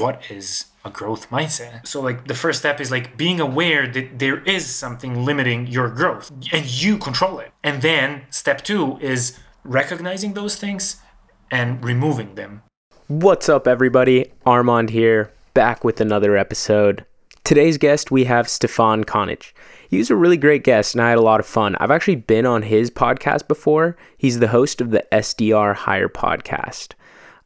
what 0.00 0.30
is 0.30 0.66
a 0.84 0.90
growth 0.90 1.28
mindset. 1.30 1.86
So 1.86 2.00
like 2.00 2.26
the 2.26 2.34
first 2.34 2.60
step 2.60 2.80
is 2.80 2.90
like 2.90 3.16
being 3.16 3.38
aware 3.38 3.86
that 3.86 4.18
there 4.18 4.42
is 4.44 4.66
something 4.66 5.24
limiting 5.24 5.66
your 5.66 5.90
growth 5.90 6.30
and 6.52 6.64
you 6.66 6.96
control 6.96 7.38
it. 7.38 7.52
And 7.62 7.82
then 7.82 8.22
step 8.30 8.62
2 8.62 8.98
is 9.00 9.38
recognizing 9.62 10.32
those 10.32 10.56
things 10.56 10.96
and 11.50 11.84
removing 11.84 12.34
them. 12.34 12.62
What's 13.08 13.48
up 13.48 13.68
everybody? 13.68 14.32
Armand 14.46 14.90
here, 14.90 15.32
back 15.52 15.84
with 15.84 16.00
another 16.00 16.36
episode. 16.36 17.04
Today's 17.44 17.76
guest 17.76 18.10
we 18.10 18.24
have 18.24 18.48
Stefan 18.48 19.04
Conic. 19.04 19.52
He 19.88 19.98
was 19.98 20.10
a 20.10 20.16
really 20.16 20.36
great 20.36 20.62
guest 20.62 20.94
and 20.94 21.02
I 21.02 21.10
had 21.10 21.18
a 21.18 21.22
lot 21.22 21.40
of 21.40 21.46
fun. 21.46 21.76
I've 21.80 21.90
actually 21.90 22.16
been 22.16 22.46
on 22.46 22.62
his 22.62 22.90
podcast 22.90 23.48
before. 23.48 23.96
He's 24.16 24.38
the 24.38 24.48
host 24.48 24.80
of 24.80 24.92
the 24.92 25.04
SDR 25.12 25.74
Hire 25.74 26.08
podcast. 26.08 26.92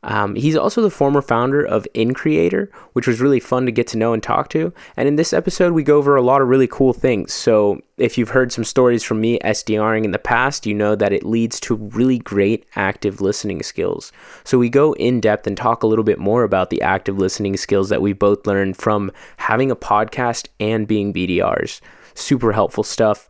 Um, 0.05 0.35
he's 0.35 0.55
also 0.55 0.83
the 0.83 0.91
former 0.91 1.23
founder 1.23 1.65
of 1.65 1.89
InCreator, 1.95 2.71
which 2.93 3.07
was 3.07 3.21
really 3.21 3.41
fun 3.41 3.65
to 3.65 3.73
get 3.73 3.87
to 3.89 3.99
know 3.99 4.13
and 4.13 4.23
talk 4.23 4.51
to. 4.51 4.73
And 4.99 5.09
in 5.09 5.17
this 5.17 5.33
episode, 5.33 5.73
we 5.73 5.83
go 5.83 5.97
over 5.97 6.15
a 6.15 6.23
lot 6.23 6.43
of 6.43 6.49
really 6.49 6.67
cool 6.67 6.93
things. 6.93 7.33
So, 7.33 7.81
if 7.97 8.19
you've 8.19 8.31
heard 8.31 8.53
some 8.53 8.65
stories 8.65 9.03
from 9.03 9.21
me 9.21 9.39
SDRing 9.39 10.05
in 10.05 10.11
the 10.11 10.19
past, 10.19 10.67
you 10.67 10.75
know 10.75 10.95
that 10.95 11.13
it 11.13 11.25
leads 11.25 11.59
to 11.61 11.77
really 11.77 12.19
great 12.19 12.67
active 12.77 13.21
listening 13.21 13.63
skills. 13.63 14.13
So, 14.45 14.59
we 14.59 14.69
go 14.69 14.93
in 14.95 15.21
depth 15.21 15.47
and 15.47 15.57
talk 15.57 15.83
a 15.83 15.87
little 15.87 16.05
bit 16.05 16.19
more 16.19 16.45
about 16.45 16.69
the 16.69 16.83
active 16.83 17.19
listening 17.19 17.57
skills 17.57 17.89
that 17.89 18.03
we 18.03 18.13
both 18.13 18.47
learned 18.47 18.77
from 18.77 19.11
having 19.39 19.71
a 19.71 19.77
podcast 19.77 20.49
and 20.61 20.87
being 20.87 21.15
BDRs. 21.15 21.81
Super 22.15 22.53
helpful 22.53 22.85
stuff. 22.85 23.27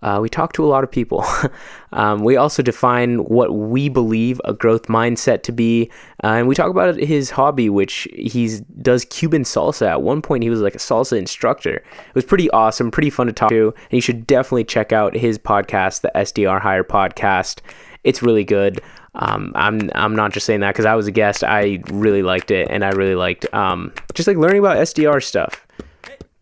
Uh, 0.00 0.18
we 0.22 0.28
talk 0.28 0.52
to 0.52 0.64
a 0.64 0.68
lot 0.68 0.84
of 0.84 0.90
people. 0.90 1.24
um, 1.92 2.22
we 2.22 2.36
also 2.36 2.62
define 2.62 3.18
what 3.24 3.54
we 3.54 3.88
believe 3.88 4.40
a 4.44 4.52
growth 4.52 4.86
mindset 4.86 5.42
to 5.42 5.52
be, 5.52 5.90
uh, 6.22 6.28
and 6.28 6.48
we 6.48 6.54
talk 6.54 6.70
about 6.70 6.96
his 6.96 7.30
hobby, 7.30 7.68
which 7.68 8.06
he 8.14 8.60
does 8.80 9.04
Cuban 9.06 9.42
salsa. 9.42 9.88
At 9.88 10.02
one 10.02 10.22
point, 10.22 10.44
he 10.44 10.50
was 10.50 10.60
like 10.60 10.74
a 10.74 10.78
salsa 10.78 11.18
instructor. 11.18 11.74
It 11.76 12.14
was 12.14 12.24
pretty 12.24 12.48
awesome, 12.50 12.90
pretty 12.90 13.10
fun 13.10 13.26
to 13.26 13.32
talk 13.32 13.50
to, 13.50 13.74
and 13.90 13.92
you 13.92 14.00
should 14.00 14.26
definitely 14.26 14.64
check 14.64 14.92
out 14.92 15.16
his 15.16 15.38
podcast, 15.38 16.02
the 16.02 16.12
SDR 16.14 16.60
Hire 16.60 16.84
Podcast. 16.84 17.60
It's 18.04 18.22
really 18.22 18.44
good. 18.44 18.80
Um, 19.14 19.52
I'm 19.56 19.90
I'm 19.96 20.14
not 20.14 20.32
just 20.32 20.46
saying 20.46 20.60
that 20.60 20.74
because 20.74 20.86
I 20.86 20.94
was 20.94 21.08
a 21.08 21.12
guest. 21.12 21.42
I 21.42 21.82
really 21.90 22.22
liked 22.22 22.52
it, 22.52 22.68
and 22.70 22.84
I 22.84 22.90
really 22.90 23.16
liked 23.16 23.52
um, 23.52 23.92
just 24.14 24.28
like 24.28 24.36
learning 24.36 24.60
about 24.60 24.76
SDR 24.76 25.22
stuff. 25.22 25.66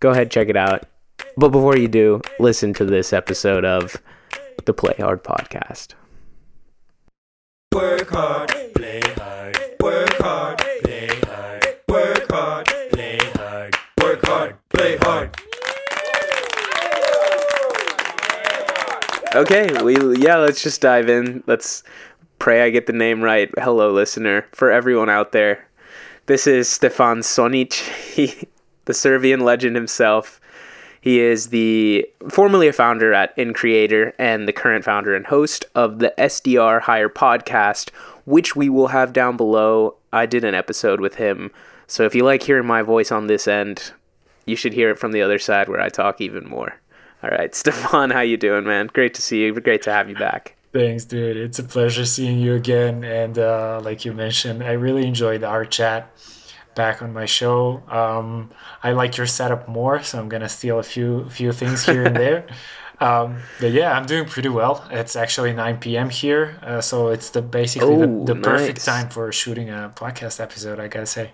Go 0.00 0.10
ahead, 0.10 0.30
check 0.30 0.48
it 0.50 0.56
out. 0.56 0.84
But 1.36 1.50
before 1.50 1.76
you 1.76 1.88
do, 1.88 2.20
listen 2.38 2.74
to 2.74 2.84
this 2.84 3.12
episode 3.12 3.64
of 3.64 4.00
the 4.64 4.72
Play 4.72 4.94
Hard 4.98 5.22
podcast. 5.22 5.94
Work 7.74 8.08
hard, 8.08 8.48
play 8.74 9.02
hard. 9.16 9.58
Work 9.82 10.12
hard, 10.14 10.58
play 10.82 11.08
hard. 11.24 11.66
Work 11.88 12.30
hard, 12.30 12.66
play 12.92 13.18
hard. 13.34 13.76
Work 14.02 14.26
hard, 14.26 14.56
play 14.70 14.96
hard. 15.02 15.36
Okay, 19.34 19.82
we 19.82 19.96
yeah, 20.16 20.36
let's 20.36 20.62
just 20.62 20.80
dive 20.80 21.08
in. 21.10 21.44
Let's 21.46 21.82
pray 22.38 22.62
I 22.62 22.70
get 22.70 22.86
the 22.86 22.92
name 22.92 23.22
right. 23.22 23.50
Hello, 23.58 23.92
listener. 23.92 24.46
For 24.52 24.70
everyone 24.70 25.10
out 25.10 25.32
there, 25.32 25.66
this 26.26 26.46
is 26.46 26.68
Stefan 26.68 27.22
Sonic, 27.22 27.72
the 28.86 28.94
Serbian 28.94 29.40
legend 29.40 29.76
himself. 29.76 30.40
He 31.06 31.20
is 31.20 31.50
the 31.50 32.04
formerly 32.28 32.66
a 32.66 32.72
founder 32.72 33.14
at 33.14 33.36
InCreator 33.36 34.12
and 34.18 34.48
the 34.48 34.52
current 34.52 34.84
founder 34.84 35.14
and 35.14 35.24
host 35.24 35.64
of 35.76 36.00
the 36.00 36.12
SDR 36.18 36.80
Hire 36.80 37.08
podcast, 37.08 37.90
which 38.24 38.56
we 38.56 38.68
will 38.68 38.88
have 38.88 39.12
down 39.12 39.36
below. 39.36 39.94
I 40.12 40.26
did 40.26 40.42
an 40.42 40.56
episode 40.56 41.00
with 41.00 41.14
him, 41.14 41.52
so 41.86 42.02
if 42.06 42.16
you 42.16 42.24
like 42.24 42.42
hearing 42.42 42.66
my 42.66 42.82
voice 42.82 43.12
on 43.12 43.28
this 43.28 43.46
end, 43.46 43.92
you 44.46 44.56
should 44.56 44.72
hear 44.72 44.90
it 44.90 44.98
from 44.98 45.12
the 45.12 45.22
other 45.22 45.38
side 45.38 45.68
where 45.68 45.80
I 45.80 45.90
talk 45.90 46.20
even 46.20 46.48
more. 46.48 46.74
All 47.22 47.30
right, 47.30 47.54
Stefan, 47.54 48.10
how 48.10 48.22
you 48.22 48.36
doing, 48.36 48.64
man? 48.64 48.88
Great 48.88 49.14
to 49.14 49.22
see 49.22 49.44
you. 49.44 49.54
Great 49.60 49.82
to 49.82 49.92
have 49.92 50.08
you 50.08 50.16
back. 50.16 50.56
Thanks, 50.72 51.04
dude. 51.04 51.36
It's 51.36 51.60
a 51.60 51.64
pleasure 51.64 52.04
seeing 52.04 52.40
you 52.40 52.54
again. 52.54 53.04
And 53.04 53.38
uh, 53.38 53.80
like 53.80 54.04
you 54.04 54.12
mentioned, 54.12 54.64
I 54.64 54.72
really 54.72 55.06
enjoyed 55.06 55.44
our 55.44 55.64
chat 55.64 56.10
back 56.76 57.02
on 57.02 57.12
my 57.12 57.26
show. 57.26 57.82
Um, 57.88 58.50
I 58.84 58.92
like 58.92 59.16
your 59.16 59.26
setup 59.26 59.66
more, 59.66 60.02
so 60.04 60.20
I'm 60.20 60.28
gonna 60.28 60.48
steal 60.48 60.78
a 60.78 60.84
few 60.84 61.28
few 61.28 61.50
things 61.50 61.84
here 61.84 62.04
and 62.04 62.14
there. 62.14 62.46
Um, 62.98 63.42
but 63.60 63.72
yeah, 63.72 63.92
I'm 63.92 64.06
doing 64.06 64.24
pretty 64.26 64.48
well. 64.48 64.82
It's 64.90 65.16
actually 65.16 65.52
9 65.52 65.80
p.m. 65.80 66.08
here, 66.08 66.58
uh, 66.62 66.80
so 66.80 67.08
it's 67.08 67.28
the 67.28 67.42
basically 67.42 67.94
Oh, 67.94 68.24
the, 68.24 68.32
the 68.32 68.40
perfect 68.40 68.82
time 68.82 69.10
for 69.10 69.30
shooting 69.32 69.68
a 69.68 69.92
podcast 69.94 70.40
episode. 70.40 70.80
I 70.80 70.88
gotta 70.88 71.04
say. 71.04 71.32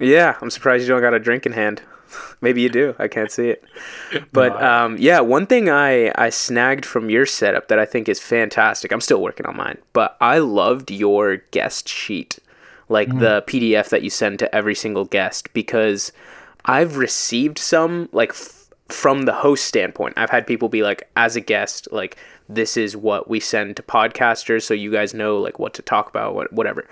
Yeah, 0.00 0.36
I'm 0.42 0.50
surprised 0.50 0.82
you 0.82 0.88
don't 0.88 1.02
got 1.02 1.14
a 1.14 1.20
drink 1.20 1.46
in 1.46 1.52
hand. 1.52 1.82
Maybe 2.40 2.62
you 2.62 2.68
do. 2.68 2.96
I 2.98 3.06
can't 3.06 3.30
see 3.30 3.50
it. 3.50 3.62
But 4.32 4.60
um, 4.60 4.96
yeah, 4.98 5.20
one 5.20 5.46
thing 5.46 5.70
I, 5.70 6.10
I 6.16 6.30
snagged 6.30 6.84
from 6.84 7.10
your 7.10 7.26
setup 7.26 7.68
that 7.68 7.78
I 7.78 7.84
think 7.84 8.08
is 8.08 8.18
fantastic. 8.18 8.92
I'm 8.92 9.00
still 9.00 9.20
working 9.22 9.46
on 9.46 9.56
mine, 9.56 9.78
but 9.92 10.16
I 10.20 10.38
loved 10.38 10.90
your 10.90 11.36
guest 11.52 11.88
sheet, 11.88 12.38
like 12.90 13.08
mm-hmm. 13.08 13.20
the 13.20 13.42
PDF 13.46 13.88
that 13.88 14.02
you 14.02 14.10
send 14.10 14.38
to 14.40 14.54
every 14.54 14.74
single 14.74 15.06
guest, 15.06 15.52
because 15.54 16.12
I've 16.66 16.96
received 16.96 17.58
some 17.58 18.10
like 18.12 18.30
f- 18.30 18.68
from 18.88 19.22
the 19.22 19.32
host 19.32 19.64
standpoint. 19.64 20.14
I've 20.18 20.30
had 20.30 20.46
people 20.46 20.68
be 20.68 20.82
like, 20.82 21.08
as 21.16 21.36
a 21.36 21.40
guest, 21.40 21.88
like 21.90 22.18
this 22.48 22.76
is 22.76 22.96
what 22.96 23.30
we 23.30 23.40
send 23.40 23.76
to 23.76 23.82
podcasters, 23.82 24.62
so 24.62 24.74
you 24.74 24.92
guys 24.92 25.14
know 25.14 25.38
like 25.38 25.58
what 25.58 25.72
to 25.74 25.82
talk 25.82 26.10
about, 26.10 26.34
what 26.34 26.52
whatever 26.52 26.86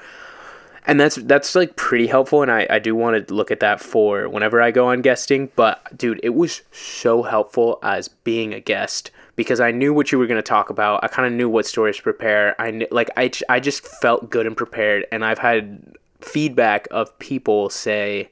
and 0.89 0.99
that's 0.99 1.17
that's 1.17 1.55
like 1.55 1.77
pretty 1.77 2.07
helpful 2.07 2.43
and 2.43 2.51
I, 2.51 2.67
I 2.69 2.79
do 2.81 2.97
want 2.97 3.29
to 3.29 3.35
look 3.35 3.51
at 3.53 3.61
that 3.61 3.79
for 3.81 4.29
whenever 4.29 4.61
i 4.61 4.71
go 4.73 4.89
on 4.89 5.03
guesting 5.03 5.51
but 5.55 5.97
dude 5.97 6.19
it 6.23 6.31
was 6.31 6.63
so 6.73 7.23
helpful 7.23 7.79
as 7.83 8.09
being 8.09 8.55
a 8.55 8.61
guest 8.61 9.13
because 9.39 9.61
i 9.61 9.71
knew 9.71 9.95
what 9.95 10.11
you 10.11 10.19
were 10.19 10.27
going 10.27 10.37
to 10.37 10.43
talk 10.43 10.69
about. 10.69 11.03
I 11.05 11.07
kind 11.09 11.27
of 11.27 11.33
knew 11.33 11.49
what 11.49 11.65
stories 11.65 11.97
to 11.97 12.03
prepare. 12.03 12.61
I 12.61 12.71
kn- 12.73 12.89
like 12.91 13.09
I, 13.17 13.31
I 13.49 13.61
just 13.61 13.87
felt 13.87 14.29
good 14.29 14.47
and 14.47 14.57
prepared 14.57 15.07
and 15.13 15.25
i've 15.25 15.39
had 15.39 15.95
feedback 16.21 16.89
of 16.91 17.17
people 17.21 17.71
say 17.71 18.29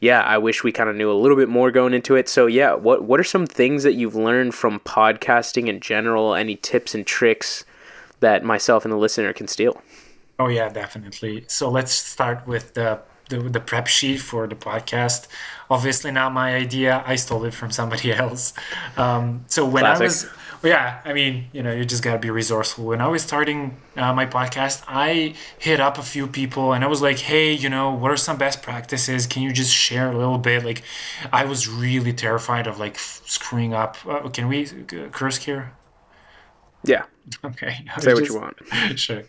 yeah 0.00 0.22
i 0.22 0.38
wish 0.38 0.64
we 0.64 0.72
kind 0.72 0.88
of 0.88 0.96
knew 0.96 1.12
a 1.12 1.20
little 1.22 1.36
bit 1.36 1.50
more 1.50 1.70
going 1.70 1.92
into 1.92 2.16
it. 2.16 2.28
So 2.28 2.46
yeah 2.46 2.72
what 2.72 3.04
what 3.04 3.20
are 3.20 3.24
some 3.36 3.46
things 3.46 3.82
that 3.82 3.92
you've 3.92 4.16
learned 4.16 4.54
from 4.54 4.80
podcasting 4.80 5.68
in 5.68 5.78
general? 5.80 6.34
Any 6.34 6.56
tips 6.56 6.94
and 6.94 7.06
tricks 7.06 7.64
that 8.20 8.42
myself 8.42 8.84
and 8.84 8.92
the 8.92 8.96
listener 8.96 9.32
can 9.34 9.46
steal? 9.46 9.82
Oh 10.38 10.48
yeah, 10.48 10.68
definitely. 10.70 11.44
So 11.48 11.70
let's 11.70 11.92
start 11.92 12.46
with 12.46 12.74
the, 12.74 13.00
the 13.28 13.38
the 13.38 13.60
prep 13.60 13.86
sheet 13.86 14.18
for 14.18 14.46
the 14.46 14.54
podcast. 14.54 15.28
Obviously, 15.70 16.10
not 16.10 16.32
my 16.32 16.54
idea. 16.54 17.02
I 17.06 17.16
stole 17.16 17.44
it 17.44 17.54
from 17.54 17.70
somebody 17.70 18.12
else. 18.24 18.52
Um, 18.96 19.44
so 19.48 19.64
when 19.66 19.84
I 19.84 19.98
was, 19.98 20.26
yeah, 20.62 21.00
I 21.04 21.12
mean, 21.12 21.46
you 21.52 21.62
know, 21.62 21.72
you 21.72 21.84
just 21.84 22.02
gotta 22.02 22.18
be 22.18 22.30
resourceful. 22.30 22.84
When 22.84 23.00
I 23.00 23.08
was 23.08 23.22
starting 23.22 23.76
uh, 23.96 24.12
my 24.12 24.26
podcast, 24.26 24.82
I 24.86 25.34
hit 25.58 25.80
up 25.80 25.98
a 25.98 26.02
few 26.02 26.26
people 26.26 26.72
and 26.72 26.84
I 26.84 26.86
was 26.86 27.00
like, 27.02 27.18
hey, 27.18 27.52
you 27.52 27.68
know, 27.68 27.92
what 27.92 28.10
are 28.10 28.16
some 28.16 28.36
best 28.36 28.62
practices? 28.62 29.26
Can 29.26 29.42
you 29.42 29.52
just 29.52 29.74
share 29.74 30.10
a 30.10 30.16
little 30.16 30.38
bit? 30.38 30.64
Like, 30.64 30.82
I 31.32 31.44
was 31.44 31.68
really 31.68 32.12
terrified 32.12 32.66
of 32.66 32.78
like 32.78 32.94
f- 32.94 33.22
screwing 33.26 33.74
up. 33.74 33.96
Uh, 34.06 34.28
can 34.28 34.48
we 34.48 34.66
uh, 34.66 35.08
curse 35.10 35.38
here? 35.38 35.72
Yeah 36.84 37.04
Okay. 37.42 37.84
Say 37.98 38.14
what 38.14 38.28
you 38.28 38.34
want 38.34 38.56
sure. 38.96 39.22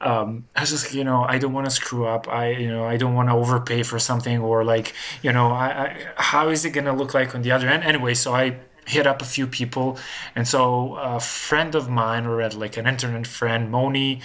Um, 0.00 0.44
I 0.54 0.60
was 0.60 0.70
just, 0.70 0.94
you 0.94 1.04
know, 1.04 1.24
I 1.24 1.38
don't 1.38 1.52
want 1.52 1.66
to 1.66 1.70
screw 1.70 2.06
up. 2.06 2.28
I, 2.28 2.50
you 2.50 2.68
know, 2.68 2.84
I 2.84 2.96
don't 2.96 3.14
want 3.14 3.28
to 3.28 3.34
overpay 3.34 3.82
for 3.82 3.98
something 3.98 4.38
or 4.38 4.64
like, 4.64 4.94
you 5.22 5.32
know, 5.32 5.48
I, 5.48 5.66
I, 5.66 6.06
how 6.16 6.48
is 6.48 6.64
it 6.64 6.70
going 6.70 6.84
to 6.84 6.92
look 6.92 7.12
like 7.12 7.34
on 7.34 7.42
the 7.42 7.50
other 7.50 7.68
end? 7.68 7.82
Anyway, 7.82 8.14
so 8.14 8.34
I 8.34 8.56
hit 8.86 9.06
up 9.06 9.22
a 9.22 9.24
few 9.24 9.46
people. 9.46 9.98
And 10.34 10.46
so 10.46 10.94
a 10.96 11.20
friend 11.20 11.74
of 11.74 11.88
mine, 11.88 12.26
or 12.26 12.40
at 12.40 12.54
like 12.54 12.76
an 12.76 12.86
internet 12.86 13.26
friend, 13.26 13.70
Moni, 13.70 14.20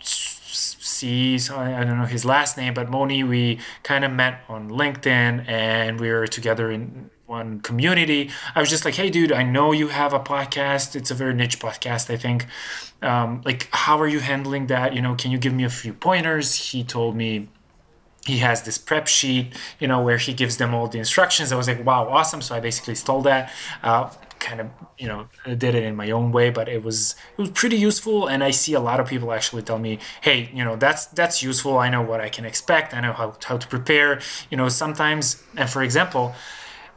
sees 0.00 1.50
I, 1.50 1.80
I 1.80 1.84
don't 1.84 1.98
know 1.98 2.06
his 2.06 2.24
last 2.24 2.56
name, 2.56 2.74
but 2.74 2.88
Moni, 2.88 3.24
we 3.24 3.58
kind 3.82 4.04
of 4.04 4.12
met 4.12 4.42
on 4.48 4.70
LinkedIn 4.70 5.48
and 5.48 5.98
we 5.98 6.10
were 6.10 6.26
together 6.26 6.70
in 6.70 7.10
one 7.26 7.60
community. 7.60 8.30
I 8.54 8.60
was 8.60 8.68
just 8.68 8.84
like, 8.84 8.94
hey, 8.94 9.10
dude, 9.10 9.32
I 9.32 9.42
know 9.42 9.72
you 9.72 9.88
have 9.88 10.12
a 10.12 10.20
podcast. 10.20 10.94
It's 10.94 11.10
a 11.10 11.14
very 11.14 11.34
niche 11.34 11.58
podcast, 11.58 12.12
I 12.12 12.16
think. 12.16 12.46
Um, 13.02 13.42
like, 13.44 13.68
how 13.72 13.98
are 14.00 14.08
you 14.08 14.20
handling 14.20 14.66
that? 14.66 14.94
You 14.94 15.02
know, 15.02 15.14
can 15.14 15.30
you 15.30 15.38
give 15.38 15.54
me 15.54 15.64
a 15.64 15.70
few 15.70 15.92
pointers? 15.92 16.54
He 16.54 16.84
told 16.84 17.16
me 17.16 17.48
he 18.26 18.38
has 18.38 18.62
this 18.62 18.78
prep 18.78 19.06
sheet, 19.06 19.54
you 19.78 19.88
know, 19.88 20.02
where 20.02 20.16
he 20.18 20.32
gives 20.32 20.56
them 20.56 20.74
all 20.74 20.88
the 20.88 20.98
instructions. 20.98 21.52
I 21.52 21.56
was 21.56 21.68
like, 21.68 21.84
wow, 21.84 22.08
awesome. 22.08 22.40
So 22.42 22.54
I 22.54 22.60
basically 22.60 22.94
stole 22.94 23.22
that. 23.22 23.52
Uh, 23.82 24.10
kind 24.40 24.60
of, 24.60 24.68
you 24.98 25.08
know, 25.08 25.26
did 25.46 25.74
it 25.74 25.82
in 25.82 25.96
my 25.96 26.10
own 26.10 26.30
way, 26.30 26.50
but 26.50 26.68
it 26.68 26.82
was 26.82 27.16
it 27.36 27.40
was 27.40 27.50
pretty 27.50 27.76
useful. 27.76 28.26
And 28.26 28.44
I 28.44 28.50
see 28.50 28.74
a 28.74 28.80
lot 28.80 29.00
of 29.00 29.08
people 29.08 29.32
actually 29.32 29.62
tell 29.62 29.78
me, 29.78 29.98
hey, 30.20 30.50
you 30.52 30.64
know, 30.64 30.76
that's 30.76 31.06
that's 31.06 31.42
useful. 31.42 31.78
I 31.78 31.88
know 31.88 32.02
what 32.02 32.20
I 32.20 32.28
can 32.28 32.44
expect. 32.44 32.92
I 32.94 33.00
know 33.00 33.12
how 33.12 33.36
how 33.42 33.56
to 33.56 33.66
prepare. 33.66 34.20
You 34.50 34.56
know, 34.58 34.68
sometimes, 34.68 35.42
and 35.56 35.68
for 35.68 35.82
example, 35.82 36.34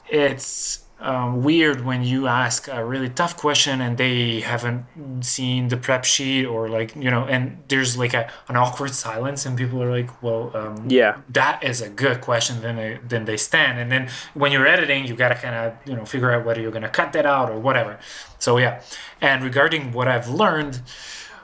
it's 0.09 0.79
um, 0.99 1.43
weird 1.43 1.85
when 1.85 2.01
you 2.03 2.25
ask 2.25 2.67
a 2.67 2.83
really 2.83 3.09
tough 3.09 3.37
question 3.37 3.81
and 3.81 3.99
they 3.99 4.39
haven't 4.39 4.83
seen 5.21 5.67
the 5.67 5.77
prep 5.77 6.03
sheet 6.05 6.45
or 6.45 6.67
like 6.69 6.95
you 6.95 7.11
know 7.11 7.23
and 7.25 7.61
there's 7.67 7.95
like 7.97 8.15
a, 8.15 8.31
an 8.47 8.55
awkward 8.57 8.95
silence 8.95 9.45
and 9.45 9.55
people 9.55 9.81
are 9.83 9.91
like 9.91 10.23
well 10.23 10.49
um, 10.55 10.85
Yeah. 10.89 11.17
that 11.29 11.63
is 11.63 11.81
a 11.81 11.89
good 11.89 12.21
question 12.21 12.61
then 12.61 12.77
they, 12.77 12.99
then 13.07 13.25
they 13.25 13.37
stand. 13.37 13.77
And 13.79 13.91
then 13.91 14.09
when 14.33 14.51
you're 14.51 14.65
editing 14.65 15.05
you 15.05 15.15
got 15.15 15.29
to 15.29 15.35
kind 15.35 15.53
of 15.53 15.73
you 15.87 15.95
know 15.95 16.03
figure 16.03 16.31
out 16.31 16.43
whether 16.45 16.59
you're 16.61 16.71
going 16.71 16.81
to 16.81 16.89
cut 16.89 17.13
that 17.13 17.27
out 17.27 17.51
or 17.51 17.59
whatever. 17.59 17.99
So 18.39 18.57
yeah. 18.57 18.81
And 19.21 19.43
regarding 19.43 19.91
what 19.91 20.07
i've 20.07 20.29
learned 20.29 20.81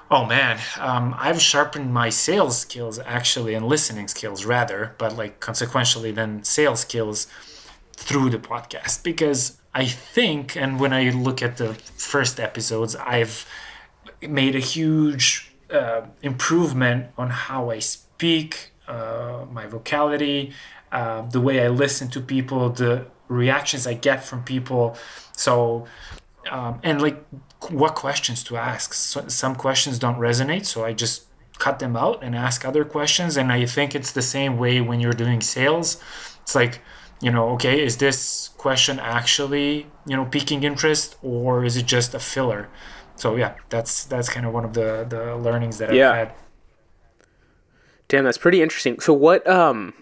oh 0.09 0.25
man 0.25 0.59
um, 0.79 1.13
i've 1.19 1.39
sharpened 1.41 1.93
my 1.93 2.09
sales 2.09 2.57
skills 2.59 2.97
actually 3.05 3.53
and 3.53 3.67
listening 3.67 4.07
skills 4.07 4.45
rather 4.45 4.95
but 4.97 5.15
like 5.15 5.39
consequentially 5.39 6.11
then 6.11 6.43
sales 6.43 6.79
skills 6.81 7.27
through 7.95 8.29
the 8.29 8.39
podcast 8.39 9.03
because 9.03 9.57
I 9.73 9.85
think, 9.85 10.55
and 10.55 10.79
when 10.79 10.93
I 10.93 11.09
look 11.09 11.41
at 11.41 11.57
the 11.57 11.73
first 11.73 12.39
episodes, 12.39 12.95
I've 12.95 13.45
made 14.21 14.55
a 14.55 14.59
huge 14.59 15.51
uh, 15.71 16.01
improvement 16.21 17.07
on 17.17 17.29
how 17.29 17.71
I 17.71 17.79
speak, 17.79 18.71
uh, 18.87 19.45
my 19.51 19.65
vocality, 19.65 20.53
uh, 20.91 21.23
the 21.23 21.41
way 21.41 21.65
I 21.65 21.69
listen 21.69 22.09
to 22.09 22.21
people, 22.21 22.69
the 22.69 23.05
reactions 23.27 23.87
I 23.87 23.95
get 23.95 24.23
from 24.23 24.43
people. 24.43 24.95
So, 25.35 25.87
um, 26.51 26.79
and 26.83 27.01
like 27.01 27.23
what 27.69 27.95
questions 27.95 28.43
to 28.45 28.57
ask. 28.57 28.93
So, 28.93 29.27
some 29.27 29.55
questions 29.55 29.97
don't 29.97 30.17
resonate, 30.17 30.65
so 30.65 30.85
I 30.85 30.93
just 30.93 31.23
cut 31.57 31.79
them 31.79 31.95
out 31.95 32.23
and 32.23 32.35
ask 32.35 32.65
other 32.65 32.85
questions. 32.85 33.37
And 33.37 33.51
I 33.51 33.65
think 33.65 33.95
it's 33.95 34.11
the 34.11 34.21
same 34.21 34.57
way 34.57 34.81
when 34.81 34.99
you're 34.99 35.13
doing 35.13 35.41
sales. 35.41 36.01
It's 36.41 36.53
like, 36.53 36.81
you 37.23 37.31
know, 37.31 37.49
okay, 37.51 37.81
is 37.81 37.97
this 37.97 38.49
question 38.57 38.99
actually, 38.99 39.87
you 40.05 40.15
know, 40.17 40.25
piquing 40.25 40.63
interest 40.63 41.15
or 41.23 41.63
is 41.63 41.77
it 41.77 41.85
just 41.85 42.13
a 42.13 42.19
filler? 42.19 42.69
So 43.15 43.37
yeah, 43.37 43.55
that's 43.69 44.03
that's 44.03 44.27
kind 44.29 44.45
of 44.45 44.53
one 44.53 44.65
of 44.65 44.73
the 44.73 45.05
the 45.07 45.35
learnings 45.37 45.77
that 45.77 45.93
Yeah. 45.93 46.09
I've 46.11 46.15
had. 46.27 46.35
Damn, 48.09 48.25
that's 48.25 48.37
pretty 48.37 48.61
interesting. 48.61 48.99
So 48.99 49.13
what 49.13 49.47
um 49.47 49.93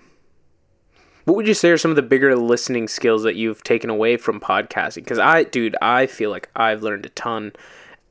what 1.25 1.35
would 1.35 1.47
you 1.47 1.53
say 1.53 1.69
are 1.69 1.77
some 1.77 1.91
of 1.91 1.95
the 1.95 2.01
bigger 2.01 2.35
listening 2.35 2.87
skills 2.87 3.21
that 3.23 3.35
you've 3.35 3.63
taken 3.63 3.91
away 3.91 4.17
from 4.17 4.39
podcasting? 4.39 5.05
Cuz 5.05 5.19
I 5.19 5.43
dude, 5.43 5.75
I 5.81 6.07
feel 6.07 6.31
like 6.31 6.49
I've 6.55 6.81
learned 6.81 7.05
a 7.05 7.09
ton 7.09 7.53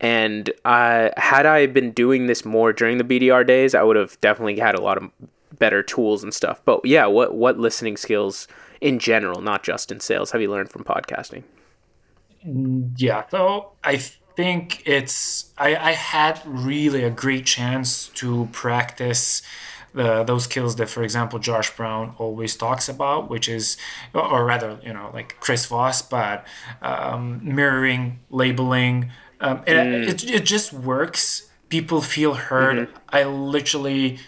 and 0.00 0.50
I 0.64 1.10
had 1.16 1.46
I 1.46 1.66
been 1.66 1.90
doing 1.90 2.28
this 2.28 2.44
more 2.44 2.72
during 2.72 2.98
the 2.98 3.04
BDR 3.04 3.44
days, 3.44 3.74
I 3.74 3.82
would 3.82 3.96
have 3.96 4.20
definitely 4.20 4.60
had 4.60 4.76
a 4.76 4.80
lot 4.80 4.96
of 4.98 5.10
better 5.58 5.82
tools 5.82 6.22
and 6.22 6.32
stuff. 6.32 6.60
But 6.64 6.84
yeah, 6.84 7.06
what 7.06 7.34
what 7.34 7.58
listening 7.58 7.96
skills 7.96 8.46
in 8.80 8.98
general, 8.98 9.40
not 9.40 9.62
just 9.62 9.92
in 9.92 10.00
sales, 10.00 10.30
have 10.30 10.40
you 10.40 10.50
learned 10.50 10.70
from 10.70 10.84
podcasting? 10.84 11.42
Yeah, 12.96 13.24
so 13.30 13.72
I 13.84 13.96
think 13.96 14.82
it's 14.86 15.52
I, 15.58 15.76
I 15.76 15.92
had 15.92 16.40
really 16.46 17.04
a 17.04 17.10
great 17.10 17.44
chance 17.44 18.08
to 18.08 18.48
practice 18.52 19.42
the 19.92 20.22
those 20.24 20.44
skills 20.44 20.76
that, 20.76 20.88
for 20.88 21.02
example, 21.02 21.38
Josh 21.38 21.74
Braun 21.76 22.14
always 22.18 22.56
talks 22.56 22.88
about, 22.88 23.28
which 23.28 23.48
is, 23.48 23.76
or 24.14 24.44
rather, 24.44 24.78
you 24.82 24.92
know, 24.92 25.10
like 25.12 25.36
Chris 25.40 25.66
Voss, 25.66 26.00
but 26.00 26.46
um, 26.80 27.40
mirroring, 27.42 28.20
labeling. 28.30 29.10
Um, 29.40 29.62
it, 29.66 29.76
it, 29.76 30.30
it 30.30 30.44
just 30.44 30.72
works. 30.72 31.50
People 31.68 32.00
feel 32.00 32.34
heard. 32.34 32.88
I 33.08 33.24
literally 33.24 34.18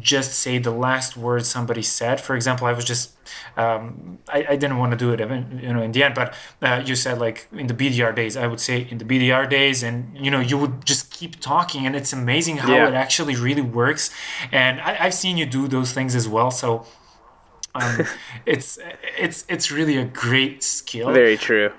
just 0.00 0.32
say 0.34 0.58
the 0.58 0.70
last 0.70 1.16
word 1.16 1.44
somebody 1.46 1.82
said. 1.82 2.20
For 2.20 2.34
example, 2.36 2.66
I 2.66 2.72
was 2.72 2.84
just 2.84 3.12
um, 3.56 4.18
I, 4.28 4.46
I 4.50 4.56
didn't 4.56 4.78
want 4.78 4.92
to 4.92 4.96
do 4.98 5.12
it, 5.12 5.20
even, 5.20 5.60
you 5.62 5.72
know, 5.72 5.82
in 5.82 5.92
the 5.92 6.02
end. 6.04 6.14
But 6.14 6.34
uh, 6.62 6.82
you 6.84 6.94
said 6.96 7.18
like 7.18 7.48
in 7.52 7.66
the 7.66 7.74
BDR 7.74 8.14
days, 8.14 8.36
I 8.36 8.46
would 8.46 8.60
say 8.60 8.86
in 8.90 8.98
the 8.98 9.04
BDR 9.04 9.48
days, 9.48 9.82
and 9.82 10.16
you 10.24 10.30
know, 10.30 10.40
you 10.40 10.56
would 10.58 10.84
just 10.84 11.10
keep 11.10 11.40
talking, 11.40 11.86
and 11.86 11.94
it's 11.96 12.12
amazing 12.12 12.58
how 12.58 12.74
Yeah. 12.74 12.88
it 12.88 12.94
actually 12.94 13.36
really 13.36 13.62
works. 13.62 14.10
And 14.52 14.80
I, 14.80 14.96
I've 15.04 15.14
seen 15.14 15.36
you 15.36 15.46
do 15.46 15.68
those 15.68 15.92
things 15.92 16.14
as 16.14 16.26
well, 16.28 16.50
so. 16.50 16.86
Um, 17.74 18.06
it's 18.46 18.78
it's 19.18 19.44
it's 19.48 19.70
really 19.70 19.96
a 19.98 20.04
great 20.06 20.62
skill 20.64 21.12
Very 21.12 21.36
true. 21.36 21.72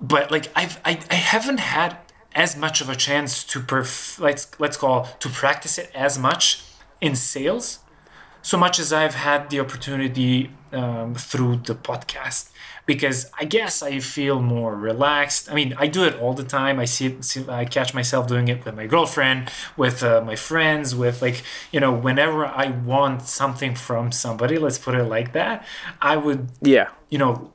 but 0.00 0.30
like 0.32 0.46
I've 0.56 0.80
I, 0.84 0.98
I 1.10 1.14
haven't 1.14 1.60
had 1.60 1.96
as 2.34 2.56
much 2.56 2.80
of 2.80 2.88
a 2.88 2.96
chance 2.96 3.44
to 3.44 3.60
perf- 3.60 4.18
let's 4.18 4.48
let's 4.58 4.76
call 4.76 5.04
to 5.20 5.28
practice 5.28 5.78
it 5.78 5.92
as 5.94 6.18
much 6.18 6.62
in 7.00 7.14
sales 7.16 7.80
so 8.42 8.56
much 8.56 8.78
as 8.78 8.92
I've 8.92 9.14
had 9.14 9.50
the 9.50 9.60
opportunity 9.60 10.50
um, 10.72 11.14
through 11.14 11.56
the 11.58 11.74
podcast 11.74 12.50
because 12.86 13.30
I 13.38 13.44
guess 13.44 13.82
I 13.82 13.98
feel 13.98 14.40
more 14.40 14.74
relaxed. 14.74 15.50
I 15.50 15.54
mean, 15.54 15.74
I 15.76 15.88
do 15.88 16.04
it 16.04 16.14
all 16.20 16.32
the 16.32 16.44
time. 16.44 16.78
I 16.78 16.86
see, 16.86 17.20
see 17.20 17.44
I 17.48 17.64
catch 17.66 17.92
myself 17.92 18.26
doing 18.26 18.48
it 18.48 18.64
with 18.64 18.74
my 18.74 18.86
girlfriend, 18.86 19.50
with 19.76 20.02
uh, 20.02 20.22
my 20.24 20.36
friends, 20.36 20.94
with 20.94 21.20
like 21.20 21.42
you 21.72 21.80
know, 21.80 21.92
whenever 21.92 22.46
I 22.46 22.70
want 22.70 23.22
something 23.22 23.74
from 23.74 24.12
somebody, 24.12 24.56
let's 24.56 24.78
put 24.78 24.94
it 24.94 25.04
like 25.04 25.32
that, 25.32 25.66
I 26.00 26.16
would 26.16 26.48
Yeah. 26.62 26.88
you 27.10 27.18
know 27.18 27.52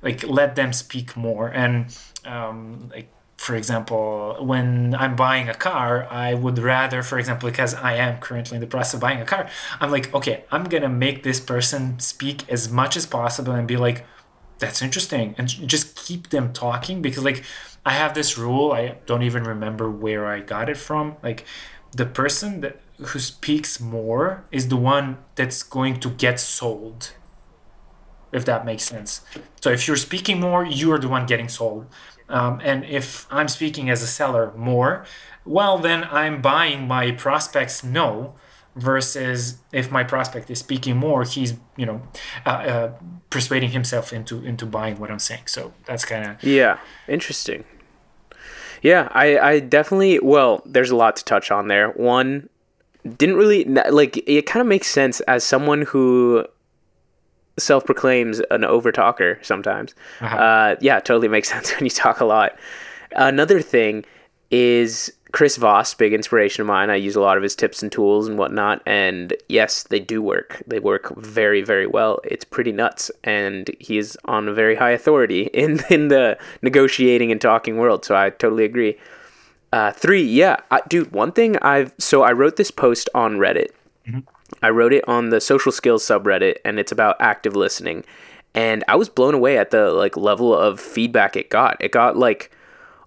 like 0.00 0.26
let 0.26 0.54
them 0.54 0.72
speak 0.72 1.16
more 1.16 1.48
and 1.48 1.94
um, 2.24 2.88
like 2.94 3.08
for 3.40 3.54
example 3.54 4.36
when 4.40 4.94
i'm 4.96 5.16
buying 5.16 5.48
a 5.48 5.54
car 5.54 6.06
i 6.10 6.34
would 6.34 6.58
rather 6.58 7.02
for 7.02 7.18
example 7.18 7.48
because 7.48 7.72
i 7.72 7.94
am 7.94 8.18
currently 8.18 8.56
in 8.56 8.60
the 8.60 8.66
process 8.66 8.92
of 8.92 9.00
buying 9.00 9.18
a 9.18 9.24
car 9.24 9.48
i'm 9.80 9.90
like 9.90 10.12
okay 10.12 10.44
i'm 10.52 10.64
gonna 10.64 10.90
make 10.90 11.22
this 11.22 11.40
person 11.40 11.98
speak 11.98 12.46
as 12.50 12.70
much 12.70 12.98
as 12.98 13.06
possible 13.06 13.54
and 13.54 13.66
be 13.66 13.78
like 13.78 14.04
that's 14.58 14.82
interesting 14.82 15.34
and 15.38 15.48
just 15.48 15.96
keep 15.96 16.28
them 16.28 16.52
talking 16.52 17.00
because 17.00 17.24
like 17.24 17.42
i 17.86 17.92
have 17.92 18.12
this 18.12 18.36
rule 18.36 18.72
i 18.72 18.94
don't 19.06 19.22
even 19.22 19.44
remember 19.44 19.90
where 19.90 20.26
i 20.26 20.38
got 20.38 20.68
it 20.68 20.76
from 20.76 21.16
like 21.22 21.46
the 21.92 22.04
person 22.04 22.60
that 22.60 22.78
who 22.98 23.18
speaks 23.18 23.80
more 23.80 24.44
is 24.52 24.68
the 24.68 24.76
one 24.76 25.16
that's 25.34 25.62
going 25.62 25.98
to 25.98 26.10
get 26.10 26.38
sold 26.38 27.12
if 28.32 28.44
that 28.44 28.64
makes 28.64 28.84
sense. 28.84 29.22
So 29.60 29.70
if 29.70 29.86
you're 29.86 29.96
speaking 29.96 30.40
more, 30.40 30.64
you 30.64 30.92
are 30.92 30.98
the 30.98 31.08
one 31.08 31.26
getting 31.26 31.48
sold. 31.48 31.86
Um, 32.30 32.60
and 32.62 32.84
if 32.84 33.26
I'm 33.30 33.48
speaking 33.48 33.90
as 33.90 34.02
a 34.02 34.06
seller 34.06 34.52
more, 34.56 35.04
well, 35.44 35.78
then 35.78 36.04
I'm 36.10 36.40
buying 36.40 36.86
my 36.88 37.12
prospects 37.12 37.84
no. 37.84 38.34
Versus 38.76 39.58
if 39.72 39.90
my 39.90 40.04
prospect 40.04 40.48
is 40.48 40.60
speaking 40.60 40.96
more, 40.96 41.24
he's 41.24 41.54
you 41.76 41.84
know 41.84 42.02
uh, 42.46 42.50
uh, 42.50 42.92
persuading 43.28 43.70
himself 43.70 44.12
into 44.12 44.44
into 44.44 44.64
buying 44.64 45.00
what 45.00 45.10
I'm 45.10 45.18
saying. 45.18 45.42
So 45.46 45.72
that's 45.86 46.04
kind 46.04 46.30
of 46.30 46.42
Yeah, 46.44 46.78
interesting. 47.08 47.64
Yeah, 48.80 49.08
I, 49.10 49.38
I 49.38 49.60
definitely. 49.60 50.20
Well, 50.20 50.62
there's 50.64 50.90
a 50.90 50.96
lot 50.96 51.16
to 51.16 51.24
touch 51.24 51.50
on 51.50 51.66
there. 51.66 51.88
One 51.90 52.48
didn't 53.16 53.36
really 53.36 53.64
like. 53.64 54.22
It 54.28 54.46
kind 54.46 54.60
of 54.60 54.68
makes 54.68 54.86
sense 54.86 55.20
as 55.22 55.42
someone 55.42 55.82
who 55.82 56.46
self-proclaims 57.60 58.40
an 58.50 58.62
overtalker 58.62 59.44
sometimes. 59.44 59.94
uh 60.20 60.76
yeah, 60.80 61.00
totally 61.00 61.28
makes 61.28 61.48
sense 61.52 61.74
when 61.74 61.84
you 61.84 61.90
talk 61.90 62.20
a 62.20 62.24
lot. 62.24 62.58
Another 63.12 63.60
thing 63.60 64.04
is 64.50 65.12
Chris 65.32 65.56
Voss, 65.56 65.94
big 65.94 66.12
inspiration 66.12 66.60
of 66.62 66.66
mine. 66.66 66.90
I 66.90 66.96
use 66.96 67.14
a 67.14 67.20
lot 67.20 67.36
of 67.36 67.42
his 67.42 67.54
tips 67.54 67.82
and 67.82 67.92
tools 67.92 68.26
and 68.26 68.36
whatnot. 68.38 68.82
And 68.86 69.34
yes, 69.48 69.84
they 69.84 70.00
do 70.00 70.20
work. 70.20 70.62
They 70.66 70.80
work 70.80 71.16
very, 71.16 71.62
very 71.62 71.86
well. 71.86 72.20
It's 72.24 72.44
pretty 72.44 72.72
nuts. 72.72 73.10
And 73.22 73.70
he 73.78 73.98
is 73.98 74.18
on 74.24 74.48
a 74.48 74.52
very 74.52 74.74
high 74.74 74.90
authority 74.90 75.42
in, 75.54 75.80
in 75.88 76.08
the 76.08 76.38
negotiating 76.62 77.30
and 77.30 77.40
talking 77.40 77.76
world. 77.76 78.04
So 78.04 78.16
I 78.16 78.30
totally 78.30 78.64
agree. 78.64 78.98
Uh, 79.72 79.92
three, 79.92 80.22
yeah. 80.22 80.56
I, 80.70 80.80
dude, 80.88 81.12
one 81.12 81.30
thing 81.30 81.56
I've. 81.58 81.92
So 81.98 82.22
I 82.22 82.32
wrote 82.32 82.56
this 82.56 82.72
post 82.72 83.08
on 83.14 83.36
Reddit. 83.36 83.70
I 84.62 84.70
wrote 84.70 84.92
it 84.92 85.06
on 85.08 85.30
the 85.30 85.40
social 85.40 85.72
skills 85.72 86.04
subreddit, 86.04 86.56
and 86.64 86.78
it's 86.78 86.92
about 86.92 87.16
active 87.20 87.56
listening. 87.56 88.04
And 88.54 88.84
I 88.88 88.96
was 88.96 89.08
blown 89.08 89.34
away 89.34 89.58
at 89.58 89.70
the 89.70 89.90
like 89.92 90.16
level 90.16 90.54
of 90.56 90.80
feedback 90.80 91.36
it 91.36 91.50
got. 91.50 91.76
It 91.80 91.92
got 91.92 92.16
like 92.16 92.50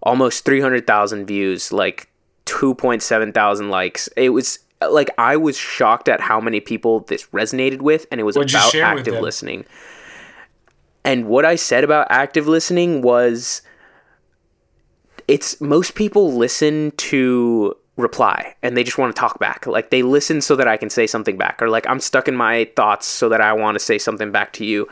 almost 0.01 0.45
300,000 0.45 1.25
views, 1.25 1.71
like 1.71 2.09
2.7 2.45 3.33
thousand 3.33 3.69
likes. 3.69 4.07
It 4.15 4.29
was 4.29 4.59
like 4.91 5.09
I 5.17 5.37
was 5.37 5.57
shocked 5.57 6.09
at 6.09 6.21
how 6.21 6.39
many 6.39 6.59
people 6.59 7.01
this 7.01 7.25
resonated 7.27 7.81
with, 7.81 8.05
and 8.11 8.19
it 8.19 8.23
was 8.23 8.35
What'd 8.35 8.51
about 8.51 8.75
active 8.75 9.21
listening. 9.21 9.65
And 11.05 11.27
what 11.27 11.45
I 11.45 11.55
said 11.55 11.83
about 11.83 12.07
active 12.09 12.47
listening 12.47 13.01
was 13.01 13.61
it's 15.27 15.59
most 15.59 15.95
people 15.95 16.33
listen 16.33 16.91
to 16.97 17.75
reply 17.95 18.55
and 18.63 18.75
they 18.75 18.83
just 18.83 18.97
want 18.97 19.15
to 19.15 19.19
talk 19.19 19.39
back. 19.39 19.67
Like 19.67 19.91
they 19.91 20.01
listen 20.01 20.41
so 20.41 20.55
that 20.55 20.67
I 20.67 20.77
can 20.77 20.89
say 20.89 21.05
something 21.05 21.37
back, 21.37 21.61
or 21.61 21.69
like 21.69 21.87
I'm 21.87 21.99
stuck 21.99 22.27
in 22.27 22.35
my 22.35 22.65
thoughts 22.75 23.05
so 23.05 23.29
that 23.29 23.41
I 23.41 23.53
want 23.53 23.75
to 23.75 23.79
say 23.79 23.97
something 23.97 24.31
back 24.31 24.53
to 24.53 24.65
you. 24.65 24.87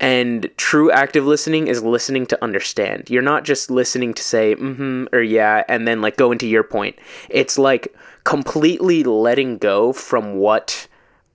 And 0.00 0.48
true 0.56 0.90
active 0.90 1.26
listening 1.26 1.66
is 1.66 1.82
listening 1.82 2.26
to 2.26 2.44
understand. 2.44 3.10
You're 3.10 3.22
not 3.22 3.44
just 3.44 3.70
listening 3.70 4.14
to 4.14 4.22
say 4.22 4.54
mm-hmm 4.54 5.06
or 5.12 5.22
yeah 5.22 5.64
and 5.68 5.86
then 5.88 6.00
like 6.00 6.16
go 6.16 6.30
into 6.32 6.46
your 6.46 6.64
point. 6.64 6.96
It's 7.28 7.58
like 7.58 7.94
completely 8.24 9.02
letting 9.02 9.58
go 9.58 9.92
from 9.92 10.34
what 10.36 10.86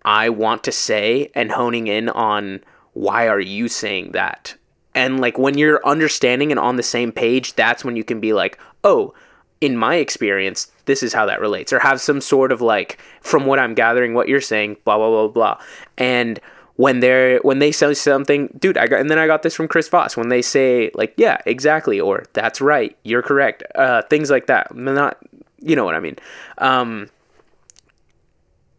I 0.05 0.29
want 0.29 0.63
to 0.63 0.71
say 0.71 1.31
and 1.35 1.51
honing 1.51 1.88
in 1.88 2.09
on 2.09 2.61
why 2.93 3.27
are 3.27 3.39
you 3.39 3.67
saying 3.67 4.11
that 4.13 4.55
and 4.95 5.19
like 5.19 5.38
when 5.38 5.57
you're 5.57 5.85
understanding 5.85 6.51
and 6.51 6.59
on 6.59 6.75
the 6.75 6.83
same 6.83 7.11
page 7.11 7.53
that's 7.53 7.85
when 7.85 7.95
you 7.95 8.03
can 8.03 8.19
be 8.19 8.33
like 8.33 8.57
oh 8.83 9.13
in 9.62 9.75
my 9.75 9.96
experience 9.96 10.72
this 10.86 11.04
is 11.04 11.13
how 11.13 11.25
that 11.25 11.42
relates 11.42 11.74
or 11.74 11.80
have 11.80 12.00
some 12.00 12.22
sort 12.22 12.51
of 12.51 12.62
like 12.62 12.98
from 13.22 13.46
what 13.46 13.60
i'm 13.60 13.74
gathering 13.74 14.13
what 14.13 14.28
you're 14.28 14.42
saying 14.42 14.78
blah 14.86 14.98
blah 14.98 15.10
blah 15.10 15.28
blah. 15.28 15.60
And 15.98 16.39
when 16.75 17.01
they're 17.01 17.39
when 17.39 17.60
they 17.60 17.72
say 17.74 17.94
something 17.94 18.48
dude 18.58 18.78
i 18.78 18.88
got 18.88 19.01
and 19.01 19.10
then 19.12 19.20
i 19.20 19.28
got 19.28 19.44
this 19.44 19.54
from 19.54 19.68
chris 19.68 19.89
voss 19.89 20.16
when 20.16 20.30
they 20.30 20.42
say 20.42 20.89
like 20.94 21.13
yeah 21.18 21.38
exactly 21.46 22.00
or 22.00 22.24
that's 22.32 22.62
right 22.62 22.96
you're 23.04 23.22
correct 23.22 23.63
uh 23.75 24.01
things 24.04 24.30
like 24.30 24.48
that. 24.48 24.74
Not 24.74 25.18
you 25.60 25.75
know 25.75 25.84
what 25.84 25.96
i 25.96 26.00
mean? 26.00 26.16
Um 26.60 27.10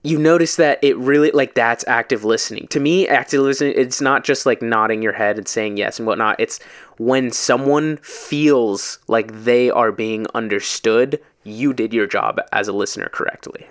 you 0.03 0.19
notice 0.19 0.57
that 0.57 0.79
it 0.83 0.97
really 0.97 1.31
like 1.33 1.55
that's 1.55 1.85
active 1.87 2.25
listening. 2.25 2.67
To 2.69 2.81
me 2.81 3.07
active 3.07 3.43
listening 3.43 3.75
it's 3.77 4.01
not 4.01 4.25
just 4.25 4.47
like 4.47 4.63
nodding 4.63 5.03
your 5.03 5.13
head 5.13 5.37
and 5.37 5.47
saying 5.47 5.77
yes 5.77 5.99
and 5.99 6.07
whatnot. 6.07 6.41
It's 6.41 6.59
when 6.97 7.31
someone 7.31 7.99
feels 7.99 8.99
like 9.09 9.45
they 9.45 9.71
are 9.71 9.93
being 9.93 10.27
understood 10.35 11.21
you 11.45 11.73
did 11.73 11.93
your 11.93 12.07
job 12.07 12.41
as 12.53 12.69
a 12.69 12.73
listener 12.73 13.09
correctly. 13.11 13.67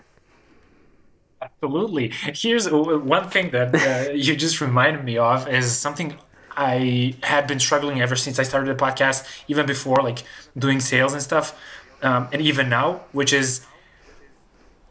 Absolutely. 1.41 2.11
Here's 2.33 2.69
one 2.69 3.29
thing 3.29 3.51
that 3.51 4.09
uh, 4.09 4.11
you 4.13 4.35
just 4.35 4.61
reminded 4.61 5.03
me 5.03 5.17
of 5.17 5.47
is 5.47 5.75
something 5.75 6.15
i 6.57 7.15
had 7.23 7.47
been 7.47 7.59
struggling 7.59 8.01
ever 8.01 8.15
since 8.15 8.39
i 8.39 8.43
started 8.43 8.75
the 8.75 8.83
podcast 8.83 9.25
even 9.47 9.65
before 9.65 9.97
like 10.03 10.23
doing 10.57 10.79
sales 10.79 11.13
and 11.13 11.21
stuff 11.21 11.57
um, 12.01 12.27
and 12.33 12.41
even 12.41 12.67
now 12.67 12.99
which 13.13 13.31
is 13.31 13.65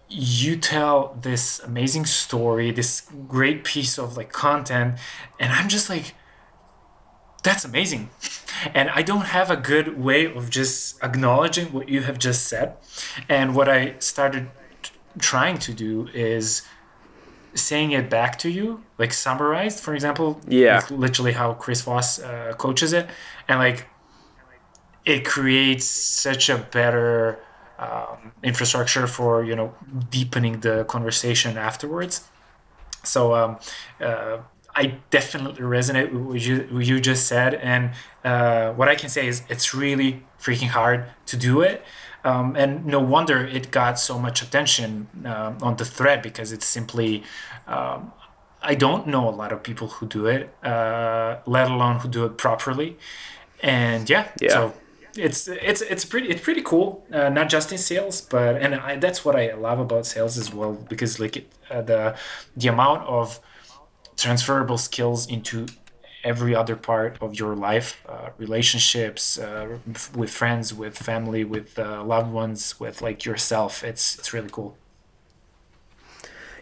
you 0.09 0.57
tell 0.57 1.19
this 1.21 1.61
amazing 1.61 2.07
story, 2.07 2.71
this 2.71 3.03
great 3.29 3.65
piece 3.65 3.99
of 3.99 4.17
like 4.17 4.33
content, 4.33 4.99
and 5.39 5.53
I'm 5.53 5.69
just 5.69 5.91
like, 5.91 6.15
that's 7.43 7.65
amazing. 7.65 8.11
And 8.75 8.91
I 8.91 9.03
don't 9.03 9.27
have 9.27 9.51
a 9.51 9.57
good 9.57 9.99
way 10.03 10.25
of 10.27 10.51
just 10.51 11.03
acknowledging 11.03 11.73
what 11.73 11.89
you 11.89 12.03
have 12.03 12.19
just 12.19 12.47
said. 12.47 12.77
And 13.29 13.55
what 13.55 13.69
I 13.69 13.95
started 14.01 14.49
t- 14.83 14.91
trying 15.19 15.59
to 15.59 15.73
do 15.73 16.09
is 16.13 16.63
saying 17.55 17.93
it 17.93 18.11
back 18.11 18.39
to 18.41 18.51
you, 18.51 18.83
like 18.99 19.13
summarized, 19.13 19.81
for 19.81 19.95
example. 19.95 20.41
Yeah. 20.49 20.85
literally 20.91 21.33
how 21.33 21.55
Chris 21.55 21.83
Voss 21.83 22.19
uh, 22.19 22.55
coaches 22.59 22.93
it. 22.93 23.09
And 23.47 23.59
like, 23.61 23.87
it 25.05 25.25
creates 25.25 25.87
such 25.87 26.49
a 26.49 26.59
better 26.59 27.39
um, 27.79 28.33
infrastructure 28.43 29.07
for 29.07 29.45
you 29.45 29.57
know 29.57 29.75
deepening 30.11 30.61
the 30.61 30.85
conversation 30.85 31.57
afterwards. 31.57 32.25
So 33.05 33.35
um, 33.35 33.59
uh, 34.01 34.39
I 34.75 34.95
definitely 35.11 35.63
resonate 35.63 36.13
with 36.13 36.23
what 36.23 36.41
you, 36.47 36.69
what 36.71 36.87
you 36.87 37.01
just 37.01 37.27
said, 37.27 37.55
and 37.55 37.93
uh, 38.25 38.73
what 38.73 38.89
I 38.89 38.95
can 38.95 39.09
say 39.09 39.27
is 39.27 39.43
it's 39.49 39.75
really 39.75 40.23
freaking 40.41 40.69
hard 40.69 41.05
to 41.27 41.37
do 41.37 41.63
it. 41.63 41.83
Um, 42.25 42.57
and 42.57 42.85
no 42.85 42.99
wonder 43.01 43.47
it 43.47 43.71
got 43.71 43.99
so 43.99 44.19
much 44.19 44.43
attention 44.43 45.07
uh, 45.25 45.55
on 45.63 45.77
the 45.77 45.85
thread 45.85 46.21
because 46.21 46.53
it's 46.53 46.67
simply 46.67 47.23
um, 47.69 48.13
I 48.61 48.75
don't 48.75 49.07
know 49.07 49.29
a 49.29 49.31
lot 49.31 49.53
of 49.53 49.63
people 49.63 49.87
who 49.89 50.07
do 50.07 50.27
it, 50.27 50.53
uh, 50.65 51.37
let 51.47 51.71
alone 51.71 52.01
who 52.01 52.09
do 52.09 52.25
it 52.25 52.37
properly. 52.37 52.97
And 53.63 54.09
yeah, 54.11 54.29
Yeah. 54.41 54.49
so 54.53 54.75
it's 55.17 55.49
it's 55.49 55.81
it's 55.83 56.05
pretty 56.05 56.29
it's 56.29 56.43
pretty 56.43 56.63
cool. 56.63 57.05
Uh, 57.13 57.29
not 57.29 57.49
just 57.49 57.73
in 57.73 57.79
sales, 57.79 58.21
but 58.21 58.57
and 58.57 58.75
I, 58.75 58.97
that's 58.97 59.25
what 59.25 59.37
I 59.37 59.53
love 59.55 59.79
about 59.81 60.07
sales 60.07 60.37
as 60.39 60.53
well 60.53 60.73
because 60.89 61.19
like 61.21 61.37
it, 61.37 61.53
uh, 61.71 61.83
the 61.83 62.17
the 62.57 62.69
amount 62.69 63.07
of 63.09 63.41
transferable 64.17 64.79
skills 64.79 65.27
into 65.29 65.67
every 66.25 66.55
other 66.55 66.75
part 66.75 67.17
of 67.21 67.39
your 67.39 67.55
life 67.55 68.03
uh, 68.09 68.31
relationships 68.39 69.39
uh, 69.39 69.79
with 70.15 70.31
friends 70.31 70.75
with 70.75 70.99
family 70.99 71.45
with 71.45 71.79
uh, 71.79 72.03
loved 72.03 72.33
ones 72.33 72.79
with 72.81 73.01
like 73.01 73.25
yourself 73.25 73.85
it's 73.85 74.19
it's 74.19 74.33
really 74.33 74.51
cool 74.51 74.77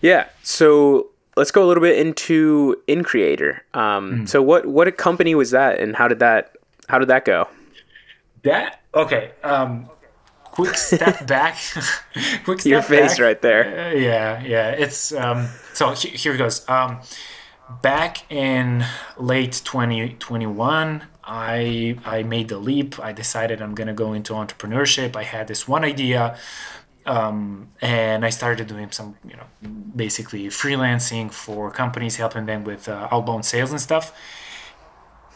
Yeah. 0.02 0.26
So 0.42 1.08
let's 1.36 1.50
go 1.50 1.62
a 1.64 1.66
little 1.66 1.82
bit 1.82 1.98
into 1.98 2.76
InCreator. 2.88 3.60
Um, 3.74 4.26
So 4.26 4.42
what 4.42 4.66
what 4.66 4.86
a 4.88 4.92
company 4.92 5.34
was 5.34 5.50
that, 5.50 5.80
and 5.80 5.96
how 5.96 6.08
did 6.08 6.18
that 6.18 6.56
how 6.88 6.98
did 6.98 7.08
that 7.08 7.24
go? 7.24 7.48
That 8.46 8.80
okay 8.94 9.32
um 9.42 9.88
quick 10.44 10.76
step 10.76 11.26
back 11.34 11.56
quick 12.44 12.60
step 12.60 12.70
Your 12.70 12.82
face 12.82 13.12
back. 13.18 13.26
right 13.26 13.40
there. 13.42 13.62
Uh, 13.64 13.92
yeah, 14.08 14.42
yeah. 14.42 14.70
It's 14.84 15.12
um, 15.12 15.48
so 15.74 15.90
he- 15.92 16.16
here 16.22 16.34
goes. 16.36 16.66
Um, 16.68 17.00
back 17.82 18.12
in 18.32 18.84
late 19.18 19.60
2021, 19.64 21.02
I 21.24 21.96
I 22.06 22.22
made 22.22 22.48
the 22.48 22.58
leap. 22.58 22.98
I 23.00 23.12
decided 23.12 23.60
I'm 23.60 23.74
gonna 23.74 23.92
go 24.04 24.12
into 24.14 24.32
entrepreneurship. 24.32 25.14
I 25.16 25.24
had 25.24 25.46
this 25.48 25.68
one 25.68 25.84
idea, 25.84 26.38
um, 27.04 27.68
and 27.82 28.24
I 28.24 28.30
started 28.30 28.66
doing 28.66 28.90
some, 28.92 29.16
you 29.28 29.36
know, 29.36 29.46
basically 29.94 30.46
freelancing 30.48 31.30
for 31.30 31.70
companies, 31.70 32.16
helping 32.16 32.46
them 32.46 32.64
with 32.64 32.88
uh, 32.88 33.08
outbound 33.12 33.44
sales 33.44 33.70
and 33.72 33.80
stuff. 33.80 34.12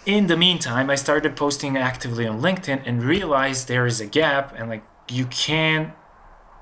In 0.07 0.29
the 0.29 0.37
meantime, 0.37 0.89
I 0.89 0.95
started 0.95 1.37
posting 1.37 1.77
actively 1.77 2.27
on 2.27 2.41
LinkedIn 2.41 2.83
and 2.87 3.03
realized 3.03 3.69
there 3.69 3.87
is 3.87 4.01
a 4.01 4.07
gap, 4.07 4.55
and 4.57 4.69
like 4.69 4.83
you 5.11 5.27
can't 5.27 5.93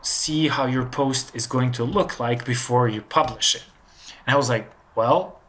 see 0.03 0.49
how 0.49 0.67
your 0.67 0.85
post 0.85 1.35
is 1.35 1.47
going 1.47 1.73
to 1.73 1.85
look 1.85 2.19
like 2.19 2.45
before 2.45 2.89
you 2.89 3.03
publish 3.03 3.55
it. 3.55 3.65
And 4.27 4.35
I 4.35 4.37
was 4.37 4.49
like, 4.49 4.71
well, 4.95 5.41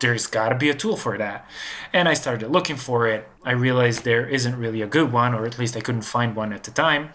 there's 0.00 0.26
got 0.26 0.48
to 0.48 0.54
be 0.54 0.70
a 0.70 0.74
tool 0.74 0.96
for 0.96 1.18
that. 1.18 1.46
And 1.92 2.08
I 2.08 2.14
started 2.14 2.50
looking 2.50 2.76
for 2.76 3.06
it. 3.06 3.28
I 3.44 3.52
realized 3.52 4.04
there 4.04 4.26
isn't 4.26 4.56
really 4.56 4.82
a 4.82 4.86
good 4.86 5.12
one, 5.12 5.34
or 5.34 5.44
at 5.44 5.58
least 5.58 5.76
I 5.76 5.80
couldn't 5.80 6.02
find 6.02 6.34
one 6.34 6.52
at 6.52 6.64
the 6.64 6.70
time. 6.70 7.10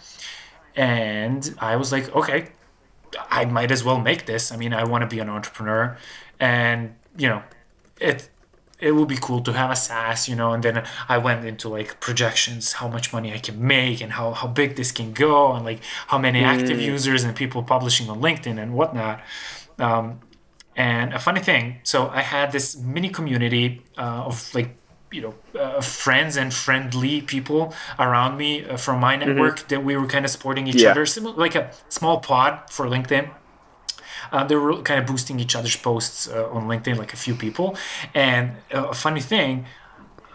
And 0.76 1.56
I 1.60 1.76
was 1.76 1.92
like, 1.92 2.14
okay, 2.16 2.50
I 3.30 3.46
might 3.46 3.72
as 3.72 3.84
well 3.84 4.00
make 4.00 4.26
this. 4.26 4.52
I 4.52 4.58
mean, 4.58 4.74
I 4.74 4.84
want 4.84 5.02
to 5.02 5.08
be 5.08 5.20
an 5.20 5.30
entrepreneur. 5.30 5.98
And, 6.40 6.96
you 7.18 7.30
know, 7.30 7.44
it 8.00 8.30
it 8.80 8.92
would 8.92 9.08
be 9.08 9.18
cool 9.18 9.42
to 9.42 9.54
have 9.54 9.72
a 9.72 9.76
SaaS, 9.76 10.28
you 10.28 10.36
know, 10.36 10.52
and 10.52 10.62
then 10.62 10.84
I 11.08 11.18
went 11.18 11.46
into 11.46 11.70
like 11.70 12.00
projections, 12.02 12.74
how 12.74 12.88
much 12.88 13.14
money 13.14 13.34
I 13.34 13.38
can 13.38 13.66
make 13.66 14.02
and 14.02 14.12
how, 14.14 14.32
how 14.34 14.48
big 14.48 14.76
this 14.76 14.92
can 14.92 15.14
go 15.14 15.54
and 15.54 15.64
like 15.64 15.80
how 16.08 16.18
many 16.18 16.44
active 16.44 16.80
users 16.80 17.24
and 17.24 17.36
people 17.36 17.64
publishing 17.64 18.10
on 18.10 18.22
LinkedIn 18.22 18.62
and 18.62 18.74
whatnot. 18.74 19.22
Um, 19.80 20.20
and 20.76 21.14
a 21.14 21.20
funny 21.20 21.40
thing, 21.40 21.80
so 21.84 22.10
I 22.10 22.22
had 22.22 22.52
this 22.52 22.76
mini 22.78 23.10
community 23.10 23.82
uh, 23.98 24.26
of 24.26 24.54
like, 24.54 24.76
you 25.12 25.22
know, 25.22 25.34
uh, 25.58 25.80
friends 25.80 26.36
and 26.36 26.54
friendly 26.54 27.22
people 27.22 27.74
around 27.98 28.38
me 28.38 28.66
uh, 28.66 28.76
from 28.76 29.00
my 29.00 29.16
network 29.16 29.70
that 29.70 29.86
we 29.86 29.96
were 29.96 30.08
kind 30.08 30.26
of 30.26 30.32
supporting 30.32 30.68
each 30.68 30.82
Yeah. 30.82 30.92
other, 30.92 31.06
similar, 31.06 31.36
like 31.38 31.56
a 31.56 31.72
small 31.88 32.20
pod 32.20 32.70
for 32.70 32.88
LinkedIn 32.88 33.30
uh, 34.32 34.44
they 34.44 34.56
were 34.56 34.82
kind 34.82 35.00
of 35.00 35.06
boosting 35.06 35.40
each 35.40 35.56
other's 35.56 35.76
posts 35.76 36.28
uh, 36.28 36.50
on 36.52 36.68
LinkedIn, 36.68 36.98
like 36.98 37.14
a 37.14 37.18
few 37.18 37.36
people. 37.36 37.78
And 38.14 38.52
uh, 38.74 38.88
a 38.90 38.94
funny 38.94 39.22
thing, 39.22 39.66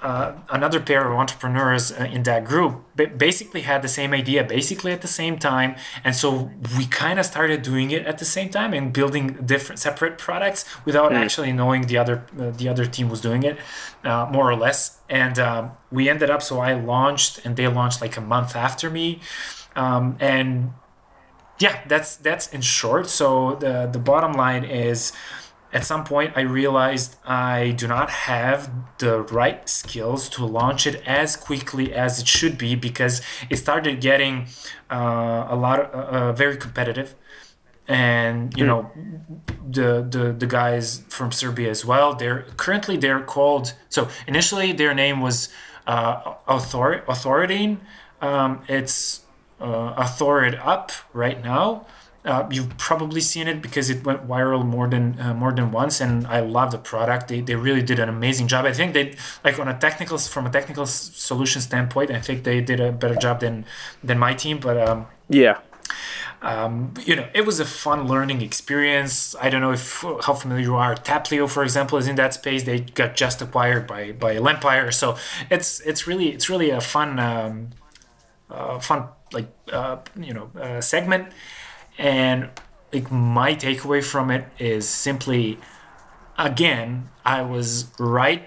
uh, 0.02 0.32
another 0.48 0.80
pair 0.80 1.10
of 1.10 1.18
entrepreneurs 1.18 1.92
uh, 1.92 2.04
in 2.04 2.22
that 2.22 2.44
group 2.44 2.82
ba- 2.96 3.08
basically 3.08 3.62
had 3.62 3.82
the 3.82 3.88
same 3.88 4.14
idea, 4.14 4.42
basically 4.42 4.92
at 4.92 5.02
the 5.02 5.08
same 5.08 5.38
time. 5.38 5.76
And 6.04 6.16
so 6.16 6.50
we 6.76 6.86
kind 6.86 7.18
of 7.18 7.26
started 7.26 7.62
doing 7.62 7.90
it 7.90 8.06
at 8.06 8.18
the 8.18 8.24
same 8.24 8.48
time 8.48 8.72
and 8.72 8.92
building 8.92 9.38
different 9.44 9.78
separate 9.78 10.16
products 10.16 10.64
without 10.84 11.12
actually 11.12 11.52
knowing 11.52 11.82
the 11.86 11.98
other 11.98 12.24
uh, 12.38 12.50
the 12.50 12.68
other 12.68 12.86
team 12.86 13.10
was 13.10 13.20
doing 13.20 13.42
it, 13.42 13.58
uh, 14.04 14.26
more 14.32 14.50
or 14.50 14.56
less. 14.56 15.00
And 15.08 15.38
um, 15.38 15.72
we 15.90 16.08
ended 16.08 16.30
up. 16.30 16.42
So 16.42 16.60
I 16.60 16.72
launched, 16.74 17.40
and 17.44 17.56
they 17.56 17.68
launched 17.68 18.00
like 18.00 18.16
a 18.16 18.22
month 18.22 18.56
after 18.56 18.88
me. 18.88 19.20
Um, 19.76 20.16
and 20.18 20.72
yeah 21.60 21.80
that's 21.86 22.16
that's 22.16 22.48
in 22.52 22.62
short. 22.62 23.08
So 23.08 23.54
the 23.56 23.88
the 23.92 23.98
bottom 23.98 24.32
line 24.32 24.64
is 24.64 25.12
at 25.72 25.84
some 25.84 26.02
point 26.02 26.32
i 26.34 26.40
realized 26.40 27.14
i 27.24 27.70
do 27.70 27.86
not 27.86 28.10
have 28.10 28.68
the 28.98 29.20
right 29.22 29.68
skills 29.68 30.28
to 30.28 30.44
launch 30.44 30.84
it 30.84 31.00
as 31.06 31.36
quickly 31.36 31.94
as 31.94 32.18
it 32.18 32.26
should 32.26 32.58
be 32.58 32.74
because 32.74 33.22
it 33.48 33.56
started 33.56 34.00
getting 34.00 34.48
uh, 34.90 35.46
a 35.48 35.54
lot 35.54 35.78
of 35.78 35.90
uh, 35.92 36.32
very 36.32 36.56
competitive. 36.56 37.14
And 37.86 38.56
you 38.56 38.66
know 38.66 38.90
the, 39.68 40.06
the 40.08 40.32
the 40.36 40.46
guys 40.46 41.02
from 41.08 41.32
serbia 41.32 41.70
as 41.70 41.84
well 41.84 42.14
they're 42.14 42.42
currently 42.56 42.96
they're 42.96 43.20
called 43.20 43.74
so 43.88 44.08
initially 44.28 44.72
their 44.72 44.94
name 44.94 45.20
was 45.20 45.48
uh, 45.86 46.34
author 46.46 47.02
authority. 47.08 47.78
Um, 48.20 48.62
it's 48.68 49.22
uh, 49.60 49.94
AuthoredUp 50.02 50.90
right 51.12 51.42
now. 51.44 51.86
Uh, 52.22 52.46
you've 52.50 52.76
probably 52.76 53.20
seen 53.22 53.48
it 53.48 53.62
because 53.62 53.88
it 53.88 54.04
went 54.04 54.28
viral 54.28 54.62
more 54.62 54.86
than 54.86 55.18
uh, 55.18 55.32
more 55.32 55.52
than 55.52 55.72
once, 55.72 56.02
and 56.02 56.26
I 56.26 56.40
love 56.40 56.70
the 56.70 56.76
product. 56.78 57.28
They, 57.28 57.40
they 57.40 57.54
really 57.54 57.80
did 57.80 57.98
an 57.98 58.10
amazing 58.10 58.46
job. 58.46 58.66
I 58.66 58.74
think 58.74 58.92
they 58.92 59.16
like 59.42 59.58
on 59.58 59.68
a 59.68 59.78
technical 59.78 60.18
from 60.18 60.44
a 60.46 60.50
technical 60.50 60.84
solution 60.86 61.62
standpoint. 61.62 62.10
I 62.10 62.20
think 62.20 62.44
they 62.44 62.60
did 62.60 62.78
a 62.78 62.92
better 62.92 63.14
job 63.16 63.40
than 63.40 63.64
than 64.04 64.18
my 64.18 64.34
team. 64.34 64.58
But 64.60 64.76
um, 64.76 65.06
Yeah. 65.30 65.60
um, 66.42 66.92
you 67.04 67.16
know, 67.16 67.26
it 67.34 67.44
was 67.46 67.58
a 67.60 67.64
fun 67.64 68.06
learning 68.06 68.42
experience. 68.42 69.34
I 69.40 69.48
don't 69.50 69.60
know 69.62 69.72
if 69.72 70.02
how 70.26 70.34
familiar 70.34 70.64
you 70.64 70.76
are. 70.76 70.94
Taplio, 70.94 71.48
for 71.48 71.62
example, 71.64 71.96
is 71.98 72.06
in 72.06 72.16
that 72.16 72.34
space. 72.34 72.64
They 72.64 72.80
got 72.80 73.16
just 73.16 73.40
acquired 73.42 73.86
by 73.86 74.12
by 74.12 74.36
Lempire, 74.36 74.92
so 74.92 75.16
it's 75.50 75.80
it's 75.80 76.06
really 76.06 76.28
it's 76.34 76.48
really 76.50 76.70
a 76.70 76.80
fun 76.80 77.18
um, 77.18 77.70
fun 78.80 79.08
like 79.32 79.48
uh, 79.72 79.96
you 80.16 80.34
know 80.34 80.50
uh, 80.60 80.80
segment. 80.80 81.28
And 81.98 82.48
like 82.92 83.10
my 83.10 83.54
takeaway 83.54 84.02
from 84.02 84.30
it 84.30 84.44
is 84.58 84.88
simply, 84.88 85.58
again, 86.38 87.08
I 87.24 87.42
was 87.42 87.86
right. 87.98 88.42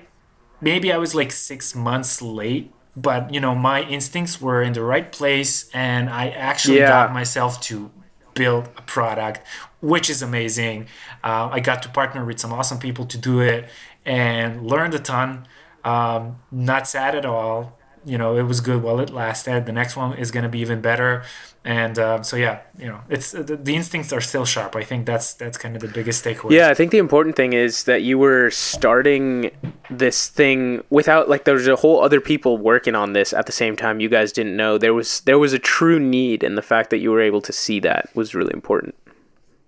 Maybe 0.62 0.92
I 0.92 0.98
was 0.98 1.14
like 1.14 1.32
six 1.32 1.76
months 1.76 2.22
late 2.22 2.72
but 2.96 3.34
you 3.34 3.40
know 3.40 3.56
my 3.56 3.82
instincts 3.82 4.40
were 4.40 4.62
in 4.62 4.74
the 4.74 4.84
right 4.84 5.12
place 5.12 5.68
and 5.74 6.08
i 6.12 6.30
actually 6.30 6.78
Yeah. 6.78 6.90
got 6.90 7.12
myself 7.12 7.60
to 7.62 7.90
build 8.36 8.70
a 8.78 8.84
product 8.84 9.42
which 9.82 10.12
is 10.12 10.22
amazing 10.22 10.86
uh, 11.24 11.50
i 11.52 11.60
got 11.60 11.82
to 11.84 11.90
partner 11.90 12.24
with 12.24 12.40
some 12.40 12.54
awesome 12.54 12.78
people 12.78 13.06
to 13.08 13.18
do 13.18 13.40
it 13.42 13.68
and 14.06 14.70
learned 14.70 14.94
a 14.94 15.00
ton 15.00 15.48
um, 15.84 16.38
not 16.52 16.88
sad 16.88 17.16
at 17.16 17.26
all 17.26 17.80
you 18.06 18.18
know 18.18 18.36
it 18.36 18.44
was 18.44 18.62
good 18.62 18.82
while 18.84 19.00
it 19.00 19.10
lasted 19.10 19.66
the 19.66 19.72
next 19.72 19.96
one 19.96 20.18
is 20.18 20.32
going 20.32 20.44
to 20.44 20.50
be 20.50 20.60
even 20.60 20.82
better 20.82 21.24
and 21.66 21.98
uh, 21.98 22.22
so 22.22 22.36
yeah 22.36 22.60
you 22.78 22.88
know 22.88 23.00
it's 23.10 23.32
the, 23.32 23.56
the 23.56 23.76
instincts 23.76 24.12
are 24.12 24.20
still 24.22 24.46
sharp 24.46 24.76
i 24.76 24.84
think 24.84 25.06
that's 25.06 25.34
that's 25.34 25.58
kind 25.58 25.76
of 25.76 25.82
the 25.82 25.88
biggest 25.88 26.24
takeaway 26.26 26.52
Yeah, 26.52 26.70
I 26.70 26.74
think 26.74 26.92
the 26.92 26.98
important 26.98 27.36
thing 27.36 27.54
is 27.54 27.86
that 27.86 28.02
you 28.02 28.18
were 28.18 28.52
starting 28.52 29.52
this 29.90 30.28
thing 30.28 30.84
without 30.90 31.30
like 31.30 31.46
there 31.46 31.54
was 31.54 31.68
a 31.68 31.76
whole 31.76 32.02
other 32.04 32.20
people 32.20 32.58
working 32.58 32.96
on 32.96 33.14
this 33.14 33.34
at 33.34 33.46
the 33.46 33.52
same 33.52 33.76
time. 33.76 34.00
You 34.00 34.10
guys 34.10 34.32
didn't 34.32 34.56
know 34.56 34.78
there 34.78 34.94
was 34.94 35.22
there 35.22 35.40
was 35.40 35.54
a 35.54 35.60
true 35.60 36.00
need, 36.00 36.44
and 36.44 36.58
the 36.58 36.62
fact 36.62 36.90
that 36.90 37.00
you 37.00 37.12
were 37.12 37.22
able 37.22 37.42
to 37.42 37.54
see 37.54 37.80
that 37.82 38.10
was 38.16 38.36
really 38.36 38.54
important. 38.54 38.96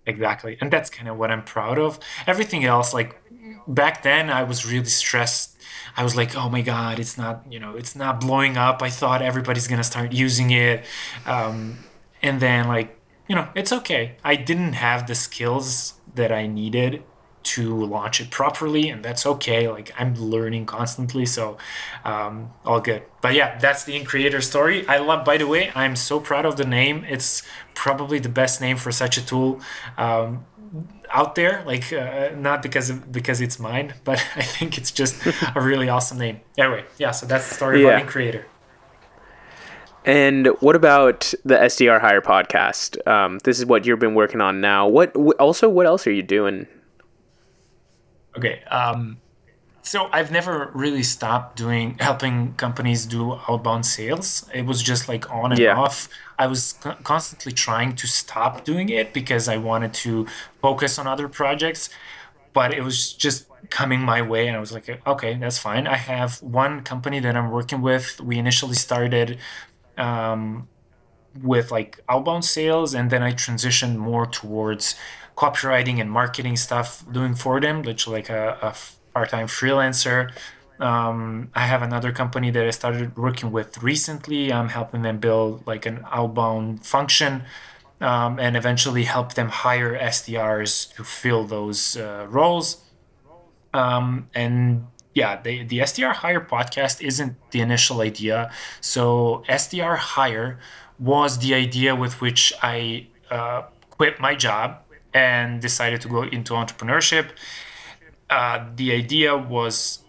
Exactly. 0.05 0.57
And 0.61 0.71
that's 0.71 0.89
kind 0.89 1.07
of 1.07 1.17
what 1.17 1.31
I'm 1.31 1.43
proud 1.43 1.79
of. 1.79 1.99
Everything 2.27 2.63
else, 2.63 2.93
like 2.93 3.19
back 3.67 4.03
then, 4.03 4.29
I 4.29 4.43
was 4.43 4.65
really 4.65 4.85
stressed. 4.85 5.54
I 5.97 6.03
was 6.03 6.15
like, 6.15 6.35
oh 6.35 6.49
my 6.49 6.61
God, 6.61 6.99
it's 6.99 7.17
not, 7.17 7.43
you 7.49 7.59
know, 7.59 7.75
it's 7.75 7.95
not 7.95 8.19
blowing 8.19 8.57
up. 8.57 8.81
I 8.81 8.89
thought 8.89 9.21
everybody's 9.21 9.67
to 9.67 9.83
start 9.83 10.11
using 10.11 10.51
it. 10.51 10.85
Um, 11.25 11.79
and 12.21 12.41
then, 12.41 12.67
like, 12.67 12.99
you 13.27 13.35
know, 13.35 13.47
it's 13.55 13.71
okay. 13.71 14.17
I 14.23 14.35
didn't 14.35 14.73
have 14.73 15.07
the 15.07 15.15
skills 15.15 15.93
that 16.13 16.31
I 16.31 16.47
needed 16.47 17.03
to 17.43 17.85
launch 17.85 18.19
it 18.19 18.31
properly, 18.31 18.89
and 18.89 19.05
that's 19.05 19.25
okay. 19.25 19.67
Like, 19.67 19.93
I'm 19.97 20.15
learning 20.15 20.65
constantly. 20.65 21.25
So, 21.25 21.57
um, 22.03 22.51
all 22.65 22.81
good. 22.81 23.03
But 23.21 23.35
yeah, 23.35 23.57
that's 23.59 23.83
the 23.83 23.99
InCreator 23.99 24.41
story. 24.41 24.87
I 24.87 24.97
love, 24.97 25.23
by 25.23 25.37
the 25.37 25.47
way, 25.47 25.71
I'm 25.75 25.95
so 25.95 26.19
proud 26.19 26.45
of 26.45 26.57
the 26.57 26.65
name. 26.65 27.05
It's 27.07 27.43
probably 27.75 28.19
the 28.19 28.29
best 28.29 28.61
name 28.61 28.77
for 28.77 28.91
such 28.91 29.17
a 29.17 29.25
tool. 29.25 29.61
Um, 29.97 30.45
out 31.19 31.35
there 31.35 31.63
like 31.65 31.91
uh, 31.93 32.29
not 32.35 32.61
because 32.61 32.89
of, 32.91 32.97
because 33.11 33.39
it's 33.45 33.57
mine 33.59 33.93
but 34.03 34.17
i 34.35 34.41
think 34.55 34.77
it's 34.79 34.91
just 34.91 35.15
a 35.55 35.61
really 35.61 35.87
awesome 35.89 36.17
name 36.17 36.37
anyway 36.57 36.83
yeah 36.97 37.11
so 37.11 37.25
that's 37.25 37.47
the 37.49 37.55
story 37.55 37.81
Yeah. 37.81 37.97
about 37.97 38.07
creator 38.15 38.43
And 40.07 40.47
what 40.61 40.75
about 40.75 41.33
the 41.43 41.55
SDR 41.55 41.99
Hire 41.99 42.21
podcast? 42.21 42.89
Um, 43.07 43.39
this 43.43 43.57
is 43.57 43.65
what 43.65 43.87
you've 43.87 43.97
been 44.07 44.13
working 44.13 44.39
on 44.39 44.61
now. 44.61 44.87
What 44.87 45.15
also 45.39 45.67
what 45.67 45.87
else 45.87 46.05
are 46.05 46.11
you 46.11 46.21
doing? 46.21 46.67
Okay. 48.37 48.61
Um, 48.69 49.17
so 49.85 50.09
I've 50.11 50.31
never 50.31 50.71
really 50.73 51.03
stopped 51.03 51.55
doing 51.57 51.97
helping 51.99 52.53
companies 52.55 53.05
do 53.05 53.33
outbound 53.47 53.85
sales. 53.85 54.49
It 54.53 54.65
was 54.65 54.81
just 54.81 55.07
like 55.07 55.29
on 55.31 55.51
and 55.51 55.59
Yeah. 55.61 55.77
off. 55.77 56.09
I 56.39 56.47
was 56.47 56.73
co- 56.81 56.95
constantly 57.03 57.51
trying 57.51 57.95
to 58.01 58.07
stop 58.07 58.65
doing 58.65 58.89
it 58.89 59.13
because 59.13 59.47
I 59.47 59.57
wanted 59.57 59.93
to 60.05 60.25
focus 60.61 60.97
on 60.99 61.05
other 61.07 61.27
projects, 61.29 61.89
but 62.53 62.73
it 62.73 62.83
was 62.83 63.13
just 63.13 63.45
coming 63.69 64.01
my 64.01 64.21
way, 64.21 64.47
and 64.47 64.57
I 64.57 64.59
was 64.59 64.71
like, 64.71 64.87
okay, 65.05 65.35
that's 65.35 65.59
fine. 65.59 65.85
I 65.87 65.97
have 65.97 66.41
one 66.41 66.81
company 66.81 67.19
that 67.19 67.35
I'm 67.37 67.51
working 67.51 67.81
with. 67.81 68.19
We 68.19 68.37
initially 68.39 68.75
started 68.75 69.37
um, 69.97 70.67
with 71.43 71.69
like 71.71 71.99
outbound 72.09 72.45
sales 72.45 72.93
and 72.93 73.09
then 73.09 73.21
i 73.21 73.31
transitioned 73.31 73.97
more 73.97 74.25
towards 74.25 74.95
copywriting 75.35 75.99
and 75.99 76.09
marketing 76.09 76.55
stuff 76.55 77.03
doing 77.11 77.35
for 77.35 77.59
them 77.59 77.81
which 77.81 78.07
like 78.07 78.29
a, 78.29 78.57
a 78.61 78.73
part-time 79.15 79.47
freelancer 79.47 80.19
um, 80.89 81.49
i 81.55 81.65
have 81.73 81.81
another 81.89 82.11
company 82.11 82.49
that 82.51 82.65
i 82.65 82.73
started 82.81 83.17
working 83.17 83.49
with 83.57 83.69
recently 83.91 84.41
i'm 84.57 84.69
helping 84.79 85.01
them 85.07 85.17
build 85.27 85.65
like 85.65 85.83
an 85.85 85.97
outbound 86.11 86.85
function 86.85 87.43
um, 88.01 88.31
and 88.45 88.57
eventually 88.61 89.05
help 89.15 89.33
them 89.39 89.49
hire 89.49 89.93
sdrs 90.15 90.71
to 90.95 91.01
fill 91.03 91.43
those 91.45 91.97
uh, 91.97 92.27
roles 92.29 92.67
um, 93.73 94.29
and 94.33 94.87
yeah, 95.15 95.41
the, 95.41 95.63
the 95.63 95.79
SDR 95.79 96.13
Hire 96.13 96.41
podcast 96.41 97.01
isn't 97.01 97.35
the 97.51 97.61
initial 97.61 98.01
idea. 98.01 98.51
So 98.81 99.43
SDR 99.47 99.97
Hire 99.97 100.59
was 100.99 101.39
the 101.39 101.53
idea 101.55 101.95
with 101.95 102.21
which 102.21 102.53
I 102.61 103.07
uh, 103.31 103.63
quit 103.91 104.19
my 104.19 104.35
job 104.35 104.81
and 105.13 105.61
decided 105.61 106.01
to 106.01 106.09
go 106.09 106.23
into 106.23 106.53
entrepreneurship. 106.53 107.29
Uh, 108.29 108.65
the 108.75 108.91
idea 108.91 109.35
was 109.37 109.99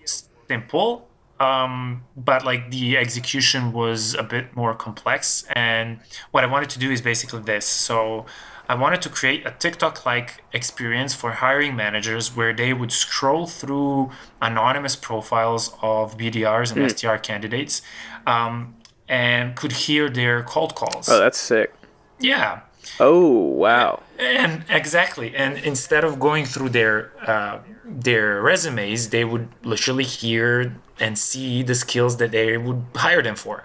simple, 0.48 1.08
um, 1.38 2.04
but 2.16 2.44
like 2.44 2.70
the 2.70 2.96
execution 2.96 3.72
was 3.72 4.14
a 4.14 4.22
bit 4.22 4.56
more 4.56 4.74
complex. 4.74 5.46
And 5.54 6.00
what 6.30 6.44
I 6.44 6.46
wanted 6.46 6.70
to 6.70 6.78
do 6.78 6.90
is 6.90 7.00
basically 7.02 7.42
this. 7.42 7.66
So 7.66 8.26
I 8.68 8.74
wanted 8.74 9.02
to 9.02 9.08
create 9.08 9.46
a 9.46 9.52
TikTok 9.52 10.04
like 10.06 10.42
experience 10.52 11.14
for 11.14 11.32
hiring 11.32 11.76
managers 11.76 12.34
where 12.34 12.52
they 12.52 12.72
would 12.72 12.90
scroll 12.90 13.46
through 13.46 14.10
anonymous 14.42 14.96
profiles 14.96 15.74
of 15.82 16.16
BDRs 16.16 16.72
and 16.72 16.80
SDR 16.82 17.22
candidates 17.22 17.82
um, 18.26 18.74
and 19.08 19.54
could 19.54 19.72
hear 19.72 20.08
their 20.08 20.42
cold 20.42 20.74
calls. 20.74 21.08
Oh, 21.08 21.18
that's 21.18 21.38
sick. 21.38 21.72
yeah. 22.18 22.60
Oh, 23.00 23.28
wow. 23.30 24.02
And 24.18 24.64
exactly, 24.70 25.34
and 25.36 25.58
instead 25.58 26.04
of 26.04 26.18
going 26.18 26.46
through 26.46 26.70
their 26.70 27.12
uh, 27.26 27.58
their 27.84 28.40
resumes, 28.40 29.10
they 29.10 29.24
would 29.24 29.48
literally 29.62 30.04
hear 30.04 30.74
and 30.98 31.18
see 31.18 31.62
the 31.62 31.74
skills 31.74 32.16
that 32.16 32.30
they 32.30 32.56
would 32.56 32.82
hire 32.94 33.22
them 33.22 33.36
for. 33.36 33.64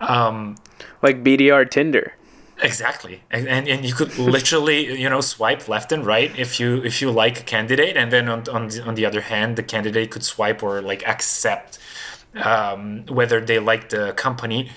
Um, 0.00 0.56
Like 1.02 1.22
BDR 1.22 1.64
Tinder. 1.64 2.14
exactly, 2.60 3.22
and, 3.30 3.46
and 3.48 3.68
and 3.68 3.84
you 3.84 3.94
could 3.94 4.18
literally 4.18 5.00
you 5.02 5.08
know 5.08 5.20
swipe 5.20 5.68
left 5.68 5.92
and 5.92 6.04
right 6.04 6.36
if 6.38 6.58
you 6.60 6.82
if 6.84 7.00
you 7.00 7.10
like 7.10 7.40
a 7.40 7.44
candidate, 7.44 7.96
and 7.96 8.10
then 8.12 8.28
on 8.28 8.42
on 8.48 8.68
the, 8.68 8.82
on 8.84 8.94
the 8.96 9.06
other 9.06 9.20
hand, 9.20 9.56
the 9.56 9.62
candidate 9.62 10.10
could 10.10 10.24
swipe 10.24 10.62
or 10.62 10.82
like 10.82 11.06
accept 11.06 11.78
um, 12.44 13.04
whether 13.06 13.40
they 13.40 13.58
like 13.58 13.88
the 13.90 14.12
company. 14.14 14.70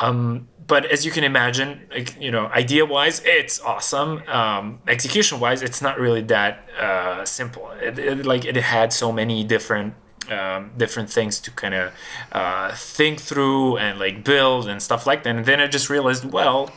Um, 0.00 0.48
but 0.66 0.86
as 0.86 1.04
you 1.04 1.10
can 1.10 1.24
imagine, 1.24 1.86
like, 1.90 2.20
you 2.20 2.30
know, 2.30 2.46
idea 2.46 2.86
wise, 2.86 3.20
it's 3.24 3.60
awesome. 3.60 4.22
Um, 4.28 4.80
execution 4.86 5.40
wise, 5.40 5.60
it's 5.62 5.82
not 5.82 5.98
really 5.98 6.22
that 6.22 6.68
uh, 6.80 7.24
simple. 7.24 7.70
It, 7.80 7.98
it, 7.98 8.26
like 8.26 8.44
it 8.44 8.56
had 8.56 8.92
so 8.92 9.12
many 9.12 9.44
different 9.44 9.94
um, 10.30 10.70
different 10.76 11.10
things 11.10 11.40
to 11.40 11.50
kind 11.50 11.74
of 11.74 11.92
uh, 12.30 12.74
think 12.74 13.20
through 13.20 13.76
and 13.78 13.98
like 13.98 14.24
build 14.24 14.68
and 14.68 14.80
stuff 14.80 15.06
like 15.06 15.24
that. 15.24 15.36
And 15.36 15.44
then 15.44 15.60
I 15.60 15.66
just 15.66 15.90
realized, 15.90 16.24
well, 16.24 16.70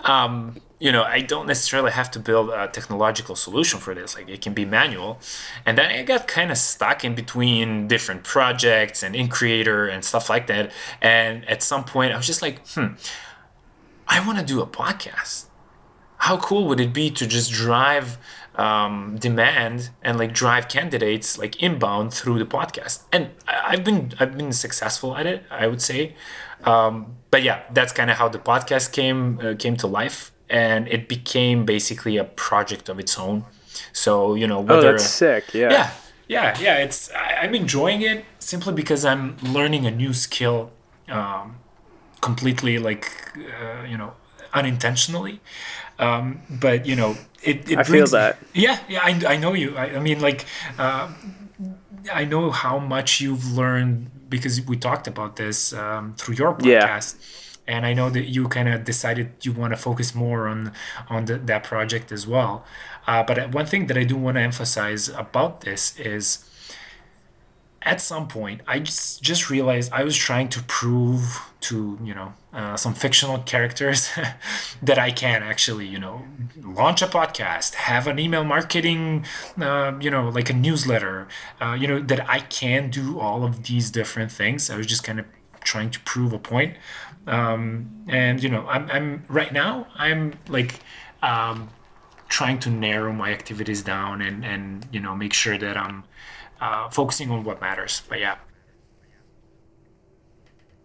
um, 0.00 0.56
you 0.78 0.92
know, 0.92 1.02
I 1.02 1.20
don't 1.20 1.46
necessarily 1.46 1.90
have 1.90 2.10
to 2.12 2.20
build 2.20 2.50
a 2.50 2.68
technological 2.68 3.34
solution 3.34 3.80
for 3.80 3.94
this. 3.94 4.14
Like 4.14 4.28
it 4.28 4.40
can 4.40 4.54
be 4.54 4.64
manual. 4.64 5.18
And 5.66 5.76
then 5.76 5.90
I 5.90 6.02
got 6.04 6.28
kind 6.28 6.50
of 6.50 6.58
stuck 6.58 7.04
in 7.04 7.14
between 7.14 7.88
different 7.88 8.22
projects 8.24 9.02
and 9.02 9.14
InCreator 9.14 9.92
and 9.92 10.04
stuff 10.04 10.30
like 10.30 10.46
that. 10.46 10.70
And 11.00 11.48
at 11.48 11.62
some 11.62 11.84
point 11.84 12.12
I 12.12 12.16
was 12.16 12.26
just 12.26 12.42
like, 12.42 12.66
hmm, 12.68 12.94
I 14.06 14.24
want 14.26 14.38
to 14.38 14.44
do 14.44 14.60
a 14.60 14.66
podcast. 14.66 15.46
How 16.18 16.36
cool 16.38 16.66
would 16.68 16.80
it 16.80 16.92
be 16.92 17.10
to 17.10 17.26
just 17.26 17.52
drive 17.52 18.18
um, 18.56 19.16
demand 19.20 19.90
and 20.02 20.18
like 20.18 20.32
drive 20.32 20.68
candidates 20.68 21.38
like 21.38 21.62
inbound 21.62 22.12
through 22.12 22.38
the 22.38 22.46
podcast? 22.46 23.04
And 23.12 23.30
I've 23.46 23.84
been 23.84 24.12
I've 24.18 24.36
been 24.36 24.52
successful 24.52 25.16
at 25.16 25.26
it, 25.26 25.44
I 25.50 25.66
would 25.66 25.82
say. 25.82 26.14
Um, 26.64 27.16
but 27.30 27.42
yeah, 27.42 27.62
that's 27.72 27.92
kind 27.92 28.10
of 28.10 28.16
how 28.16 28.28
the 28.28 28.38
podcast 28.38 28.92
came 28.92 29.38
uh, 29.40 29.54
came 29.56 29.76
to 29.76 29.86
life, 29.86 30.32
and 30.50 30.88
it 30.88 31.08
became 31.08 31.64
basically 31.64 32.16
a 32.16 32.24
project 32.24 32.88
of 32.88 32.98
its 32.98 33.18
own. 33.18 33.44
So 33.92 34.34
you 34.34 34.46
know, 34.46 34.60
whether, 34.60 34.72
Oh, 34.72 34.76
whether 34.76 34.92
that's 34.92 35.04
sick. 35.04 35.54
Yeah. 35.54 35.70
yeah 35.70 35.90
yeah 36.30 36.58
yeah 36.60 36.76
it's 36.84 37.10
I, 37.12 37.38
i'm 37.42 37.54
enjoying 37.54 38.02
it 38.02 38.22
simply 38.38 38.74
because 38.74 39.02
i'm 39.10 39.36
learning 39.42 39.86
a 39.86 39.90
new 39.90 40.12
skill 40.12 40.70
um, 41.08 41.56
completely 42.20 42.78
like 42.78 43.06
uh, 43.38 43.82
you 43.90 43.96
know 43.96 44.12
unintentionally 44.52 45.40
um, 45.98 46.42
but 46.50 46.84
you 46.84 46.96
know 46.96 47.16
it, 47.42 47.70
it 47.70 47.78
I 47.78 47.82
feel 47.82 48.06
that. 48.08 48.36
yeah 48.52 48.78
yeah 48.90 49.00
i, 49.02 49.34
I 49.34 49.36
know 49.38 49.54
you 49.54 49.74
I, 49.76 49.96
I 49.96 50.00
mean 50.00 50.20
like 50.20 50.44
uh, 50.78 51.08
i 52.12 52.24
know 52.24 52.50
how 52.50 52.78
much 52.78 53.20
you've 53.22 53.46
learned 53.52 54.10
because 54.28 54.60
we 54.66 54.76
talked 54.76 55.06
about 55.06 55.36
this 55.36 55.72
um, 55.72 56.14
through 56.18 56.34
your 56.34 56.52
podcast. 56.52 57.14
Yeah. 57.16 57.24
And 57.68 57.86
I 57.86 57.92
know 57.92 58.10
that 58.10 58.24
you 58.24 58.48
kind 58.48 58.68
of 58.68 58.84
decided 58.84 59.32
you 59.42 59.52
want 59.52 59.72
to 59.74 59.76
focus 59.76 60.14
more 60.14 60.48
on 60.48 60.72
on 61.08 61.26
the, 61.26 61.36
that 61.38 61.62
project 61.64 62.10
as 62.10 62.26
well. 62.26 62.64
Uh, 63.06 63.22
but 63.22 63.52
one 63.52 63.66
thing 63.66 63.86
that 63.86 63.96
I 63.96 64.04
do 64.04 64.16
want 64.16 64.36
to 64.36 64.40
emphasize 64.40 65.08
about 65.08 65.60
this 65.60 65.98
is 65.98 66.44
at 67.82 68.00
some 68.00 68.26
point 68.26 68.60
i 68.66 68.78
just 68.78 69.22
just 69.22 69.48
realized 69.50 69.90
i 69.92 70.02
was 70.02 70.16
trying 70.16 70.48
to 70.48 70.60
prove 70.64 71.40
to 71.60 71.96
you 72.02 72.12
know 72.12 72.32
uh, 72.52 72.76
some 72.76 72.92
fictional 72.92 73.38
characters 73.38 74.10
that 74.82 74.98
i 74.98 75.10
can 75.10 75.42
actually 75.44 75.86
you 75.86 75.98
know 75.98 76.22
launch 76.60 77.02
a 77.02 77.06
podcast 77.06 77.74
have 77.74 78.08
an 78.08 78.18
email 78.18 78.42
marketing 78.42 79.24
uh, 79.60 79.92
you 80.00 80.10
know 80.10 80.28
like 80.28 80.50
a 80.50 80.52
newsletter 80.52 81.28
uh, 81.62 81.76
you 81.78 81.86
know 81.86 82.00
that 82.00 82.28
i 82.28 82.40
can 82.40 82.90
do 82.90 83.20
all 83.20 83.44
of 83.44 83.64
these 83.64 83.90
different 83.90 84.32
things 84.32 84.68
i 84.70 84.76
was 84.76 84.86
just 84.86 85.04
kind 85.04 85.20
of 85.20 85.26
trying 85.62 85.90
to 85.90 86.00
prove 86.00 86.32
a 86.32 86.38
point 86.38 86.74
um, 87.28 88.04
and 88.08 88.42
you 88.42 88.48
know 88.48 88.66
I'm, 88.66 88.90
I'm 88.90 89.24
right 89.28 89.52
now 89.52 89.86
i'm 89.96 90.34
like 90.48 90.80
um, 91.22 91.68
trying 92.28 92.58
to 92.60 92.70
narrow 92.70 93.12
my 93.12 93.30
activities 93.32 93.82
down 93.82 94.22
and 94.22 94.44
and 94.44 94.86
you 94.92 95.00
know 95.00 95.14
make 95.14 95.32
sure 95.32 95.58
that 95.58 95.76
i'm 95.76 96.04
uh, 96.60 96.88
focusing 96.90 97.30
on 97.30 97.44
what 97.44 97.60
matters. 97.60 98.02
But 98.08 98.20
yeah. 98.20 98.36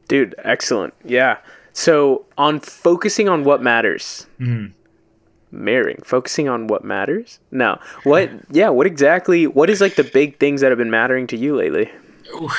Dude, 0.08 0.36
excellent. 0.44 0.94
Yeah. 1.04 1.38
So 1.72 2.26
on 2.38 2.60
focusing 2.60 3.28
on 3.30 3.44
what 3.44 3.62
matters. 3.62 4.28
Mm. 4.40 4.74
Marrying, 5.52 6.02
focusing 6.04 6.50
on 6.50 6.68
what 6.68 6.84
matters. 6.84 7.40
No, 7.52 7.80
what? 8.04 8.32
yeah, 8.50 8.70
what 8.70 8.88
exactly? 8.88 9.46
What 9.46 9.70
is 9.70 9.82
like 9.82 9.96
the 9.96 10.04
big 10.04 10.40
things 10.40 10.62
that 10.62 10.72
have 10.72 10.80
been 10.80 10.90
mattering 10.90 11.28
to 11.28 11.38
you 11.38 11.56
lately? 11.56 11.92
Ooh, 12.34 12.50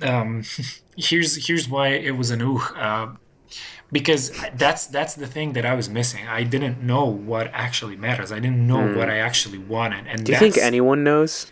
um, 0.00 0.42
here's 0.96 1.46
here's 1.46 1.68
why 1.68 1.88
it 1.88 2.16
was 2.16 2.30
an 2.30 2.40
ooh. 2.40 2.58
Uh, 2.74 3.08
because 3.90 4.32
that's 4.54 4.86
that's 4.86 5.14
the 5.14 5.26
thing 5.26 5.52
that 5.52 5.64
I 5.64 5.74
was 5.74 5.88
missing. 5.88 6.26
I 6.26 6.42
didn't 6.42 6.82
know 6.82 7.04
what 7.04 7.50
actually 7.52 7.96
matters. 7.96 8.30
I 8.30 8.38
didn't 8.38 8.66
know 8.66 8.78
mm. 8.78 8.96
what 8.96 9.08
I 9.08 9.18
actually 9.18 9.58
wanted. 9.58 10.06
And 10.06 10.24
do 10.24 10.32
you 10.32 10.38
think 10.38 10.58
anyone 10.58 11.04
knows? 11.04 11.50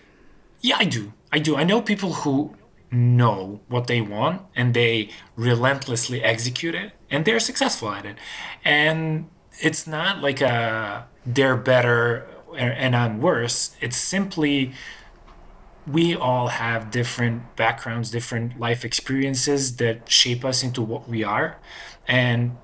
Yeah, 0.61 0.77
I 0.79 0.85
do. 0.85 1.13
I 1.33 1.39
do. 1.39 1.57
I 1.57 1.65
know 1.65 1.81
people 1.81 2.13
who 2.13 2.55
know 2.91 3.61
what 3.69 3.87
they 3.87 4.01
want 4.01 4.43
and 4.55 4.75
they 4.75 5.11
relentlessly 5.35 6.23
execute 6.23 6.75
it 6.75 6.93
and 7.11 7.25
they're 7.25 7.41
successful 7.41 7.91
at 7.91 8.07
it. 8.07 8.17
And 8.65 9.29
it's 9.61 9.87
not 9.87 10.23
like 10.23 10.41
a 10.41 11.07
they're 11.25 11.57
better 11.57 12.29
and 12.57 12.95
I'm 12.95 13.21
worse. 13.21 13.77
It's 13.81 13.97
simply 13.97 14.73
we 15.87 16.17
all 16.17 16.49
have 16.49 16.91
different 16.91 17.55
backgrounds, 17.55 18.11
different 18.11 18.59
life 18.59 18.85
experiences 18.85 19.77
that 19.77 20.11
shape 20.11 20.45
us 20.45 20.63
into 20.63 20.83
what 20.83 21.09
we 21.09 21.23
are. 21.23 21.59
And, 22.09 22.57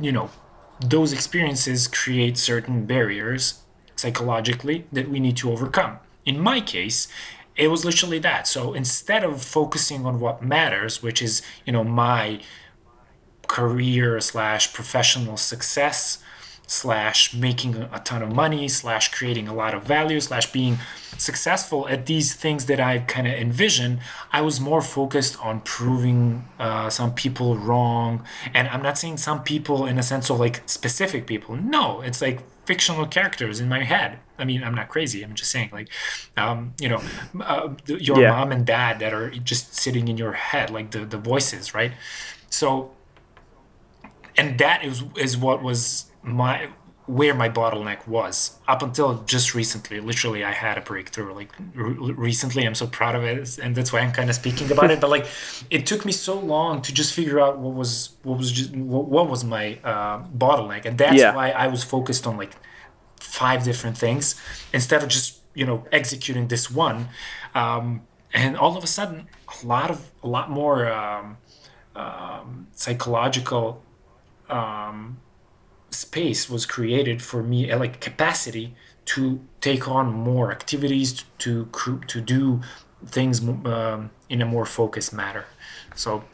you 0.00 0.12
know, 0.12 0.30
those 0.80 1.12
experiences 1.12 1.88
create 1.88 2.38
certain 2.38 2.86
barriers 2.86 3.62
psychologically 3.96 4.86
that 4.92 5.08
we 5.08 5.20
need 5.20 5.36
to 5.38 5.50
overcome 5.50 5.98
in 6.24 6.38
my 6.38 6.60
case, 6.60 7.08
it 7.56 7.68
was 7.68 7.84
literally 7.84 8.18
that. 8.20 8.46
So 8.46 8.72
instead 8.72 9.24
of 9.24 9.42
focusing 9.42 10.06
on 10.06 10.20
what 10.20 10.42
matters, 10.42 11.02
which 11.02 11.20
is, 11.20 11.42
you 11.66 11.72
know, 11.72 11.84
my 11.84 12.40
career 13.48 14.20
slash 14.20 14.72
professional 14.72 15.36
success 15.36 16.22
slash 16.70 17.34
making 17.34 17.74
a 17.74 18.00
ton 18.04 18.22
of 18.22 18.32
money 18.32 18.68
slash 18.68 19.10
creating 19.10 19.48
a 19.48 19.52
lot 19.52 19.74
of 19.74 19.82
value 19.82 20.20
slash 20.20 20.52
being 20.52 20.78
successful 21.18 21.88
at 21.88 22.06
these 22.06 22.32
things 22.32 22.66
that 22.66 22.78
i 22.78 22.98
kind 23.00 23.26
of 23.26 23.34
envision 23.34 23.98
i 24.32 24.40
was 24.40 24.60
more 24.60 24.80
focused 24.80 25.36
on 25.44 25.60
proving 25.62 26.44
uh, 26.60 26.88
some 26.88 27.12
people 27.12 27.56
wrong 27.56 28.24
and 28.54 28.68
i'm 28.68 28.82
not 28.82 28.96
saying 28.96 29.16
some 29.16 29.42
people 29.42 29.84
in 29.84 29.98
a 29.98 30.02
sense 30.02 30.30
of 30.30 30.38
like 30.38 30.62
specific 30.66 31.26
people 31.26 31.56
no 31.56 32.00
it's 32.02 32.22
like 32.22 32.40
fictional 32.66 33.04
characters 33.04 33.58
in 33.58 33.68
my 33.68 33.82
head. 33.82 34.20
I 34.38 34.44
mean, 34.44 34.62
I'm 34.62 34.76
not 34.76 34.88
crazy. 34.88 35.24
I'm 35.24 35.34
just 35.34 35.50
saying, 35.50 35.70
like, 35.72 35.88
um, 36.36 36.74
you 36.80 36.88
know, 36.88 37.02
uh, 37.40 37.70
your 37.86 38.20
yeah. 38.20 38.30
mom 38.30 38.52
and 38.52 38.64
dad 38.64 39.00
that 39.00 39.12
are 39.12 39.30
just 39.30 39.74
sitting 39.74 40.06
in 40.06 40.16
your 40.16 40.34
head, 40.34 40.70
like 40.70 40.92
the 40.92 41.04
the 41.04 41.18
voices, 41.18 41.74
right? 41.74 41.90
So, 42.48 42.92
and 44.36 44.56
that 44.58 44.84
is 44.84 45.02
is 45.16 45.36
what 45.36 45.64
was 45.64 46.09
my 46.22 46.68
where 47.06 47.34
my 47.34 47.48
bottleneck 47.48 48.06
was. 48.06 48.58
Up 48.68 48.82
until 48.82 49.22
just 49.24 49.54
recently 49.54 50.00
literally 50.00 50.44
i 50.44 50.52
had 50.52 50.78
a 50.78 50.80
breakthrough 50.80 51.34
like 51.34 51.50
recently. 51.74 52.66
I'm 52.66 52.74
so 52.74 52.86
proud 52.86 53.14
of 53.14 53.24
it 53.24 53.58
and 53.58 53.74
that's 53.74 53.92
why 53.92 54.00
i'm 54.00 54.12
kind 54.12 54.30
of 54.30 54.36
speaking 54.36 54.70
about 54.70 54.90
it. 54.90 55.00
But 55.00 55.10
like 55.10 55.26
it 55.70 55.86
took 55.86 56.04
me 56.04 56.12
so 56.12 56.38
long 56.38 56.82
to 56.82 56.94
just 56.94 57.12
figure 57.14 57.40
out 57.40 57.58
what 57.58 57.74
was 57.74 58.16
what 58.22 58.38
was 58.38 58.52
just 58.52 58.74
what, 58.74 59.06
what 59.06 59.28
was 59.28 59.44
my 59.44 59.78
uh, 59.82 60.22
bottleneck. 60.36 60.84
And 60.84 60.96
that's 60.98 61.16
yeah. 61.16 61.34
why 61.34 61.50
i 61.50 61.66
was 61.66 61.82
focused 61.82 62.26
on 62.26 62.36
like 62.36 62.54
five 63.18 63.64
different 63.64 63.96
things 63.98 64.40
instead 64.72 65.02
of 65.02 65.08
just 65.08 65.40
you 65.54 65.66
know 65.66 65.84
executing 65.92 66.48
this 66.48 66.70
one. 66.70 67.08
Um, 67.54 68.02
and 68.32 68.56
all 68.56 68.76
of 68.76 68.84
a 68.84 68.86
sudden 68.86 69.26
a 69.62 69.66
lot 69.66 69.90
of 69.90 70.10
a 70.22 70.28
lot 70.28 70.50
more 70.50 70.90
um, 70.90 71.36
um, 71.96 72.68
psychological 72.72 73.82
um, 74.48 75.18
space 75.90 76.48
was 76.48 76.66
created 76.66 77.22
for 77.22 77.42
me, 77.42 77.70
uh, 77.70 77.78
like 77.78 78.00
capacity 78.00 78.74
to 79.06 79.40
take 79.60 79.88
on 79.88 80.12
more 80.12 80.52
activities, 80.52 81.24
to 81.38 81.68
to, 81.84 82.00
to 82.06 82.20
do 82.20 82.60
things 83.06 83.40
um, 83.46 84.10
in 84.28 84.42
a 84.42 84.46
more 84.46 84.66
focused 84.66 85.12
manner. 85.12 85.44
So, 85.94 86.24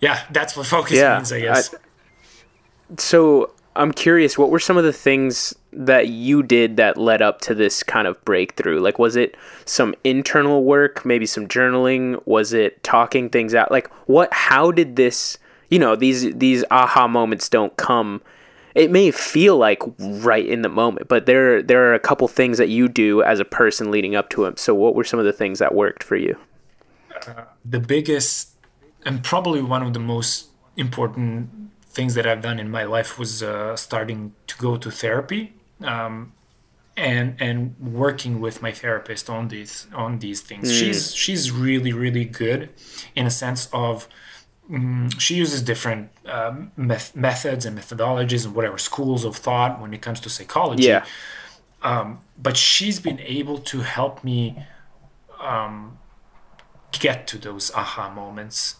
yeah, 0.00 0.24
that's 0.30 0.56
what 0.56 0.66
focus 0.66 0.98
yeah, 0.98 1.16
means, 1.16 1.32
I 1.32 1.40
guess. 1.40 1.74
I, 1.74 1.78
so 2.98 3.52
I'm 3.74 3.92
curious, 3.92 4.36
what 4.36 4.50
were 4.50 4.60
some 4.60 4.76
of 4.76 4.84
the 4.84 4.92
things 4.92 5.54
that 5.72 6.08
you 6.08 6.42
did 6.42 6.76
that 6.76 6.98
led 6.98 7.22
up 7.22 7.40
to 7.42 7.54
this 7.54 7.82
kind 7.82 8.06
of 8.06 8.22
breakthrough? 8.24 8.80
Like, 8.80 8.98
was 8.98 9.16
it 9.16 9.34
some 9.64 9.94
internal 10.04 10.64
work, 10.64 11.04
maybe 11.04 11.24
some 11.24 11.48
journaling? 11.48 12.20
Was 12.26 12.52
it 12.52 12.82
talking 12.82 13.30
things 13.30 13.54
out? 13.54 13.70
Like, 13.70 13.90
what? 14.06 14.32
How 14.32 14.70
did 14.70 14.96
this? 14.96 15.38
You 15.72 15.78
know 15.78 15.96
these 15.96 16.34
these 16.34 16.64
aha 16.70 17.08
moments 17.08 17.48
don't 17.48 17.76
come 17.76 18.20
it 18.74 18.90
may 18.90 19.10
feel 19.10 19.56
like 19.56 19.82
right 19.98 20.46
in 20.46 20.62
the 20.62 20.68
moment 20.68 21.08
but 21.08 21.26
there 21.26 21.62
there 21.62 21.84
are 21.84 21.94
a 21.94 22.00
couple 22.00 22.28
things 22.28 22.58
that 22.58 22.68
you 22.68 22.88
do 22.88 23.22
as 23.22 23.40
a 23.40 23.44
person 23.44 23.90
leading 23.90 24.14
up 24.14 24.28
to 24.28 24.44
them 24.44 24.56
so 24.56 24.74
what 24.74 24.94
were 24.94 25.04
some 25.04 25.18
of 25.18 25.24
the 25.24 25.32
things 25.32 25.58
that 25.58 25.74
worked 25.74 26.02
for 26.02 26.16
you 26.16 26.36
uh, 27.26 27.44
the 27.64 27.80
biggest 27.80 28.50
and 29.04 29.24
probably 29.24 29.62
one 29.62 29.82
of 29.82 29.92
the 29.94 29.98
most 29.98 30.48
important 30.76 31.50
things 31.86 32.14
that 32.14 32.26
I've 32.26 32.40
done 32.40 32.58
in 32.58 32.70
my 32.70 32.84
life 32.84 33.18
was 33.18 33.42
uh, 33.42 33.76
starting 33.76 34.32
to 34.46 34.56
go 34.56 34.76
to 34.76 34.90
therapy 34.90 35.54
um, 35.82 36.32
and 36.96 37.36
and 37.40 37.74
working 37.78 38.40
with 38.40 38.62
my 38.62 38.72
therapist 38.72 39.28
on 39.28 39.48
these 39.48 39.86
on 39.94 40.18
these 40.18 40.40
things. 40.40 40.70
Mm. 40.70 40.78
She's 40.78 41.14
she's 41.14 41.50
really 41.50 41.92
really 41.92 42.24
good 42.24 42.70
in 43.14 43.26
a 43.26 43.30
sense 43.30 43.68
of 43.72 44.08
she 45.18 45.34
uses 45.34 45.62
different 45.62 46.10
um, 46.26 46.72
met- 46.76 47.12
methods 47.14 47.66
and 47.66 47.76
methodologies 47.78 48.46
and 48.46 48.54
whatever 48.54 48.78
schools 48.78 49.24
of 49.24 49.36
thought 49.36 49.80
when 49.80 49.92
it 49.92 50.00
comes 50.00 50.20
to 50.20 50.30
psychology. 50.30 50.84
Yeah. 50.84 51.04
Um, 51.82 52.20
but 52.40 52.56
she's 52.56 53.00
been 53.00 53.18
able 53.20 53.58
to 53.58 53.80
help 53.80 54.22
me 54.22 54.64
um, 55.40 55.98
get 56.92 57.26
to 57.28 57.38
those 57.38 57.72
aha 57.72 58.08
moments 58.14 58.76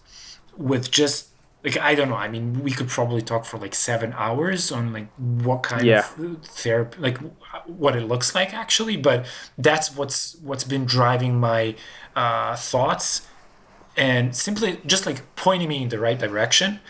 with 0.56 0.90
just 0.90 1.28
like 1.64 1.78
I 1.78 1.94
don't 1.94 2.08
know. 2.08 2.16
I 2.16 2.28
mean, 2.28 2.62
we 2.62 2.70
could 2.72 2.88
probably 2.88 3.22
talk 3.22 3.44
for 3.44 3.58
like 3.58 3.74
seven 3.74 4.12
hours 4.16 4.72
on 4.72 4.92
like 4.92 5.08
what 5.16 5.62
kind 5.62 5.84
yeah. 5.84 6.06
of 6.18 6.42
therapy, 6.44 6.98
like 7.00 7.18
what 7.66 7.96
it 7.96 8.02
looks 8.02 8.34
like 8.34 8.52
actually. 8.52 8.96
But 8.96 9.26
that's 9.58 9.94
what's 9.94 10.36
what's 10.36 10.64
been 10.64 10.84
driving 10.84 11.38
my 11.38 11.76
uh, 12.16 12.56
thoughts 12.56 13.26
and 13.96 14.34
simply 14.34 14.80
just 14.86 15.06
like 15.06 15.34
pointing 15.36 15.68
me 15.68 15.82
in 15.82 15.88
the 15.88 15.98
right 15.98 16.18
direction. 16.18 16.80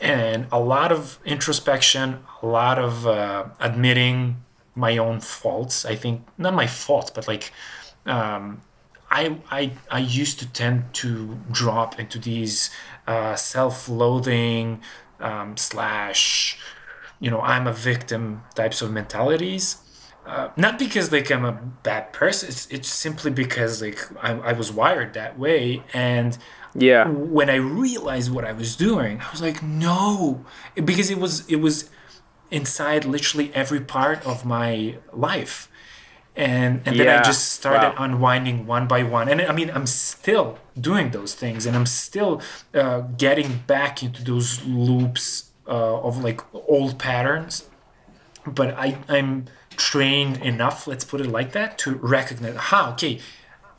And 0.00 0.46
a 0.52 0.60
lot 0.60 0.92
of 0.92 1.18
introspection 1.24 2.24
a 2.42 2.46
lot 2.46 2.78
of 2.78 3.06
uh, 3.06 3.46
admitting 3.60 4.42
my 4.74 4.98
own 4.98 5.20
faults. 5.20 5.86
I 5.86 5.94
think 5.94 6.26
not 6.36 6.54
my 6.54 6.66
faults 6.66 7.10
but 7.10 7.26
like 7.26 7.52
um, 8.04 8.60
I, 9.10 9.38
I 9.50 9.72
i 9.90 9.98
used 9.98 10.38
to 10.40 10.52
tend 10.52 10.92
to 10.94 11.38
drop 11.50 11.98
into 11.98 12.18
these 12.18 12.70
uh, 13.06 13.36
self-loathing 13.36 14.80
um, 15.20 15.56
slash 15.56 16.58
you 17.20 17.30
know 17.30 17.40
i'm 17.40 17.66
a 17.66 17.72
victim 17.72 18.42
types 18.54 18.82
of 18.82 18.90
mentalities 18.90 19.78
uh, 20.26 20.50
not 20.56 20.78
because 20.78 21.12
like 21.12 21.30
I'm 21.30 21.44
a 21.44 21.52
bad 21.52 22.12
person. 22.12 22.48
It's 22.48 22.66
it's 22.68 22.88
simply 22.88 23.30
because 23.30 23.80
like 23.82 24.00
I, 24.22 24.32
I 24.32 24.52
was 24.52 24.72
wired 24.72 25.14
that 25.14 25.38
way, 25.38 25.82
and 25.94 26.36
yeah, 26.74 27.08
when 27.08 27.48
I 27.50 27.56
realized 27.56 28.32
what 28.32 28.44
I 28.44 28.52
was 28.52 28.76
doing, 28.76 29.20
I 29.20 29.30
was 29.30 29.40
like, 29.40 29.62
no, 29.62 30.44
because 30.74 31.10
it 31.10 31.18
was 31.18 31.46
it 31.48 31.56
was 31.56 31.90
inside 32.50 33.04
literally 33.04 33.52
every 33.54 33.80
part 33.80 34.24
of 34.26 34.44
my 34.44 34.98
life, 35.12 35.68
and 36.34 36.82
and 36.86 36.98
then 36.98 37.08
I 37.08 37.18
just 37.18 37.52
started 37.52 37.94
Wow. 37.96 38.04
unwinding 38.04 38.66
one 38.66 38.86
by 38.86 39.02
one. 39.02 39.28
And 39.28 39.40
I 39.42 39.52
mean, 39.52 39.70
I'm 39.70 39.86
still 39.86 40.58
doing 40.78 41.10
those 41.10 41.34
things, 41.34 41.66
and 41.66 41.76
I'm 41.76 41.86
still 41.86 42.42
uh, 42.74 43.00
getting 43.16 43.58
back 43.66 44.02
into 44.02 44.22
those 44.24 44.62
loops 44.64 45.52
uh, 45.68 46.00
of 46.00 46.22
like 46.22 46.40
old 46.52 46.98
patterns. 46.98 47.64
But 48.46 48.74
I 48.78 48.98
I'm 49.08 49.46
trained 49.76 50.38
enough, 50.42 50.86
let's 50.86 51.04
put 51.04 51.20
it 51.20 51.26
like 51.26 51.52
that, 51.52 51.78
to 51.78 51.94
recognize, 51.96 52.56
ha, 52.56 52.90
okay, 52.92 53.20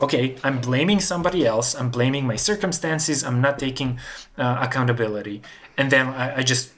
okay, 0.01 0.35
I'm 0.43 0.61
blaming 0.61 0.99
somebody 0.99 1.45
else. 1.45 1.75
I'm 1.75 1.89
blaming 1.89 2.27
my 2.27 2.35
circumstances. 2.35 3.23
I'm 3.23 3.41
not 3.41 3.59
taking 3.59 3.99
uh, 4.37 4.57
accountability, 4.61 5.41
and 5.77 5.91
then 5.91 6.07
I, 6.07 6.37
I 6.37 6.43
just 6.43 6.73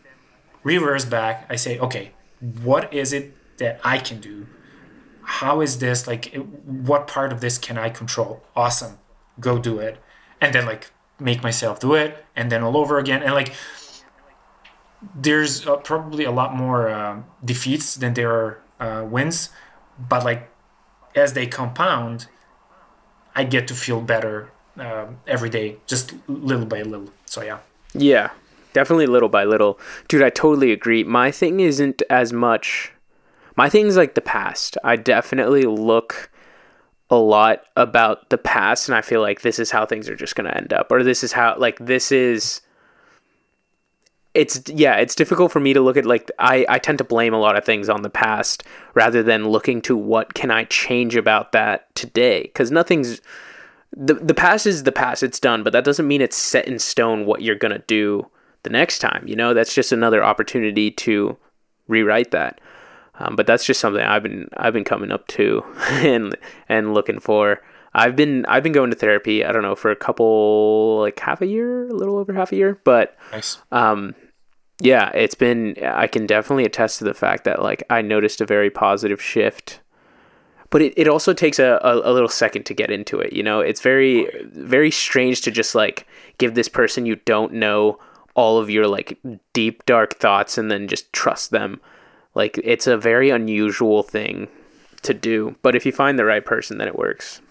reverse 0.63 1.05
back. 1.05 1.45
I 1.49 1.55
say, 1.55 1.79
okay, 1.79 2.12
what 2.39 2.93
is 2.93 3.13
it 3.13 3.58
that 3.58 3.79
I 3.84 3.97
can 3.97 4.19
do? 4.19 4.47
How 5.23 5.62
is 5.62 5.79
this 5.79 6.08
like? 6.08 6.34
What 6.65 7.08
part 7.08 7.32
of 7.32 7.41
this 7.41 7.58
can 7.58 7.77
I 7.77 7.89
control? 7.89 8.41
Awesome, 8.55 8.97
go 9.39 9.60
do 9.60 9.79
it, 9.79 9.97
and 10.41 10.55
then 10.55 10.65
like 10.65 10.91
make 11.19 11.43
myself 11.43 11.79
do 11.79 11.93
it, 11.93 12.25
and 12.36 12.51
then 12.51 12.63
all 12.63 12.77
over 12.77 12.97
again, 12.97 13.21
and 13.21 13.34
like 13.34 13.53
there's 15.15 15.67
uh, 15.67 15.75
probably 15.77 16.25
a 16.25 16.32
lot 16.32 16.55
more 16.55 16.89
um 16.89 17.25
defeats 17.43 17.95
than 17.95 18.13
there 18.15 18.32
are 18.32 18.62
uh, 18.79 19.05
wins, 19.09 19.49
but 19.97 20.23
like 20.23 20.49
as 21.15 21.33
they 21.33 21.47
compound, 21.47 22.27
I 23.35 23.43
get 23.43 23.67
to 23.69 23.73
feel 23.73 24.01
better 24.01 24.51
um, 24.77 25.19
every 25.27 25.49
day, 25.49 25.77
just 25.85 26.13
little 26.27 26.65
by 26.65 26.81
little. 26.81 27.09
So 27.25 27.41
yeah. 27.41 27.59
Yeah, 27.93 28.31
definitely 28.73 29.07
little 29.07 29.29
by 29.29 29.43
little. 29.43 29.79
Dude, 30.07 30.23
I 30.23 30.29
totally 30.29 30.71
agree. 30.71 31.03
My 31.03 31.31
thing 31.31 31.59
isn't 31.59 32.01
as 32.09 32.31
much. 32.31 32.91
My 33.55 33.69
thing's 33.69 33.97
like 33.97 34.15
the 34.15 34.21
past. 34.21 34.77
I 34.83 34.95
definitely 34.95 35.63
look 35.63 36.31
a 37.09 37.17
lot 37.17 37.63
about 37.75 38.29
the 38.29 38.37
past 38.37 38.87
and 38.87 38.95
I 38.95 39.01
feel 39.01 39.21
like 39.21 39.41
this 39.41 39.57
is 39.57 39.71
how 39.71 39.85
things 39.85 40.07
are 40.07 40.15
just 40.15 40.35
going 40.35 40.49
to 40.49 40.55
end 40.55 40.71
up 40.71 40.91
or 40.91 41.03
this 41.03 41.23
is 41.23 41.31
how 41.31 41.57
like 41.57 41.79
this 41.79 42.11
is 42.11 42.61
it's 44.39 44.62
yeah, 44.67 44.95
it's 44.95 45.15
difficult 45.15 45.52
for 45.52 45.60
me 45.60 45.73
to 45.73 45.82
look 45.82 45.97
at 45.97 46.06
like 46.06 46.32
I 46.39 46.65
I 46.69 46.80
tend 46.80 46.97
to 46.99 47.04
blame 47.04 47.34
a 47.34 47.39
lot 47.39 47.58
of 47.58 47.65
things 47.65 47.89
on 47.89 48.02
the 48.02 48.10
past 48.10 48.63
rather 48.93 49.21
than 49.23 49.49
looking 49.49 49.82
to 49.84 49.97
what 49.97 50.34
can 50.34 50.52
I 50.52 50.63
change 50.65 51.15
about 51.15 51.52
that 51.52 51.93
today. 51.95 52.47
Cuz 52.56 52.71
nothing's 52.71 53.21
the 53.95 54.13
the 54.13 54.34
past 54.34 54.65
is 54.65 54.84
the 54.84 54.91
past 54.91 55.23
it's 55.23 55.39
done 55.39 55.63
but 55.63 55.73
that 55.73 55.84
doesn't 55.84 56.08
mean 56.08 56.21
it's 56.21 56.38
set 56.38 56.67
in 56.67 56.78
stone 56.78 57.25
what 57.25 57.41
you're 57.41 57.56
going 57.56 57.71
to 57.71 57.84
do 57.88 58.28
the 58.63 58.69
next 58.69 58.99
time 58.99 59.23
you 59.28 59.36
know? 59.36 59.54
That's 59.54 59.73
just 59.73 59.91
another 59.91 60.23
opportunity 60.23 60.91
to 60.91 61.38
rewrite 61.88 62.32
that. 62.32 62.62
Um, 63.21 63.36
but 63.36 63.47
that's 63.47 63.65
just 63.65 63.80
something 63.82 64.02
I've 64.04 64.23
been 64.23 64.47
I've 64.56 64.73
been 64.73 64.84
coming 64.86 65.12
up 65.12 65.28
to 65.30 65.63
and 65.89 66.36
and 66.69 66.93
looking 66.93 67.19
for. 67.19 67.62
I've 67.93 68.15
been 68.15 68.45
I've 68.45 68.62
been 68.63 68.71
going 68.71 68.91
to 68.91 68.95
therapy 68.95 69.43
I 69.43 69.52
don't 69.52 69.63
know 69.63 69.75
for 69.75 69.89
a 69.91 69.95
couple 69.95 70.99
like 71.02 71.19
half 71.19 71.41
a 71.41 71.47
year 71.47 71.88
a 71.89 71.93
little 71.93 72.17
over 72.17 72.32
half 72.34 72.52
a 72.52 72.56
year 72.56 72.80
but 72.84 73.17
Nice. 73.32 73.58
um 73.71 74.13
yeah 74.81 75.09
it's 75.09 75.35
been 75.35 75.75
i 75.83 76.07
can 76.07 76.25
definitely 76.25 76.65
attest 76.65 76.97
to 76.97 77.03
the 77.03 77.13
fact 77.13 77.43
that 77.43 77.61
like 77.61 77.83
i 77.89 78.01
noticed 78.01 78.41
a 78.41 78.45
very 78.45 78.69
positive 78.69 79.21
shift. 79.21 79.81
But 80.71 80.83
it, 80.83 80.93
it 80.95 81.07
also 81.07 81.33
takes 81.33 81.57
a, 81.57 81.79
a, 81.81 82.11
a 82.11 82.13
little 82.13 82.29
second 82.29 82.67
to 82.67 82.75
get 82.75 82.91
into 82.91 83.19
it 83.19 83.33
you 83.33 83.41
know? 83.41 83.59
It's 83.59 83.81
very 83.81 84.29
very 84.43 84.91
strange 84.91 85.41
to 85.41 85.51
just 85.51 85.73
like 85.75 86.07
give 86.37 86.53
this 86.55 86.69
person 86.69 87.05
you 87.05 87.15
don't 87.15 87.53
know 87.53 87.99
all 88.35 88.59
of 88.59 88.69
your 88.69 88.87
like 88.87 89.17
deep 89.53 89.85
dark 89.85 90.15
thoughts 90.15 90.57
and 90.57 90.69
then 90.69 90.87
just 90.87 91.11
trust 91.11 91.51
them. 91.51 91.81
Like 92.35 92.59
it's 92.63 92.87
a 92.87 92.97
very 92.97 93.31
unusual 93.31 94.03
thing 94.03 94.47
to 95.01 95.13
do. 95.13 95.55
But 95.61 95.75
if 95.75 95.85
you 95.85 95.91
find 95.91 96.19
the 96.19 96.25
right 96.25 96.45
person 96.45 96.77
then 96.77 96.87
it 96.87 96.97
works. 96.97 97.41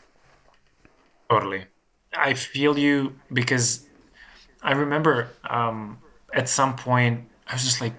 Totally. 1.28 1.64
I 2.16 2.34
feel 2.34 2.78
you 2.78 3.16
because 3.32 3.86
I 4.62 4.72
remember 4.72 5.30
um, 5.48 5.98
at 6.34 6.48
some 6.48 6.76
point 6.76 7.24
I 7.46 7.54
was 7.54 7.64
just 7.64 7.80
like, 7.80 7.94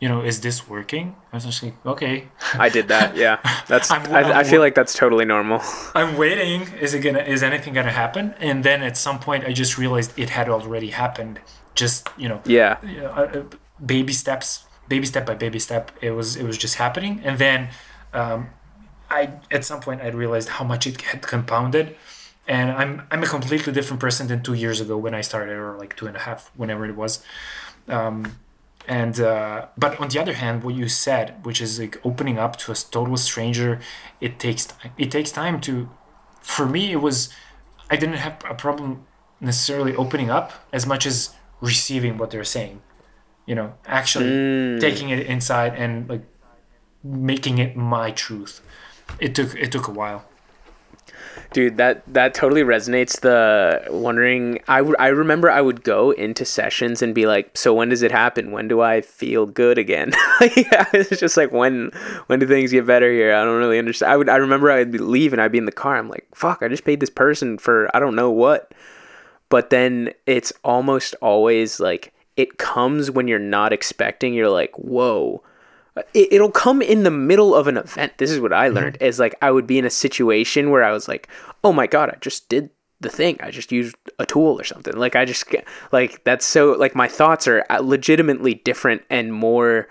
you 0.00 0.08
know, 0.08 0.22
is 0.22 0.40
this 0.40 0.68
working? 0.68 1.14
I 1.32 1.36
was 1.36 1.44
just 1.44 1.62
like, 1.62 1.74
okay, 1.86 2.28
i 2.54 2.68
did 2.68 2.88
that 2.88 3.16
yeah 3.16 3.38
that's 3.68 3.90
I'm- 3.90 4.06
I, 4.12 4.20
I 4.22 4.30
I'm- 4.38 4.44
feel 4.44 4.60
like 4.60 4.74
that's 4.74 4.94
totally 4.94 5.24
normal 5.24 5.60
I'm 5.94 6.16
waiting. 6.16 6.62
Is 6.80 6.94
it 6.94 7.00
gonna? 7.00 7.20
Is 7.20 7.42
anything 7.42 7.74
gonna 7.74 7.92
happen? 8.04 8.34
And 8.40 8.64
then 8.64 8.82
at 8.82 8.96
some 8.96 9.18
point 9.18 9.44
I 9.44 9.52
just 9.52 9.78
realized 9.78 10.12
it 10.18 10.30
had 10.30 10.48
already 10.48 10.90
happened. 10.90 11.40
Just 11.74 12.08
you 12.16 12.28
know, 12.28 12.40
yeah 12.44 12.76
uh, 13.16 13.38
uh, 13.38 13.42
baby 13.84 14.12
steps, 14.12 14.64
baby 14.88 15.06
step 15.06 15.26
by 15.26 15.34
baby 15.34 15.58
step. 15.58 15.90
It 16.00 16.12
was 16.12 16.36
it 16.36 16.44
was 16.44 16.56
just 16.58 16.76
happening, 16.76 17.20
and 17.24 17.38
then 17.38 17.68
um, 18.12 18.48
I 19.10 19.30
at 19.50 19.64
some 19.64 19.80
point 19.80 20.00
I 20.00 20.08
realized 20.08 20.48
how 20.50 20.64
much 20.64 20.86
it 20.86 21.00
had 21.02 21.22
compounded, 21.22 21.96
and 22.46 22.70
I'm 22.70 23.06
I'm 23.10 23.22
a 23.22 23.26
completely 23.26 23.72
different 23.72 24.00
person 24.00 24.26
than 24.28 24.42
two 24.42 24.54
years 24.54 24.80
ago 24.80 24.96
when 24.96 25.14
I 25.14 25.22
started, 25.22 25.56
or 25.56 25.76
like 25.78 25.96
two 25.96 26.06
and 26.06 26.16
a 26.16 26.20
half, 26.20 26.50
whenever 26.56 26.84
it 26.86 26.96
was. 26.96 27.24
Um, 27.88 28.36
and 28.86 29.18
uh, 29.18 29.66
but 29.78 29.98
on 29.98 30.08
the 30.08 30.18
other 30.18 30.34
hand, 30.34 30.62
what 30.62 30.74
you 30.74 30.88
said, 30.88 31.44
which 31.44 31.60
is 31.60 31.78
like 31.78 31.98
opening 32.04 32.38
up 32.38 32.56
to 32.56 32.72
a 32.72 32.74
total 32.74 33.16
stranger, 33.16 33.80
it 34.20 34.38
takes 34.38 34.66
time. 34.66 34.92
It 34.98 35.10
takes 35.10 35.30
time 35.30 35.60
to. 35.62 35.88
For 36.40 36.66
me, 36.66 36.92
it 36.92 37.00
was. 37.00 37.30
I 37.90 37.96
didn't 37.96 38.16
have 38.16 38.42
a 38.48 38.54
problem 38.54 39.06
necessarily 39.40 39.94
opening 39.96 40.30
up 40.30 40.52
as 40.72 40.86
much 40.86 41.06
as 41.06 41.34
receiving 41.60 42.18
what 42.18 42.30
they're 42.30 42.44
saying. 42.44 42.82
You 43.46 43.54
know, 43.54 43.74
actually 43.86 44.80
taking 44.80 45.08
it 45.10 45.26
inside 45.26 45.74
and 45.74 46.08
like 46.08 46.24
making 47.02 47.58
it 47.58 47.76
my 47.76 48.10
truth. 48.10 48.60
It 49.18 49.34
took 49.34 49.54
it 49.54 49.72
took 49.72 49.88
a 49.88 49.92
while. 49.92 50.26
Dude, 51.52 51.76
that 51.76 52.02
that 52.12 52.34
totally 52.34 52.62
resonates. 52.62 53.20
The 53.20 53.86
wondering, 53.90 54.60
I 54.68 54.78
I 54.98 55.08
remember 55.08 55.50
I 55.50 55.60
would 55.60 55.84
go 55.84 56.10
into 56.10 56.44
sessions 56.44 57.02
and 57.02 57.14
be 57.14 57.26
like, 57.26 57.56
"So 57.56 57.72
when 57.72 57.88
does 57.88 58.02
it 58.02 58.10
happen? 58.10 58.50
When 58.50 58.68
do 58.68 58.80
I 58.80 59.00
feel 59.00 59.46
good 59.46 59.78
again?" 59.78 60.12
yeah, 60.40 60.86
it's 60.92 61.20
just 61.20 61.36
like 61.36 61.52
when 61.52 61.90
when 62.26 62.40
do 62.40 62.46
things 62.46 62.72
get 62.72 62.86
better 62.86 63.10
here? 63.10 63.34
I 63.34 63.44
don't 63.44 63.58
really 63.58 63.78
understand. 63.78 64.12
I 64.12 64.16
would 64.16 64.28
I 64.28 64.36
remember 64.36 64.70
I'd 64.70 64.94
leave 65.00 65.32
and 65.32 65.40
I'd 65.40 65.52
be 65.52 65.58
in 65.58 65.66
the 65.66 65.72
car. 65.72 65.96
I'm 65.96 66.08
like, 66.08 66.26
"Fuck! 66.34 66.62
I 66.62 66.68
just 66.68 66.84
paid 66.84 67.00
this 67.00 67.10
person 67.10 67.58
for 67.58 67.94
I 67.94 68.00
don't 68.00 68.16
know 68.16 68.30
what." 68.30 68.72
But 69.48 69.70
then 69.70 70.12
it's 70.26 70.52
almost 70.64 71.14
always 71.22 71.78
like 71.78 72.12
it 72.36 72.58
comes 72.58 73.10
when 73.10 73.28
you're 73.28 73.38
not 73.38 73.72
expecting. 73.72 74.34
You're 74.34 74.50
like, 74.50 74.76
"Whoa." 74.76 75.42
It, 75.96 76.32
it'll 76.32 76.50
come 76.50 76.82
in 76.82 77.02
the 77.02 77.10
middle 77.10 77.54
of 77.54 77.66
an 77.66 77.76
event. 77.76 78.18
This 78.18 78.30
is 78.30 78.40
what 78.40 78.52
I 78.52 78.68
learned 78.68 78.98
is 79.00 79.18
like 79.18 79.34
I 79.42 79.50
would 79.50 79.66
be 79.66 79.78
in 79.78 79.84
a 79.84 79.90
situation 79.90 80.70
where 80.70 80.84
I 80.84 80.92
was 80.92 81.08
like, 81.08 81.28
"Oh 81.62 81.72
my 81.72 81.86
god, 81.86 82.10
I 82.10 82.16
just 82.20 82.48
did 82.48 82.70
the 83.00 83.08
thing. 83.08 83.36
I 83.40 83.50
just 83.50 83.72
used 83.72 83.96
a 84.18 84.26
tool 84.26 84.58
or 84.60 84.64
something." 84.64 84.96
Like 84.96 85.16
I 85.16 85.24
just 85.24 85.48
get- 85.48 85.66
like 85.92 86.24
that's 86.24 86.46
so 86.46 86.72
like 86.72 86.94
my 86.94 87.08
thoughts 87.08 87.46
are 87.46 87.64
uh, 87.70 87.80
legitimately 87.80 88.54
different 88.54 89.02
and 89.10 89.32
more, 89.32 89.88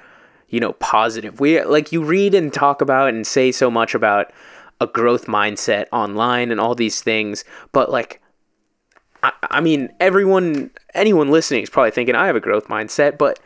you 0.49 0.59
know, 0.59 0.73
positive. 0.73 1.39
We 1.39 1.61
like 1.63 1.91
you 1.91 2.03
read 2.03 2.33
and 2.35 2.53
talk 2.53 2.81
about 2.81 3.09
and 3.09 3.25
say 3.25 3.51
so 3.51 3.71
much 3.71 3.95
about 3.95 4.31
a 4.81 4.87
growth 4.87 5.27
mindset 5.27 5.85
online 5.93 6.51
and 6.51 6.59
all 6.59 6.75
these 6.75 7.01
things, 7.01 7.45
but 7.71 7.89
like 7.91 8.21
I, 9.23 9.31
I 9.43 9.61
mean, 9.61 9.89
everyone, 9.99 10.71
anyone 10.93 11.31
listening 11.31 11.63
is 11.63 11.69
probably 11.69 11.91
thinking 11.91 12.15
I 12.15 12.27
have 12.27 12.35
a 12.35 12.41
growth 12.41 12.67
mindset, 12.67 13.17
but 13.17 13.39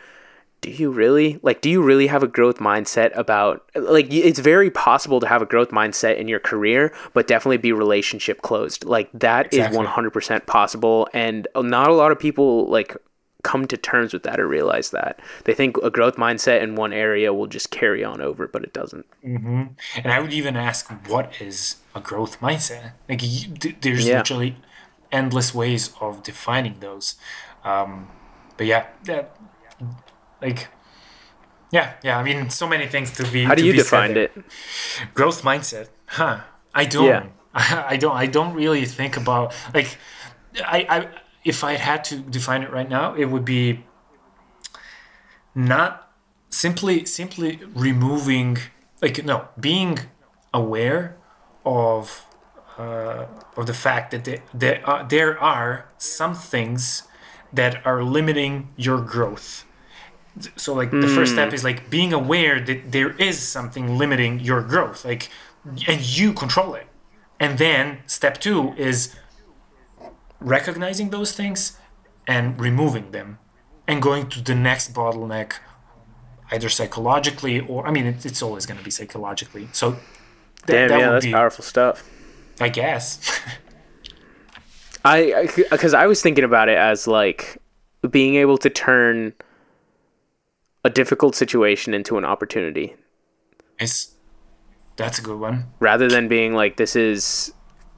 do 0.61 0.69
you 0.71 0.89
really 0.91 1.39
like 1.43 1.61
do 1.61 1.69
you 1.69 1.81
really 1.81 2.07
have 2.07 2.23
a 2.23 2.27
growth 2.27 2.57
mindset 2.57 3.15
about 3.15 3.63
like 3.75 4.11
it's 4.11 4.39
very 4.39 4.71
possible 4.71 5.19
to 5.19 5.27
have 5.27 5.41
a 5.41 5.45
growth 5.45 5.69
mindset 5.69 6.17
in 6.17 6.27
your 6.27 6.39
career 6.39 6.93
but 7.13 7.27
definitely 7.27 7.57
be 7.57 7.71
relationship 7.71 8.41
closed 8.41 8.83
like 8.83 9.09
that 9.13 9.53
is 9.53 9.65
Exactly. 9.65 9.85
100% 9.85 10.45
possible 10.47 11.07
and 11.13 11.47
not 11.55 11.89
a 11.89 11.93
lot 11.93 12.11
of 12.11 12.19
people 12.19 12.67
like 12.69 12.95
come 13.43 13.67
to 13.67 13.77
terms 13.77 14.11
with 14.13 14.23
that 14.23 14.39
or 14.39 14.47
realize 14.47 14.89
that 14.89 15.19
they 15.45 15.53
think 15.53 15.77
a 15.77 15.89
growth 15.91 16.15
mindset 16.17 16.61
in 16.61 16.75
one 16.75 16.91
area 16.91 17.31
will 17.33 17.47
just 17.47 17.69
carry 17.69 18.03
on 18.03 18.19
over 18.19 18.47
but 18.47 18.63
it 18.63 18.73
doesn't 18.73 19.05
And 19.23 19.75
I 20.05 20.19
would 20.19 20.33
even 20.33 20.57
ask, 20.57 20.89
what 21.07 21.31
is 21.39 21.77
a 21.95 22.01
growth 22.01 22.39
mindset? 22.41 22.93
Like, 23.07 23.21
you, 23.23 23.53
there's 23.81 24.07
Yeah. 24.07 24.17
literally 24.17 24.57
endless 25.11 25.53
ways 25.53 25.91
of 26.01 26.23
defining 26.23 26.79
those. 26.79 27.15
Um, 27.63 28.07
but 28.57 28.65
yeah, 28.67 28.87
that, 29.05 29.35
like, 30.41 30.67
yeah, 31.71 31.93
yeah. 32.03 32.17
I 32.17 32.23
mean, 32.23 32.49
so 32.49 32.67
many 32.67 32.87
things 32.87 33.11
to 33.13 33.23
be. 33.31 33.43
how 33.43 33.55
do 33.55 33.65
you 33.65 33.73
define 33.73 34.15
it 34.15 34.31
Growth 35.13 35.41
mindset, 35.43 35.89
huh? 36.05 36.39
I 36.73 36.85
don't. 36.85 37.05
Yeah. 37.05 37.25
I 37.53 37.97
don't. 37.97 38.15
I 38.15 38.27
don't 38.27 38.53
really 38.53 38.85
think 38.85 39.17
about 39.17 39.53
like, 39.73 39.97
I, 40.63 40.85
I. 40.89 41.07
If 41.43 41.63
I 41.63 41.73
had 41.73 42.03
to 42.05 42.17
define 42.17 42.61
it 42.61 42.71
right 42.71 42.89
now, 42.89 43.13
it 43.15 43.25
would 43.25 43.45
be 43.45 43.85
not 45.55 46.11
simply 46.49 47.05
simply 47.05 47.59
removing 47.73 48.57
like 49.01 49.23
no 49.25 49.47
being 49.59 49.99
aware 50.53 51.17
of 51.65 52.25
uh, 52.77 53.25
of 53.55 53.65
the 53.65 53.73
fact 53.73 54.11
that 54.11 54.23
there 54.25 54.43
there 54.53 54.87
are, 54.87 55.03
there 55.07 55.39
are 55.39 55.89
some 55.97 56.35
things 56.35 57.03
that 57.51 57.85
are 57.85 58.03
limiting 58.03 58.69
your 58.75 59.01
growth 59.01 59.65
so 60.55 60.73
like 60.73 60.91
the 60.91 61.07
first 61.07 61.33
step 61.33 61.49
hmm. 61.49 61.55
is 61.55 61.63
like 61.63 61.89
being 61.89 62.13
aware 62.13 62.59
that 62.59 62.91
there 62.91 63.11
is 63.17 63.39
something 63.39 63.97
limiting 63.97 64.39
your 64.39 64.61
growth 64.61 65.03
like 65.05 65.29
and 65.87 66.01
you 66.17 66.33
control 66.33 66.73
it. 66.75 66.87
And 67.39 67.57
then 67.57 67.99
step 68.07 68.39
two 68.39 68.73
is 68.77 69.15
recognizing 70.39 71.09
those 71.09 71.31
things 71.31 71.77
and 72.27 72.59
removing 72.59 73.11
them 73.11 73.39
and 73.87 74.01
going 74.01 74.29
to 74.29 74.41
the 74.41 74.55
next 74.55 74.93
bottleneck 74.93 75.53
either 76.51 76.69
psychologically 76.69 77.59
or 77.59 77.87
i 77.87 77.91
mean 77.91 78.05
it, 78.05 78.25
it's 78.25 78.41
always 78.41 78.65
going 78.65 78.77
to 78.77 78.83
be 78.83 78.91
psychologically 78.91 79.67
so 79.71 79.91
th- 79.91 80.01
Damn, 80.67 80.89
that 80.89 80.99
yeah, 80.99 81.09
that's 81.11 81.25
be- 81.25 81.31
powerful 81.31 81.63
stuff. 81.63 82.07
i 82.61 82.69
guess 82.69 83.39
I 85.05 85.47
because 85.69 85.93
I 85.93 86.05
was 86.05 86.21
thinking 86.21 86.43
about 86.43 86.67
it 86.67 86.77
as 86.77 87.07
like 87.07 87.57
being 88.09 88.35
able 88.35 88.57
to 88.57 88.69
turn 88.69 89.33
a 90.87 90.89
difficult 90.89 91.35
situation 91.35 91.93
into 91.93 92.17
an 92.17 92.23
opportunity. 92.23 92.95
It's, 93.77 94.15
that's 94.95 95.19
a 95.19 95.21
good 95.21 95.37
one. 95.37 95.65
Rather 95.81 96.07
than 96.07 96.29
being 96.29 96.53
like 96.53 96.77
this 96.77 96.95
is 96.95 97.53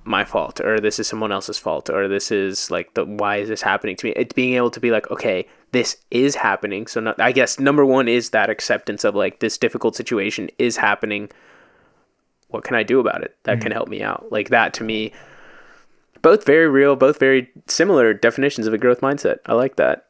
my 0.06 0.25
fault 0.25 0.60
or 0.60 0.80
this 0.80 0.97
is 0.97 1.08
someone 1.08 1.32
else's 1.32 1.60
fault 1.60 1.88
or 1.88 2.08
this 2.08 2.32
is 2.32 2.71
like 2.71 2.95
the 2.95 3.06
why 3.06 3.38
is 3.38 3.47
this 3.47 3.62
happening 3.62 3.95
to 3.97 4.08
me? 4.08 4.13
It's 4.15 4.34
being 4.34 4.56
able 4.56 4.71
to 4.71 4.80
be 4.80 4.89
like 4.89 5.10
okay 5.12 5.47
this 5.71 5.97
is 6.10 6.34
happening. 6.34 6.88
So 6.88 6.99
no, 6.99 7.13
i 7.19 7.32
guess 7.32 7.60
number 7.60 7.86
one 7.86 8.08
is 8.08 8.32
that 8.32 8.49
acceptance 8.49 9.04
of 9.04 9.13
like 9.13 9.39
this 9.39 9.60
difficult 9.60 9.95
situation 9.95 10.49
is 10.58 10.78
happening. 10.78 11.30
What 12.47 12.63
can 12.63 12.75
i 12.75 12.82
do 12.82 12.99
about 12.99 13.23
it 13.23 13.38
that 13.43 13.62
can 13.62 13.69
mm-hmm. 13.69 13.73
help 13.73 13.88
me 13.88 14.02
out? 14.02 14.32
Like 14.32 14.49
that 14.49 14.73
to 14.75 14.84
me 14.84 15.13
both 16.23 16.43
very 16.43 16.67
real 16.67 16.95
both 16.95 17.19
very 17.19 17.52
similar 17.67 18.15
definitions 18.15 18.65
of 18.65 18.73
a 18.73 18.80
growth 18.80 19.02
mindset. 19.02 19.38
I 19.45 19.54
like 19.54 19.75
that 19.75 20.09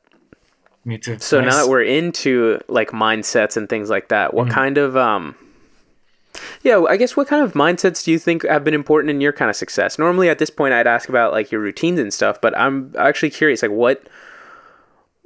me 0.86 0.98
too 0.98 1.20
so 1.20 1.42
now 1.42 1.56
that 1.56 1.70
we're 1.70 1.84
into 1.84 2.60
like 2.68 2.92
mindsets 2.92 3.58
and 3.58 3.68
things 3.70 3.90
like 3.90 4.10
that, 4.10 4.34
what 4.34 4.50
kind 4.50 4.78
of 4.78 4.96
um 4.96 5.36
yeah, 6.62 6.84
I 6.88 6.98
guess 6.98 7.18
what 7.18 7.28
kind 7.28 7.44
of 7.44 7.54
mindsets 7.54 8.04
do 8.04 8.12
you 8.12 8.20
think 8.20 8.46
have 8.46 8.64
been 8.64 8.74
important 8.74 9.10
in 9.10 9.22
your 9.22 9.34
kind 9.34 9.50
of 9.50 9.56
success? 9.56 9.98
Normally 10.00 10.30
at 10.30 10.40
this 10.40 10.50
point 10.50 10.74
I'd 10.74 10.88
ask 10.88 11.10
about 11.10 11.32
like 11.32 11.52
your 11.52 11.62
routines 11.62 12.00
and 12.00 12.14
stuff, 12.14 12.40
but 12.42 12.58
I'm 12.58 12.94
actually 12.98 13.30
curious 13.30 13.62
like 13.62 13.72
what 13.72 14.08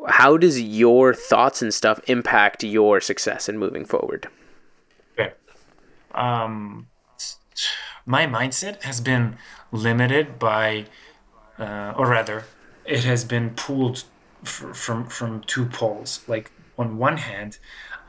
how 0.08 0.38
does 0.38 0.62
your 0.62 1.14
thoughts 1.14 1.62
and 1.62 1.74
stuff 1.74 2.00
impact 2.08 2.64
your 2.64 3.00
success 3.00 3.48
in 3.48 3.58
moving 3.58 3.86
forward? 3.86 4.28
Okay. 5.14 5.34
Um, 6.14 6.88
my 8.06 8.28
mindset 8.28 8.84
has 8.84 9.00
been 9.00 9.38
limited 9.72 10.38
by, 10.40 10.86
uh, 11.58 11.94
or 11.98 12.08
rather, 12.08 12.44
it 12.86 13.04
has 13.06 13.24
been 13.24 13.52
pulled 13.52 14.04
from 14.44 15.06
from 15.06 15.42
two 15.42 15.66
poles. 15.66 16.22
Like 16.28 16.52
on 16.78 16.98
one 16.98 17.18
hand, 17.18 17.60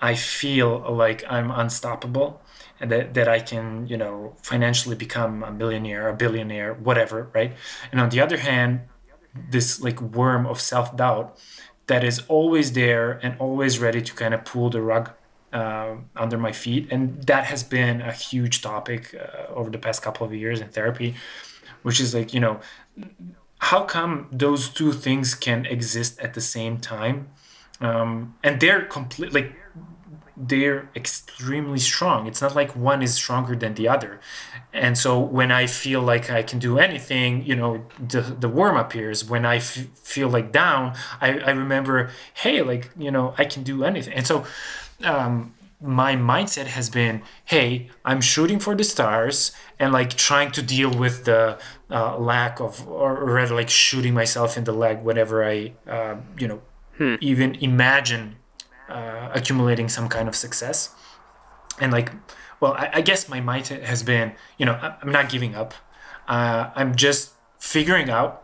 I 0.00 0.14
feel 0.14 0.78
like 0.92 1.24
I'm 1.28 1.50
unstoppable 1.50 2.42
and 2.80 2.90
that, 2.90 3.14
that 3.14 3.28
I 3.28 3.40
can, 3.40 3.86
you 3.86 3.96
know, 3.96 4.36
financially 4.42 4.96
become 4.96 5.42
a 5.42 5.50
millionaire, 5.50 6.08
a 6.08 6.14
billionaire, 6.14 6.74
whatever, 6.74 7.30
right? 7.32 7.52
And 7.92 8.00
on 8.00 8.10
the 8.10 8.20
other 8.20 8.36
hand, 8.36 8.80
this 9.50 9.80
like 9.80 10.00
worm 10.00 10.46
of 10.46 10.60
self 10.60 10.96
doubt 10.96 11.38
that 11.86 12.02
is 12.04 12.22
always 12.28 12.72
there 12.72 13.12
and 13.22 13.36
always 13.38 13.78
ready 13.78 14.00
to 14.00 14.14
kind 14.14 14.34
of 14.34 14.44
pull 14.44 14.70
the 14.70 14.80
rug 14.80 15.10
uh, 15.52 15.96
under 16.16 16.38
my 16.38 16.52
feet. 16.52 16.88
And 16.90 17.22
that 17.24 17.44
has 17.46 17.62
been 17.62 18.00
a 18.00 18.12
huge 18.12 18.62
topic 18.62 19.14
uh, 19.14 19.52
over 19.52 19.70
the 19.70 19.78
past 19.78 20.02
couple 20.02 20.26
of 20.26 20.34
years 20.34 20.60
in 20.60 20.68
therapy, 20.68 21.14
which 21.82 22.00
is 22.00 22.14
like, 22.14 22.34
you 22.34 22.40
know, 22.40 22.60
how 23.64 23.84
come 23.84 24.28
those 24.30 24.68
two 24.68 24.92
things 24.92 25.34
can 25.34 25.64
exist 25.66 26.20
at 26.20 26.34
the 26.34 26.40
same 26.40 26.78
time? 26.78 27.28
Um, 27.80 28.34
and 28.42 28.60
they're 28.60 28.84
complete, 28.84 29.32
like, 29.32 29.56
they're 30.36 30.90
extremely 30.94 31.78
strong. 31.78 32.26
It's 32.26 32.42
not 32.42 32.54
like 32.54 32.76
one 32.76 33.02
is 33.02 33.14
stronger 33.14 33.54
than 33.56 33.74
the 33.74 33.88
other. 33.88 34.20
And 34.72 34.98
so 34.98 35.18
when 35.18 35.50
I 35.52 35.66
feel 35.66 36.02
like 36.02 36.30
I 36.30 36.42
can 36.42 36.58
do 36.58 36.78
anything, 36.78 37.44
you 37.46 37.56
know, 37.56 37.86
the, 37.98 38.20
the 38.20 38.48
worm 38.48 38.76
appears. 38.76 39.24
When 39.24 39.46
I 39.46 39.56
f- 39.56 39.86
feel 39.94 40.28
like 40.28 40.52
down, 40.52 40.94
I, 41.20 41.38
I 41.38 41.50
remember, 41.50 42.10
hey, 42.34 42.62
like, 42.62 42.90
you 42.98 43.10
know, 43.10 43.34
I 43.38 43.44
can 43.44 43.62
do 43.62 43.84
anything. 43.84 44.14
And 44.14 44.26
so 44.26 44.44
um, 45.04 45.54
my 45.84 46.16
mindset 46.16 46.66
has 46.66 46.88
been, 46.88 47.22
hey, 47.44 47.90
I'm 48.06 48.22
shooting 48.22 48.58
for 48.58 48.74
the 48.74 48.84
stars 48.84 49.52
and 49.78 49.92
like 49.92 50.14
trying 50.14 50.50
to 50.52 50.62
deal 50.62 50.90
with 50.90 51.24
the 51.24 51.58
uh, 51.90 52.16
lack 52.18 52.58
of, 52.58 52.88
or 52.88 53.22
rather 53.22 53.54
like 53.54 53.68
shooting 53.68 54.14
myself 54.14 54.56
in 54.56 54.64
the 54.64 54.72
leg 54.72 55.02
whenever 55.02 55.44
I, 55.44 55.74
uh, 55.86 56.16
you 56.38 56.48
know, 56.48 56.62
even 57.20 57.56
imagine 57.56 58.36
uh, 58.88 59.28
accumulating 59.34 59.88
some 59.90 60.08
kind 60.08 60.26
of 60.26 60.34
success. 60.34 60.94
And 61.78 61.92
like, 61.92 62.12
well, 62.60 62.72
I, 62.72 62.90
I 62.94 63.00
guess 63.02 63.28
my 63.28 63.40
mindset 63.40 63.82
has 63.82 64.02
been, 64.02 64.32
you 64.56 64.64
know, 64.64 64.96
I'm 65.02 65.12
not 65.12 65.28
giving 65.28 65.54
up. 65.54 65.74
Uh, 66.26 66.70
I'm 66.74 66.94
just 66.94 67.32
figuring 67.58 68.08
out 68.08 68.42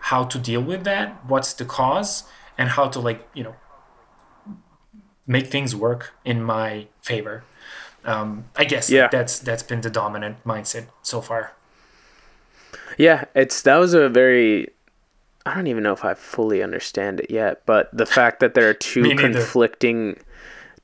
how 0.00 0.24
to 0.24 0.38
deal 0.38 0.60
with 0.60 0.84
that, 0.84 1.24
what's 1.26 1.54
the 1.54 1.64
cause, 1.64 2.24
and 2.58 2.70
how 2.70 2.88
to 2.88 3.00
like, 3.00 3.26
you 3.34 3.44
know, 3.44 3.54
make 5.32 5.46
things 5.48 5.74
work 5.74 6.12
in 6.24 6.42
my 6.42 6.86
favor. 7.00 7.42
Um, 8.04 8.44
I 8.56 8.64
guess 8.64 8.90
Yeah. 8.90 9.08
that's 9.08 9.38
that's 9.38 9.62
been 9.62 9.80
the 9.80 9.90
dominant 9.90 10.36
mindset 10.44 10.86
so 11.02 11.20
far. 11.20 11.52
Yeah, 12.98 13.24
it's 13.34 13.62
that 13.62 13.76
was 13.76 13.94
a 13.94 14.08
very 14.08 14.68
I 15.44 15.54
don't 15.54 15.66
even 15.66 15.82
know 15.82 15.92
if 15.92 16.04
I 16.04 16.14
fully 16.14 16.62
understand 16.62 17.18
it 17.20 17.30
yet, 17.30 17.62
but 17.66 17.88
the 17.92 18.06
fact 18.06 18.38
that 18.40 18.54
there 18.54 18.68
are 18.68 18.74
two 18.92 19.16
conflicting 19.16 20.18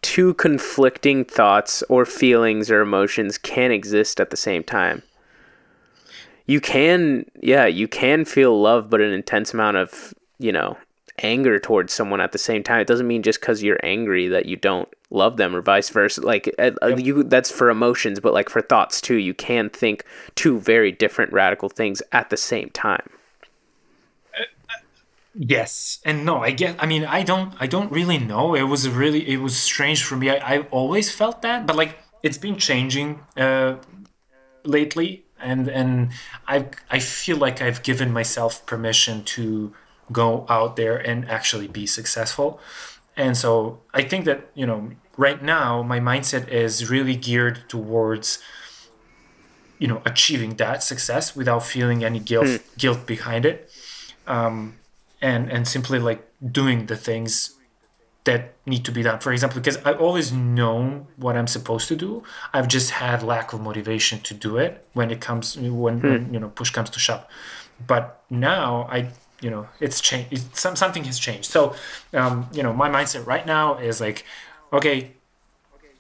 two 0.01 0.33
conflicting 0.35 1.25
thoughts 1.25 1.83
or 1.89 2.05
feelings 2.07 2.71
or 2.71 2.81
emotions 2.81 3.37
can 3.37 3.73
exist 3.73 4.21
at 4.21 4.31
the 4.31 4.37
same 4.37 4.63
time. 4.63 5.03
You 6.47 6.61
can 6.61 7.27
yeah, 7.43 7.67
you 7.67 7.89
can 7.89 8.25
feel 8.25 8.59
love 8.61 8.89
but 8.91 9.01
an 9.01 9.13
intense 9.13 9.53
amount 9.53 9.77
of, 9.77 10.15
you 10.39 10.53
know, 10.53 10.79
anger 11.23 11.59
towards 11.59 11.93
someone 11.93 12.21
at 12.21 12.33
the 12.33 12.39
same 12.39 12.63
time. 12.63 12.81
It 12.81 12.87
doesn't 12.87 13.07
mean 13.07 13.23
just 13.23 13.41
cuz 13.41 13.63
you're 13.63 13.81
angry 13.83 14.29
that 14.29 14.47
you 14.47 14.57
don't 14.57 14.89
love 15.11 15.37
them 15.37 15.55
or 15.55 15.63
vice 15.63 15.91
versa. 15.91 16.21
Like 16.21 16.55
uh, 16.59 16.73
uh, 16.83 16.97
you 16.97 17.23
that's 17.23 17.51
for 17.51 17.71
emotions, 17.71 18.21
but 18.21 18.33
like 18.33 18.49
for 18.49 18.61
thoughts 18.61 19.01
too, 19.01 19.17
you 19.17 19.35
can 19.35 19.71
think 19.71 20.05
two 20.35 20.61
very 20.61 20.93
different 20.93 21.33
radical 21.33 21.69
things 21.69 22.03
at 22.13 22.31
the 22.31 22.37
same 22.37 22.71
time. 22.71 23.09
Yes 25.35 26.01
and 26.05 26.25
no. 26.25 26.43
I 26.43 26.51
get. 26.51 26.83
I 26.83 26.87
mean, 26.87 27.05
I 27.05 27.23
don't. 27.23 27.55
I 27.61 27.69
don't 27.69 27.93
really 27.93 28.19
know. 28.19 28.55
It 28.55 28.65
was 28.65 28.89
really. 28.89 29.29
It 29.29 29.37
was 29.37 29.57
strange 29.57 30.03
for 30.03 30.17
me. 30.17 30.31
I, 30.31 30.57
I 30.57 30.59
always 30.71 31.13
felt 31.13 31.43
that, 31.43 31.65
but 31.65 31.77
like 31.77 31.99
it's 32.25 32.39
been 32.39 32.57
changing 32.57 33.21
uh, 33.37 33.77
lately, 34.65 35.25
and 35.41 35.69
and 35.69 36.11
I 36.49 36.67
I 36.91 36.99
feel 36.99 37.37
like 37.37 37.63
I've 37.63 37.85
given 37.85 38.13
myself 38.13 38.67
permission 38.67 39.23
to 39.37 39.73
go 40.13 40.47
out 40.49 40.77
there 40.77 40.97
and 40.97 41.29
actually 41.29 41.69
be 41.69 41.87
successful. 41.87 42.61
And 43.17 43.37
so 43.37 43.81
I 43.93 44.03
think 44.03 44.25
that 44.27 44.51
you 44.55 44.67
know 44.67 44.91
right 45.17 45.43
now 45.43 45.83
my 45.83 46.01
mindset 46.01 46.49
is 46.49 46.89
really 46.89 47.17
geared 47.17 47.69
towards 47.69 48.39
you 49.79 49.89
know 49.89 50.03
achieving 50.05 50.55
that 50.57 50.83
success 50.83 51.35
without 51.35 51.65
feeling 51.65 52.05
any 52.05 52.21
guilt 52.21 52.61
guilt 52.79 53.07
behind 53.07 53.45
it. 53.45 53.71
Um, 54.27 54.77
and 55.21 55.51
and 55.51 55.67
simply 55.67 55.99
like 55.99 56.29
doing 56.53 56.87
the 56.87 56.97
things 56.97 57.55
that 58.25 58.55
need 58.67 58.85
to 58.85 58.93
be 58.93 59.03
done. 59.03 59.19
For 59.19 59.33
example 59.33 59.61
because 59.61 59.79
i've 59.79 60.01
always 60.01 60.33
known 60.33 61.07
what 61.17 61.37
i'm 61.37 61.47
supposed 61.47 61.89
to 61.89 61.97
do. 61.97 62.23
I've 62.53 62.69
just 62.69 62.91
had 62.91 63.23
lack 63.23 63.53
of 63.53 63.61
motivation 63.61 64.21
to 64.21 64.35
do 64.35 64.59
it 64.59 64.87
when 64.93 65.11
it 65.11 65.21
comes 65.21 65.57
when, 65.57 66.01
when 66.01 66.33
you 66.33 66.39
know 66.39 66.51
push 66.51 66.71
comes 66.71 66.91
to 66.91 67.01
shove. 67.01 67.25
But 67.87 68.23
now 68.31 68.87
i 68.91 69.11
you 69.41 69.51
know 69.51 69.69
it's 69.81 70.01
changed 70.01 70.57
some, 70.57 70.77
something 70.77 71.05
has 71.05 71.19
changed. 71.19 71.51
So 71.51 71.75
um, 72.13 72.49
you 72.53 72.63
know 72.63 72.73
my 72.73 72.89
mindset 72.89 73.27
right 73.27 73.47
now 73.47 73.79
is 73.79 74.01
like 74.01 74.25
okay 74.73 75.13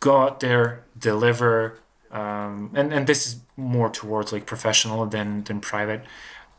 go 0.01 0.18
out 0.18 0.40
there 0.40 0.85
deliver 0.98 1.79
um, 2.11 2.70
and 2.74 2.92
and 2.92 3.07
this 3.07 3.27
is 3.27 3.40
more 3.57 3.90
towards 3.90 4.33
like 4.33 4.46
professional 4.46 5.07
than 5.07 5.44
than 5.44 5.61
private. 5.61 6.03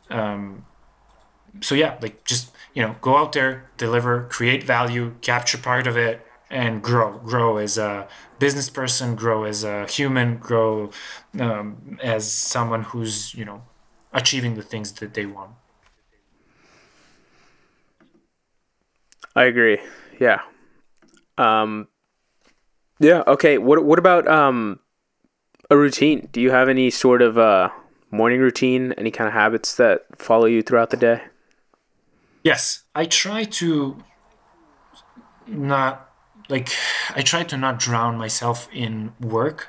Um, 0.10 0.66
so 1.62 1.76
yeah 1.76 1.98
like 2.02 2.24
just 2.24 2.52
you 2.74 2.82
know 2.82 2.96
go 3.02 3.18
out 3.18 3.34
there 3.34 3.70
deliver 3.78 4.24
create 4.30 4.64
value 4.64 5.16
capture 5.22 5.58
part 5.58 5.88
of 5.88 5.98
it 5.98 6.26
and 6.50 6.82
grow. 6.82 7.18
Grow 7.20 7.58
as 7.58 7.78
a 7.78 8.08
business 8.40 8.70
person 8.70 9.16
grow 9.16 9.44
as 9.44 9.64
a 9.64 9.86
human 9.88 10.38
grow 10.38 10.92
um, 11.40 12.00
as 12.02 12.32
someone 12.32 12.84
who's 12.84 13.34
you 13.36 13.46
know 13.46 13.62
achieving 14.14 14.56
the 14.56 14.64
things 14.64 14.92
that 14.94 15.14
they 15.14 15.26
want 15.26 15.52
I 19.40 19.46
agree. 19.46 19.80
Yeah. 20.20 20.42
Um 21.38 21.88
Yeah, 23.00 23.24
okay. 23.26 23.58
What 23.58 23.84
what 23.86 24.00
about 24.00 24.28
um 24.28 24.80
a 25.70 25.78
routine? 25.78 26.28
Do 26.32 26.42
you 26.42 26.52
have 26.52 26.68
any 26.70 26.90
sort 26.90 27.22
of 27.22 27.38
uh 27.38 27.70
morning 28.12 28.40
routine, 28.42 28.94
any 28.98 29.12
kind 29.12 29.28
of 29.28 29.34
habits 29.34 29.76
that 29.76 30.06
follow 30.18 30.46
you 30.46 30.62
throughout 30.62 30.90
the 30.90 30.98
day? 30.98 31.22
yes 32.42 32.84
i 32.96 33.04
try 33.06 33.44
to 33.44 33.98
not 35.46 36.10
like 36.48 36.70
i 37.16 37.22
try 37.22 37.44
to 37.44 37.58
not 37.58 37.78
drown 37.78 38.18
myself 38.18 38.70
in 38.72 39.12
work 39.20 39.68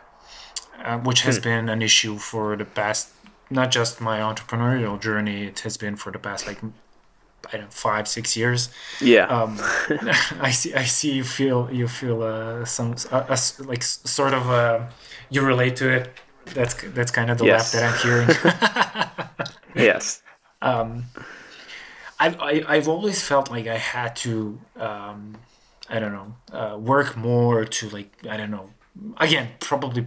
uh, 0.85 0.99
which 0.99 1.23
has 1.23 1.39
been 1.39 1.69
an 1.69 1.83
issue 1.83 2.17
for 2.17 2.57
the 2.57 2.65
past, 2.65 3.11
not 3.51 3.71
just 3.71 4.01
my 4.01 4.21
entrepreneurial 4.21 4.99
journey. 5.01 5.45
It 5.45 5.61
has 5.61 5.77
been 5.77 5.97
for 5.97 6.11
the 6.11 6.19
past 6.19 6.47
like 6.47 6.59
I 7.49 7.53
don't 7.53 7.63
know, 7.63 7.71
five 7.71 8.07
six 8.09 8.37
years. 8.37 8.71
Yeah. 9.01 9.27
Um, 9.27 9.59
I 10.41 10.51
see. 10.51 10.75
I 10.75 10.85
see. 10.85 11.13
You 11.13 11.25
feel. 11.25 11.69
You 11.73 11.89
feel 11.89 12.23
uh, 12.23 12.65
some 12.65 12.95
uh, 13.11 13.25
uh, 13.29 13.37
like 13.61 13.83
sort 13.83 14.35
of. 14.35 14.49
Uh, 14.51 14.87
you 15.31 15.43
relate 15.43 15.77
to 15.77 15.89
it. 15.91 16.11
That's 16.55 16.75
that's 16.95 17.11
kind 17.13 17.31
of 17.31 17.39
the 17.39 17.45
Yes. 17.47 17.73
laugh 17.73 17.73
that 17.73 17.85
I'm 17.89 17.99
hearing. 18.05 19.85
yes. 19.87 20.23
Um, 20.63 21.05
I've 22.19 22.39
I, 22.41 22.65
I've 22.69 22.89
always 22.89 23.23
felt 23.27 23.51
like 23.51 23.67
I 23.67 23.77
had 23.79 24.17
to. 24.17 24.59
Um, 24.77 25.37
I 25.89 25.99
don't 25.99 26.13
know. 26.13 26.35
Uh, 26.53 26.77
work 26.79 27.17
more 27.17 27.65
to 27.65 27.89
like. 27.91 28.17
I 28.29 28.37
don't 28.37 28.51
know. 28.51 28.71
Again, 29.19 29.49
probably 29.61 30.05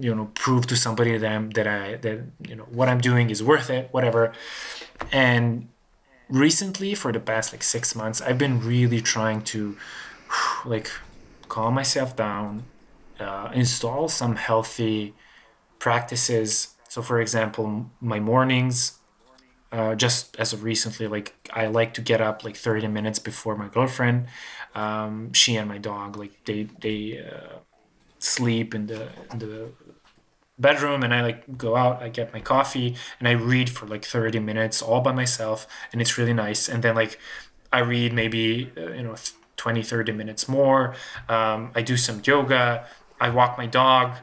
you 0.00 0.14
know 0.14 0.30
prove 0.34 0.66
to 0.68 0.76
somebody 0.76 1.16
that 1.16 1.32
I'm 1.32 1.50
that 1.50 1.66
I 1.66 1.96
that 1.96 2.20
you 2.46 2.54
know 2.56 2.64
what 2.70 2.88
I'm 2.88 3.00
doing 3.00 3.30
is 3.30 3.42
worth 3.42 3.70
it. 3.70 3.88
Whatever. 3.92 4.32
And 5.12 5.68
recently, 6.28 6.94
for 6.94 7.12
the 7.12 7.20
past 7.20 7.52
like 7.52 7.62
six 7.62 7.94
months, 7.94 8.20
I've 8.20 8.38
been 8.38 8.60
really 8.60 9.00
trying 9.00 9.42
to 9.42 9.76
like 10.64 10.90
calm 11.48 11.74
myself 11.74 12.16
down, 12.16 12.64
uh, 13.20 13.50
install 13.54 14.08
some 14.08 14.36
healthy 14.36 15.14
practices. 15.78 16.74
So, 16.88 17.02
for 17.02 17.20
example, 17.20 17.90
my 18.00 18.20
mornings, 18.20 18.98
uh, 19.72 19.94
just 19.94 20.36
as 20.38 20.52
of 20.52 20.62
recently, 20.62 21.06
like 21.06 21.34
I 21.52 21.66
like 21.66 21.94
to 21.94 22.00
get 22.00 22.20
up 22.20 22.44
like 22.44 22.56
30 22.56 22.86
minutes 22.88 23.18
before 23.18 23.56
my 23.56 23.68
girlfriend. 23.68 24.26
Um, 24.74 25.32
she 25.32 25.56
and 25.56 25.68
my 25.68 25.78
dog, 25.78 26.16
like 26.16 26.44
they 26.44 26.68
they 26.80 27.24
uh, 27.26 27.58
sleep 28.18 28.74
in 28.74 28.86
the 28.86 29.08
in 29.32 29.38
the 29.38 29.70
bedroom, 30.58 31.02
and 31.02 31.14
I 31.14 31.22
like 31.22 31.58
go 31.58 31.76
out. 31.76 32.02
I 32.02 32.08
get 32.08 32.32
my 32.32 32.40
coffee 32.40 32.96
and 33.18 33.28
I 33.28 33.32
read 33.32 33.70
for 33.70 33.86
like 33.86 34.04
30 34.04 34.40
minutes 34.40 34.82
all 34.82 35.00
by 35.00 35.12
myself, 35.12 35.66
and 35.92 36.00
it's 36.00 36.18
really 36.18 36.34
nice. 36.34 36.68
And 36.68 36.82
then 36.82 36.94
like 36.94 37.18
I 37.72 37.80
read 37.80 38.12
maybe 38.12 38.72
uh, 38.76 38.92
you 38.92 39.02
know 39.02 39.16
20 39.56 39.82
30 39.82 40.12
minutes 40.12 40.48
more. 40.48 40.94
Um, 41.28 41.70
I 41.74 41.82
do 41.82 41.96
some 41.96 42.22
yoga. 42.24 42.86
I 43.20 43.30
walk 43.30 43.56
my 43.56 43.66
dog 43.66 44.16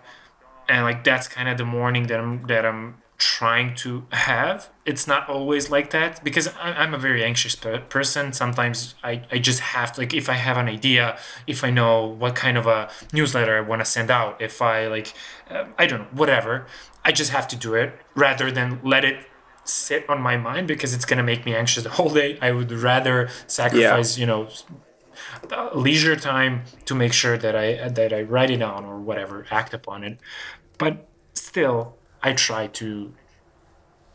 and 0.69 0.83
like 0.83 1.03
that's 1.03 1.27
kind 1.27 1.49
of 1.49 1.57
the 1.57 1.65
morning 1.65 2.07
that 2.07 2.19
I'm 2.19 2.45
that 2.47 2.65
I'm 2.65 2.95
trying 3.23 3.73
to 3.75 4.05
have. 4.11 4.69
It's 4.85 5.07
not 5.07 5.29
always 5.29 5.69
like 5.69 5.91
that 5.91 6.23
because 6.23 6.49
I'm 6.59 6.93
a 6.93 6.97
very 6.97 7.23
anxious 7.23 7.55
person. 7.55 8.33
Sometimes 8.33 8.95
I, 9.01 9.21
I 9.31 9.39
just 9.39 9.61
have 9.61 9.93
to, 9.93 10.01
like 10.01 10.13
if 10.13 10.29
I 10.29 10.33
have 10.33 10.57
an 10.57 10.67
idea, 10.67 11.17
if 11.47 11.63
I 11.63 11.69
know 11.69 12.05
what 12.05 12.35
kind 12.35 12.57
of 12.57 12.67
a 12.67 12.89
newsletter 13.13 13.57
I 13.57 13.61
want 13.61 13.79
to 13.79 13.85
send 13.85 14.11
out, 14.11 14.41
if 14.41 14.61
I 14.61 14.87
like, 14.87 15.13
uh, 15.49 15.65
I 15.79 15.85
don't 15.85 16.01
know, 16.01 16.07
whatever, 16.11 16.65
I 17.05 17.13
just 17.13 17.31
have 17.31 17.47
to 17.49 17.55
do 17.55 17.75
it 17.75 17.97
rather 18.13 18.51
than 18.51 18.81
let 18.83 19.05
it 19.05 19.25
sit 19.63 20.07
on 20.09 20.21
my 20.21 20.35
mind 20.35 20.67
because 20.67 20.93
it's 20.93 21.05
gonna 21.05 21.23
make 21.23 21.45
me 21.45 21.55
anxious 21.55 21.83
the 21.83 21.91
whole 21.91 22.09
day. 22.09 22.37
I 22.41 22.51
would 22.51 22.71
rather 22.71 23.29
sacrifice, 23.47 24.17
you 24.17 24.25
know, 24.25 24.49
leisure 25.73 26.17
time 26.17 26.63
to 26.85 26.93
make 26.93 27.13
sure 27.13 27.37
that 27.37 27.55
I 27.55 27.87
that 27.87 28.11
I 28.11 28.21
write 28.23 28.51
it 28.51 28.57
down 28.57 28.83
or 28.83 28.99
whatever, 28.99 29.45
act 29.49 29.73
upon 29.73 30.03
it. 30.03 30.19
But 30.77 31.07
still, 31.33 31.95
I 32.23 32.33
try 32.33 32.67
to, 32.67 33.13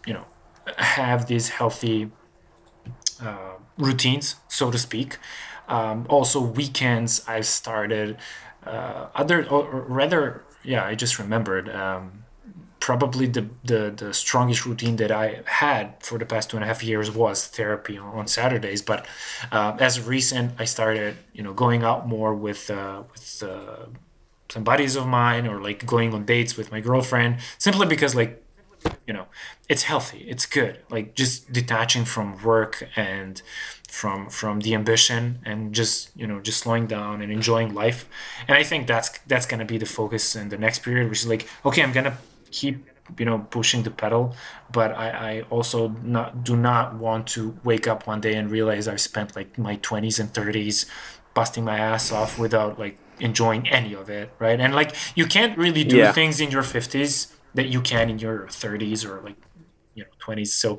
you 0.06 0.12
know, 0.12 0.24
have 0.78 1.26
these 1.26 1.50
healthy 1.50 2.10
uh, 3.22 3.54
routines, 3.76 4.36
so 4.48 4.70
to 4.70 4.78
speak. 4.78 5.18
Um, 5.68 6.06
also, 6.08 6.40
weekends 6.40 7.22
I've 7.28 7.46
started 7.46 8.16
uh, 8.66 9.08
other 9.14 9.46
or 9.48 9.82
rather, 9.82 10.44
yeah, 10.64 10.84
I 10.84 10.94
just 10.94 11.18
remembered. 11.18 11.68
Um, 11.68 12.24
probably 12.80 13.26
the, 13.26 13.46
the 13.64 13.92
the 13.94 14.14
strongest 14.14 14.64
routine 14.64 14.96
that 14.96 15.10
I 15.10 15.42
had 15.44 15.94
for 16.00 16.16
the 16.18 16.24
past 16.24 16.50
two 16.50 16.56
and 16.56 16.64
a 16.64 16.66
half 16.66 16.82
years 16.82 17.10
was 17.10 17.46
therapy 17.46 17.98
on, 17.98 18.08
on 18.18 18.26
Saturdays. 18.26 18.82
But 18.82 19.06
uh, 19.52 19.76
as 19.78 20.00
recent, 20.00 20.52
I 20.58 20.64
started 20.64 21.16
you 21.32 21.42
know 21.42 21.52
going 21.52 21.82
out 21.82 22.08
more 22.08 22.34
with 22.34 22.70
uh, 22.70 23.02
with 23.12 23.42
uh, 23.42 23.86
some 24.48 24.64
buddies 24.64 24.96
of 24.96 25.06
mine 25.06 25.46
or 25.46 25.60
like 25.60 25.84
going 25.86 26.14
on 26.14 26.24
dates 26.24 26.56
with 26.56 26.70
my 26.70 26.80
girlfriend 26.80 27.36
simply 27.58 27.86
because 27.86 28.14
like 28.14 28.42
you 29.06 29.12
know 29.12 29.26
it's 29.68 29.82
healthy 29.82 30.24
it's 30.28 30.46
good 30.46 30.78
like 30.88 31.14
just 31.14 31.52
detaching 31.52 32.04
from 32.04 32.40
work 32.42 32.88
and 32.96 33.42
from 33.88 34.28
from 34.28 34.60
the 34.60 34.74
ambition 34.74 35.40
and 35.44 35.74
just 35.74 36.10
you 36.16 36.26
know 36.26 36.40
just 36.40 36.58
slowing 36.60 36.86
down 36.86 37.22
and 37.22 37.32
enjoying 37.32 37.74
life. 37.74 38.08
And 38.46 38.56
i 38.56 38.62
think 38.62 38.86
that's 38.86 39.18
that's 39.26 39.46
going 39.46 39.60
to 39.60 39.66
be 39.66 39.78
the 39.78 39.86
focus 39.86 40.36
in 40.36 40.50
the 40.50 40.58
next 40.58 40.80
period 40.80 41.08
which 41.08 41.20
is 41.20 41.26
like 41.26 41.48
okay 41.64 41.82
i'm 41.82 41.92
going 41.92 42.04
to 42.04 42.16
keep 42.50 42.86
you 43.18 43.24
know 43.24 43.38
pushing 43.50 43.82
the 43.82 43.90
pedal 43.90 44.34
but 44.70 44.92
i 44.92 45.08
i 45.08 45.40
also 45.48 45.88
not 46.02 46.44
do 46.44 46.54
not 46.56 46.94
want 46.96 47.26
to 47.26 47.58
wake 47.64 47.88
up 47.88 48.06
one 48.06 48.20
day 48.20 48.34
and 48.34 48.50
realize 48.50 48.86
i've 48.86 49.00
spent 49.00 49.34
like 49.34 49.56
my 49.56 49.76
20s 49.78 50.20
and 50.20 50.32
30s 50.34 50.84
busting 51.32 51.64
my 51.64 51.78
ass 51.78 52.12
off 52.12 52.38
without 52.38 52.78
like 52.78 52.98
enjoying 53.20 53.68
any 53.68 53.94
of 53.94 54.08
it 54.10 54.34
right 54.38 54.60
and 54.60 54.74
like 54.74 54.94
you 55.16 55.26
can't 55.26 55.56
really 55.58 55.84
do 55.84 55.96
Yeah. 55.96 56.12
things 56.12 56.40
in 56.40 56.50
your 56.50 56.62
50s 56.62 57.34
that 57.54 57.68
you 57.68 57.80
can 57.80 58.10
in 58.10 58.18
your 58.18 58.46
30s 58.48 59.04
or 59.04 59.20
like 59.22 59.36
you 59.94 60.02
know 60.04 60.10
20s 60.20 60.58
so 60.58 60.78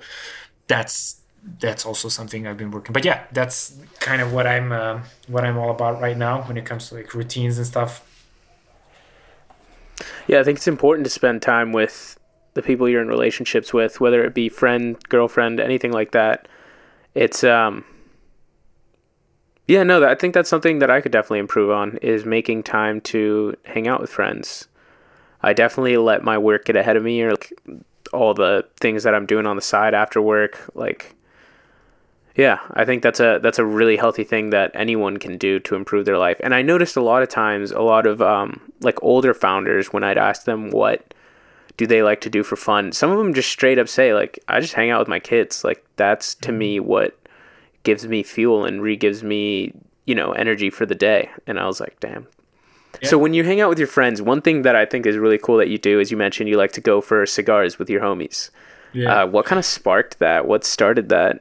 that's 0.68 1.22
that's 1.60 1.86
also 1.86 2.10
something 2.10 2.46
i've 2.48 2.58
been 2.58 2.72
working 2.72 2.94
but 2.94 3.06
yeah 3.06 3.26
that's 3.32 3.78
kind 4.00 4.22
of 4.22 4.34
what 4.34 4.46
i'm 4.48 4.72
uh, 4.72 5.00
what 5.28 5.46
i'm 5.46 5.58
all 5.58 5.72
about 5.72 6.02
right 6.02 6.18
now 6.18 6.42
when 6.44 6.58
it 6.58 6.66
comes 6.66 6.90
to 6.90 6.96
like 6.96 7.14
routines 7.14 7.58
and 7.58 7.66
stuff 7.68 8.06
Yeah, 10.28 10.40
I 10.40 10.44
think 10.44 10.58
it's 10.58 10.68
important 10.68 11.06
to 11.06 11.10
spend 11.10 11.42
time 11.42 11.72
with 11.72 12.18
the 12.54 12.62
people 12.62 12.88
you're 12.90 13.02
in 13.02 13.08
relationships 13.08 13.74
with, 13.74 14.00
whether 14.00 14.24
it 14.24 14.34
be 14.34 14.50
friend, 14.50 14.98
girlfriend, 15.10 15.60
anything 15.60 15.92
like 15.92 16.12
that. 16.12 16.48
It's 17.16 17.44
um 17.44 17.86
Yeah, 19.70 19.84
no, 19.84 20.04
I 20.04 20.16
think 20.16 20.34
that's 20.34 20.50
something 20.50 20.80
that 20.80 20.90
I 20.90 21.00
could 21.00 21.12
definitely 21.12 21.38
improve 21.38 21.70
on 21.70 21.98
is 21.98 22.26
making 22.26 22.64
time 22.64 23.02
to 23.02 23.56
hang 23.66 23.88
out 23.88 24.02
with 24.02 24.10
friends. 24.10 24.68
I 25.44 25.54
definitely 25.54 25.96
let 25.98 26.24
my 26.24 26.40
work 26.40 26.66
get 26.66 26.76
ahead 26.76 26.98
of 26.98 27.04
me 27.04 27.22
or 27.22 27.30
like 27.30 27.54
all 28.12 28.34
the 28.34 28.66
things 28.82 29.04
that 29.04 29.14
I'm 29.14 29.28
doing 29.28 29.46
on 29.46 29.56
the 29.56 29.62
side 29.62 29.94
after 29.94 30.24
work, 30.24 30.72
like 30.74 31.14
yeah, 32.36 32.58
I 32.72 32.84
think 32.84 33.04
that's 33.04 33.20
a 33.20 33.40
that's 33.44 33.60
a 33.60 33.66
really 33.66 33.96
healthy 33.96 34.24
thing 34.24 34.50
that 34.50 34.72
anyone 34.74 35.18
can 35.18 35.38
do 35.38 35.60
to 35.60 35.76
improve 35.76 36.06
their 36.06 36.18
life. 36.18 36.42
And 36.44 36.56
I 36.56 36.64
noticed 36.64 36.96
a 36.98 37.02
lot 37.02 37.22
of 37.22 37.30
times, 37.30 37.70
a 37.70 37.82
lot 37.82 38.08
of 38.08 38.24
um, 38.24 38.72
like 38.82 38.98
older 39.04 39.36
founders, 39.36 39.94
when 39.94 40.04
I'd 40.04 40.18
ask 40.18 40.46
them 40.46 40.72
what 40.72 41.14
do 41.78 41.86
they 41.86 42.02
like 42.02 42.22
to 42.22 42.30
do 42.32 42.42
for 42.42 42.56
fun, 42.56 42.92
some 42.92 43.12
of 43.12 43.20
them 43.20 43.36
just 43.36 43.52
straight 43.52 43.78
up 43.78 43.88
say 43.88 44.16
like, 44.16 44.40
"I 44.48 44.62
just 44.62 44.74
hang 44.74 44.90
out 44.90 44.98
with 44.98 45.08
my 45.10 45.20
kids." 45.20 45.64
Like 45.64 45.86
that's 45.96 46.34
to 46.36 46.52
me 46.52 46.80
what 46.80 47.19
gives 47.84 48.08
me 48.08 48.24
fuel 48.24 48.66
and 48.66 48.82
re 48.82 48.96
gives 48.96 49.24
me 49.24 49.74
you 50.06 50.16
know 50.16 50.32
energy 50.34 50.70
for 50.70 50.86
the 50.86 50.96
day. 50.96 51.30
And 51.48 51.60
I 51.60 51.68
was 51.68 51.80
like, 51.80 52.00
damn. 52.00 52.28
So 53.04 53.18
when 53.18 53.34
you 53.34 53.44
hang 53.46 53.62
out 53.62 53.70
with 53.70 53.80
your 53.80 53.88
friends, 53.88 54.22
one 54.22 54.42
thing 54.42 54.64
that 54.64 54.76
I 54.76 54.86
think 54.86 55.06
is 55.06 55.16
really 55.16 55.38
cool 55.38 55.58
that 55.58 55.70
you 55.70 55.78
do 55.78 56.00
is 56.02 56.12
you 56.12 56.18
mentioned 56.18 56.50
you 56.50 56.58
like 56.58 56.74
to 56.74 56.82
go 56.82 57.00
for 57.00 57.26
cigars 57.26 57.80
with 57.80 57.90
your 57.90 58.02
homies. 58.02 58.50
yeah 58.92 59.24
Uh, 59.24 59.28
what 59.28 59.46
kind 59.46 59.60
of 59.60 59.66
sparked 59.66 60.20
that? 60.20 60.48
What 60.48 60.66
started 60.66 61.08
that? 61.10 61.40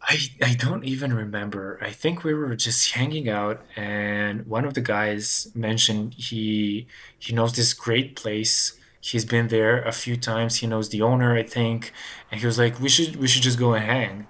I, 0.00 0.18
I 0.42 0.54
don't 0.54 0.84
even 0.84 1.12
remember. 1.14 1.78
I 1.80 1.90
think 1.90 2.24
we 2.24 2.34
were 2.34 2.56
just 2.56 2.92
hanging 2.92 3.28
out, 3.28 3.60
and 3.76 4.46
one 4.46 4.64
of 4.64 4.74
the 4.74 4.80
guys 4.80 5.48
mentioned 5.54 6.14
he 6.14 6.86
he 7.18 7.32
knows 7.34 7.52
this 7.54 7.72
great 7.72 8.16
place. 8.16 8.72
He's 9.00 9.24
been 9.24 9.48
there 9.48 9.82
a 9.82 9.92
few 9.92 10.16
times. 10.16 10.56
He 10.56 10.66
knows 10.66 10.88
the 10.88 11.02
owner, 11.02 11.36
I 11.36 11.42
think, 11.42 11.92
and 12.30 12.40
he 12.40 12.46
was 12.46 12.58
like, 12.58 12.80
"We 12.80 12.88
should 12.88 13.16
we 13.16 13.28
should 13.28 13.42
just 13.42 13.58
go 13.58 13.74
and 13.74 13.84
hang." 13.84 14.26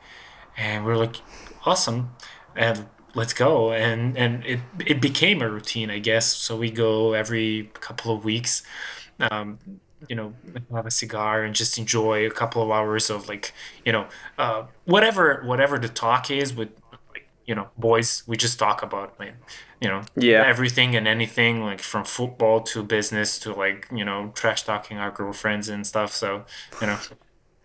And 0.57 0.85
we're 0.85 0.97
like, 0.97 1.17
"Awesome!" 1.65 2.17
And 2.57 2.89
let's 3.15 3.33
go. 3.33 3.73
And 3.73 4.17
and 4.17 4.45
it 4.47 4.61
it 4.87 5.01
became 5.01 5.43
a 5.43 5.49
routine, 5.51 5.91
I 5.91 5.99
guess. 5.99 6.27
So 6.37 6.57
we 6.57 6.71
go 6.71 7.13
every 7.15 7.71
couple 7.75 8.15
of 8.15 8.25
weeks. 8.25 8.63
Um, 9.21 9.59
you 10.09 10.17
know 10.17 10.35
have 10.75 10.85
a 10.87 10.91
cigar 10.91 11.45
and 11.45 11.55
just 11.55 11.79
enjoy 11.79 12.27
a 12.27 12.31
couple 12.31 12.61
of 12.63 12.71
hours 12.71 13.09
of 13.09 13.29
like 13.29 13.53
you 13.85 13.93
know 13.93 14.09
uh, 14.37 14.65
whatever 14.85 15.43
whatever 15.45 15.79
the 15.79 15.89
talk 15.89 16.29
is 16.31 16.53
with 16.55 16.71
like 17.15 17.29
you 17.47 17.55
know 17.55 17.69
boys 17.79 18.25
we 18.27 18.37
just 18.37 18.59
talk 18.59 18.83
about 18.83 19.15
like 19.21 19.35
you 19.81 19.89
know 19.89 20.03
Yeah. 20.17 20.43
everything 20.45 20.97
and 20.97 21.07
anything 21.07 21.63
like 21.63 21.81
from 21.81 22.05
football 22.05 22.61
to 22.63 22.83
business 22.83 23.39
to 23.41 23.55
like 23.55 23.87
you 23.95 24.05
know 24.05 24.33
trash 24.35 24.65
talking 24.65 24.99
our 24.99 25.13
girlfriends 25.13 25.69
and 25.69 25.87
stuff 25.87 26.13
so 26.13 26.45
you 26.81 26.87
know 26.89 26.99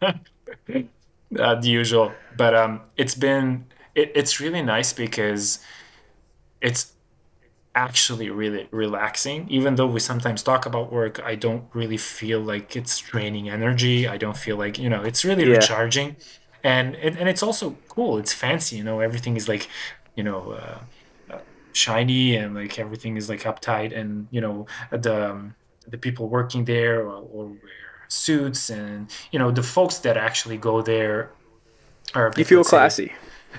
uh, 1.40 1.56
the 1.56 1.70
usual 1.70 2.24
but 2.32 2.56
um 2.56 2.82
it's 2.96 3.16
been 3.16 3.66
it, 3.96 4.12
it's 4.16 4.40
really 4.40 4.62
nice 4.62 4.94
because 4.94 5.60
it's 6.62 6.94
actually 7.76 8.30
really 8.30 8.68
relaxing. 8.72 9.48
Even 9.50 9.76
though 9.76 9.88
we 9.88 10.00
sometimes 10.00 10.44
talk 10.44 10.66
about 10.66 10.92
work, 10.92 11.22
I 11.24 11.36
don't 11.36 11.66
really 11.76 11.98
feel 11.98 12.42
like 12.42 12.76
it's 12.76 13.00
draining 13.00 13.50
energy. 13.50 14.08
I 14.08 14.18
don't 14.18 14.38
feel 14.38 14.58
like, 14.58 14.80
you 14.80 14.90
know, 14.90 15.04
it's 15.04 15.24
really 15.26 15.46
Yeah. 15.46 15.48
recharging. 15.48 16.18
And, 16.64 16.96
and 16.98 17.18
and 17.18 17.30
it's 17.30 17.44
also 17.44 17.82
cool. 17.90 18.18
It's 18.18 18.34
fancy, 18.34 18.78
you 18.78 18.84
know, 18.84 19.00
everything 19.00 19.38
is 19.38 19.48
like, 19.48 19.70
you 20.16 20.24
know, 20.24 20.52
uh, 20.52 20.80
uh, 21.30 21.40
shiny 21.74 22.36
and 22.38 22.56
like 22.56 22.80
everything 22.80 23.18
is 23.18 23.30
like 23.30 23.42
uptight 23.44 23.98
and, 23.98 24.28
you 24.32 24.42
know, 24.42 24.68
the 24.92 25.32
um, 25.32 25.56
the 25.88 25.98
people 25.98 26.30
working 26.30 26.66
there 26.66 27.02
or, 27.08 27.18
or 27.22 27.58
suits 28.08 28.70
and 28.70 29.10
you 29.32 29.40
know 29.40 29.52
the 29.52 29.64
folks 29.64 29.98
that 30.00 30.18
actually 30.18 30.58
go 30.58 30.82
there 30.82 31.30
are 32.14 32.32
You 32.38 32.46
feel 32.46 32.64
classy. 32.64 33.12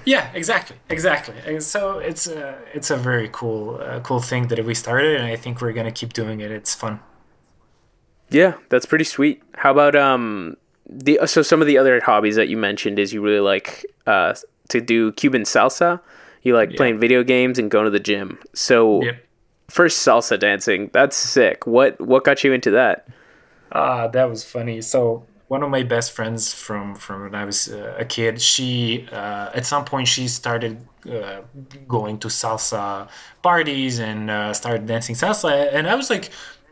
yeah, 0.05 0.31
exactly, 0.35 0.77
exactly. 0.89 1.35
And 1.47 1.63
so 1.63 1.99
it's 1.99 2.27
a 2.27 2.59
it's 2.73 2.91
a 2.91 2.97
very 2.97 3.29
cool 3.33 3.81
uh, 3.83 4.01
cool 4.01 4.21
thing 4.21 4.49
that 4.49 4.65
we 4.65 4.75
started, 4.75 5.17
and 5.21 5.27
I 5.27 5.37
think 5.37 5.61
we're 5.61 5.73
gonna 5.73 5.93
keep 5.93 6.13
doing 6.13 6.41
it. 6.41 6.51
It's 6.51 6.75
fun. 6.75 7.01
Yeah, 8.31 8.55
that's 8.69 8.87
pretty 8.87 9.05
sweet. 9.05 9.43
How 9.55 9.71
about 9.73 9.97
um 9.97 10.57
the 10.87 11.19
so 11.27 11.43
some 11.43 11.61
of 11.61 11.67
the 11.67 11.79
other 11.79 12.01
hobbies 12.01 12.37
that 12.37 12.49
you 12.49 12.57
mentioned 12.57 12.99
is 12.99 13.13
you 13.13 13.21
really 13.23 13.41
like 13.41 13.85
uh 14.07 14.35
to 14.69 14.81
do 14.81 15.13
Cuban 15.13 15.43
salsa. 15.43 16.01
You 16.43 16.55
like 16.55 16.77
playing 16.77 16.99
video 17.01 17.23
games 17.25 17.59
and 17.59 17.71
going 17.71 17.85
to 17.85 17.91
the 17.91 18.01
gym. 18.01 18.39
So 18.55 19.03
first 19.69 20.07
salsa 20.07 20.39
dancing, 20.39 20.89
that's 20.93 21.17
sick. 21.17 21.67
What 21.67 22.01
what 22.01 22.25
got 22.25 22.45
you 22.45 22.53
into 22.53 22.71
that? 22.71 23.09
Ah, 23.73 24.09
that 24.09 24.25
was 24.29 24.45
funny. 24.45 24.81
So 24.81 25.27
one 25.49 25.63
of 25.63 25.71
my 25.71 25.83
best 25.83 26.13
friends 26.13 26.53
from 26.53 26.95
from 26.95 27.23
when 27.23 27.35
I 27.35 27.45
was 27.45 27.69
uh, 27.69 27.95
a 27.99 28.05
kid, 28.05 28.41
she 28.41 29.09
uh, 29.13 29.51
at 29.55 29.67
some 29.67 29.85
point 29.85 30.09
she 30.09 30.29
started 30.29 30.87
uh, 31.11 31.43
going 31.87 32.19
to 32.21 32.29
salsa 32.29 33.09
parties 33.43 33.99
and 33.99 34.31
uh, 34.31 34.53
started 34.55 34.87
dancing 34.87 35.15
salsa, 35.15 35.73
and 35.73 35.89
I 35.89 35.95
was 35.95 36.11
like. 36.11 36.31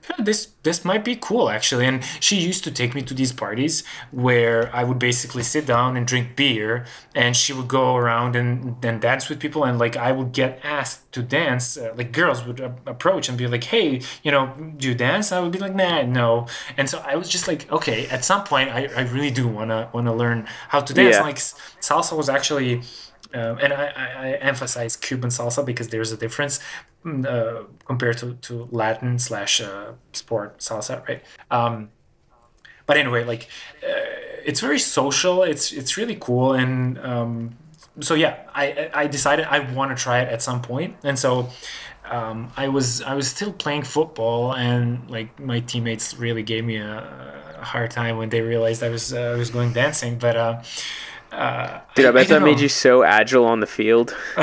"Huh, 0.09 0.23
This 0.23 0.49
this 0.63 0.85
might 0.85 1.05
be 1.05 1.17
cool 1.17 1.49
actually, 1.51 1.87
and 1.87 2.03
she 2.21 2.37
used 2.37 2.65
to 2.65 2.71
take 2.71 2.95
me 2.95 3.03
to 3.03 3.15
these 3.15 3.33
parties 3.33 3.83
where 4.11 4.71
I 4.75 4.85
would 4.85 4.99
basically 4.99 5.43
sit 5.43 5.67
down 5.67 5.97
and 5.97 6.07
drink 6.07 6.37
beer, 6.37 6.85
and 7.15 7.37
she 7.37 7.53
would 7.53 7.69
go 7.69 7.97
around 7.97 8.37
and 8.37 8.81
then 8.83 9.01
dance 9.01 9.29
with 9.29 9.39
people, 9.41 9.65
and 9.65 9.79
like 9.79 9.97
I 9.97 10.13
would 10.13 10.33
get 10.33 10.61
asked 10.65 11.11
to 11.13 11.23
dance, 11.23 11.77
uh, 11.77 11.93
like 11.97 12.13
girls 12.13 12.45
would 12.47 12.61
approach 12.87 13.29
and 13.29 13.37
be 13.39 13.47
like, 13.47 13.65
"Hey, 13.65 14.01
you 14.23 14.31
know, 14.31 14.45
do 14.77 14.89
you 14.89 14.95
dance?" 14.95 15.33
I 15.33 15.41
would 15.41 15.53
be 15.53 15.59
like, 15.59 15.75
"Nah, 15.75 16.03
no," 16.03 16.47
and 16.77 16.89
so 16.91 16.99
I 17.07 17.17
was 17.17 17.29
just 17.29 17.47
like, 17.49 17.71
"Okay." 17.73 18.07
At 18.09 18.25
some 18.25 18.45
point, 18.45 18.71
I, 18.71 18.89
I 18.97 19.03
really 19.15 19.31
do 19.31 19.49
wanna 19.49 19.89
wanna 19.93 20.15
learn 20.15 20.47
how 20.69 20.81
to 20.81 20.93
dance. 20.95 21.17
Yeah. 21.17 21.23
Like 21.23 21.37
salsa 21.37 22.17
was 22.17 22.29
actually, 22.29 22.83
um, 23.35 23.59
and 23.63 23.73
I, 23.73 23.85
I, 23.97 24.07
I 24.29 24.33
emphasize 24.41 24.97
Cuban 24.97 25.31
salsa 25.31 25.65
because 25.65 25.89
there's 25.89 26.13
a 26.13 26.17
difference 26.17 26.61
uh, 27.07 27.65
compared 27.85 28.19
to, 28.19 28.35
to 28.35 28.69
Latin 28.71 29.19
slash 29.19 29.61
uh, 29.61 29.93
sport 30.13 30.59
salsa, 30.59 31.07
right? 31.09 31.23
Um, 31.51 31.91
but 32.87 32.97
anyway, 32.97 33.25
like 33.25 33.49
uh, 33.83 33.95
it's 34.45 34.61
very 34.61 34.79
social. 34.79 35.43
It's 35.43 35.73
it's 35.73 35.97
really 35.97 36.17
cool, 36.21 36.53
and 36.53 36.99
um, 36.99 37.57
so 38.01 38.15
yeah, 38.15 38.37
I 38.55 38.91
I 38.95 39.07
decided 39.07 39.47
I 39.47 39.61
want 39.73 39.97
to 39.97 40.03
try 40.03 40.21
it 40.21 40.29
at 40.29 40.43
some 40.43 40.63
point, 40.63 40.97
and 41.03 41.19
so. 41.19 41.51
Um, 42.09 42.53
I 42.57 42.69
was 42.69 43.03
I 43.03 43.15
was 43.15 43.27
still 43.27 43.53
playing 43.53 43.83
football, 43.83 44.55
and 44.55 45.11
like 45.11 45.41
my 45.41 45.59
teammates 45.59 46.15
really 46.15 46.45
gave 46.45 46.65
me 46.65 46.77
a, 46.77 47.59
a 47.59 47.65
hard 47.65 47.91
time 47.91 48.17
when 48.17 48.29
they 48.29 48.43
realized 48.43 48.85
I 48.85 48.91
was 48.91 49.13
uh, 49.13 49.35
I 49.35 49.37
was 49.37 49.51
going 49.51 49.73
dancing. 49.73 50.17
But 50.17 50.37
uh, 50.37 50.63
uh, 51.33 51.81
Dude, 51.97 52.07
I 52.07 52.13
bet 52.13 52.29
that 52.29 52.35
don't 52.35 52.45
made 52.45 52.61
you 52.61 52.69
so 52.69 53.03
agile 53.03 53.45
on 53.45 53.59
the 53.59 53.67
field, 53.67 54.17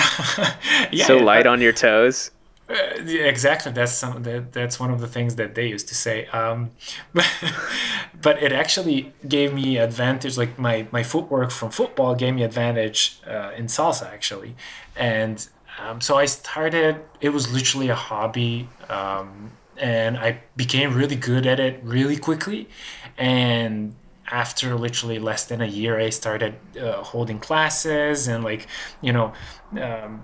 Yeah, 0.91 1.05
so 1.05 1.15
light 1.15 1.47
uh, 1.47 1.51
on 1.51 1.61
your 1.61 1.71
toes. 1.71 2.31
Yeah, 3.05 3.25
exactly. 3.25 3.71
That's 3.71 3.91
some 3.91 4.23
that, 4.23 4.53
that's 4.53 4.79
one 4.79 4.91
of 4.91 4.99
the 4.99 5.07
things 5.07 5.35
that 5.35 5.55
they 5.55 5.67
used 5.67 5.87
to 5.89 5.95
say. 5.95 6.25
Um, 6.27 6.71
but, 7.13 7.27
but 8.21 8.41
it 8.41 8.51
actually 8.51 9.13
gave 9.27 9.53
me 9.53 9.77
advantage. 9.77 10.37
Like 10.37 10.57
my 10.57 10.87
my 10.91 11.03
footwork 11.03 11.51
from 11.51 11.71
football 11.71 12.15
gave 12.15 12.33
me 12.33 12.43
advantage 12.43 13.19
uh, 13.27 13.51
in 13.55 13.65
salsa 13.67 14.11
actually, 14.11 14.55
and 14.95 15.47
um, 15.79 16.01
so 16.01 16.17
I 16.17 16.25
started. 16.25 17.01
It 17.21 17.29
was 17.29 17.51
literally 17.51 17.89
a 17.89 17.95
hobby, 17.95 18.69
um, 18.89 19.51
and 19.77 20.17
I 20.17 20.41
became 20.55 20.93
really 20.95 21.15
good 21.15 21.45
at 21.45 21.59
it 21.59 21.79
really 21.83 22.17
quickly, 22.17 22.69
and 23.17 23.95
after 24.31 24.75
literally 24.75 25.19
less 25.19 25.45
than 25.45 25.61
a 25.61 25.67
year, 25.67 25.99
I 25.99 26.09
started 26.09 26.55
uh, 26.81 27.03
holding 27.03 27.39
classes 27.39 28.27
and 28.27 28.43
like 28.43 28.67
you 29.01 29.13
know. 29.13 29.33
Um, 29.79 30.23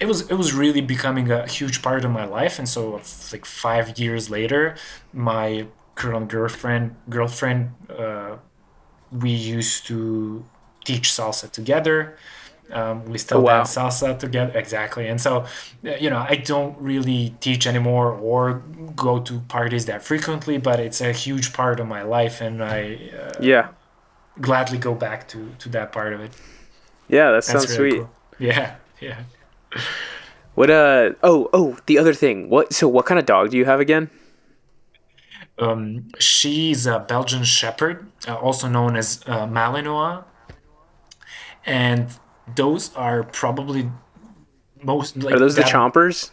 it 0.00 0.06
was 0.06 0.28
it 0.30 0.34
was 0.34 0.54
really 0.54 0.80
becoming 0.80 1.30
a 1.30 1.46
huge 1.46 1.82
part 1.82 2.04
of 2.04 2.10
my 2.10 2.24
life. 2.24 2.58
And 2.58 2.68
so 2.68 3.00
like 3.32 3.44
five 3.46 3.98
years 3.98 4.30
later 4.30 4.76
my 5.12 5.68
current 5.94 6.28
girlfriend 6.30 6.96
girlfriend 7.08 7.74
uh, 7.90 8.36
we 9.10 9.30
used 9.30 9.86
to 9.88 10.44
teach 10.84 11.10
salsa 11.10 11.50
together. 11.50 12.16
Um, 12.72 13.04
we 13.06 13.18
still 13.18 13.38
Oh, 13.38 13.42
wow. 13.42 13.70
dance 13.70 13.76
salsa 13.76 14.18
together. 14.18 14.52
Exactly. 14.58 15.08
And 15.08 15.20
so 15.20 15.46
uh, 15.86 15.96
you 16.00 16.10
know 16.10 16.24
i 16.28 16.36
don't 16.36 16.78
really 16.80 17.36
teach 17.40 17.66
anymore 17.66 18.12
or 18.12 18.62
go 18.96 19.20
to 19.20 19.40
parties 19.48 19.86
that 19.86 20.02
frequently 20.04 20.58
but 20.58 20.80
it's 20.80 21.00
a 21.00 21.12
huge 21.12 21.52
part 21.52 21.80
of 21.80 21.86
my 21.88 22.02
life 22.02 22.40
and 22.40 22.62
i 22.64 23.10
uh, 23.22 23.40
Yeah, 23.40 23.70
gladly 24.40 24.78
go 24.78 24.94
back 24.94 25.28
to 25.28 25.54
to 25.58 25.68
that 25.70 25.92
part 25.92 26.12
of 26.14 26.20
it. 26.20 26.32
Yeah, 27.08 27.30
that 27.32 27.44
that's 27.46 27.68
sounds 27.68 27.68
really 27.68 27.86
sweet. 27.86 27.86
cool. 27.86 28.10
yeah 28.38 28.76
yeah 29.00 29.24
What 30.54 30.70
uh 30.70 31.12
oh 31.22 31.48
oh 31.52 31.78
the 31.86 31.98
other 31.98 32.12
thing. 32.14 32.48
What 32.50 32.72
so 32.72 32.88
what 32.88 33.06
kind 33.06 33.18
of 33.18 33.26
dog 33.26 33.50
do 33.50 33.56
you 33.56 33.64
have 33.64 33.80
again? 33.80 34.10
Um, 35.58 36.08
she's 36.18 36.86
a 36.86 37.00
Belgian 37.00 37.44
Shepherd, 37.44 38.10
uh, 38.26 38.34
also 38.34 38.66
known 38.68 38.96
as 38.96 39.20
uh, 39.26 39.46
Malinois, 39.46 40.24
and 41.66 42.08
those 42.56 42.94
are 42.96 43.24
probably 43.24 43.90
most. 44.82 45.16
Like 45.16 45.34
Are 45.34 45.38
those 45.38 45.56
the 45.56 45.62
chompers? 45.62 46.30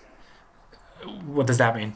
What 1.25 1.45
does 1.47 1.57
that 1.57 1.75
mean? 1.75 1.93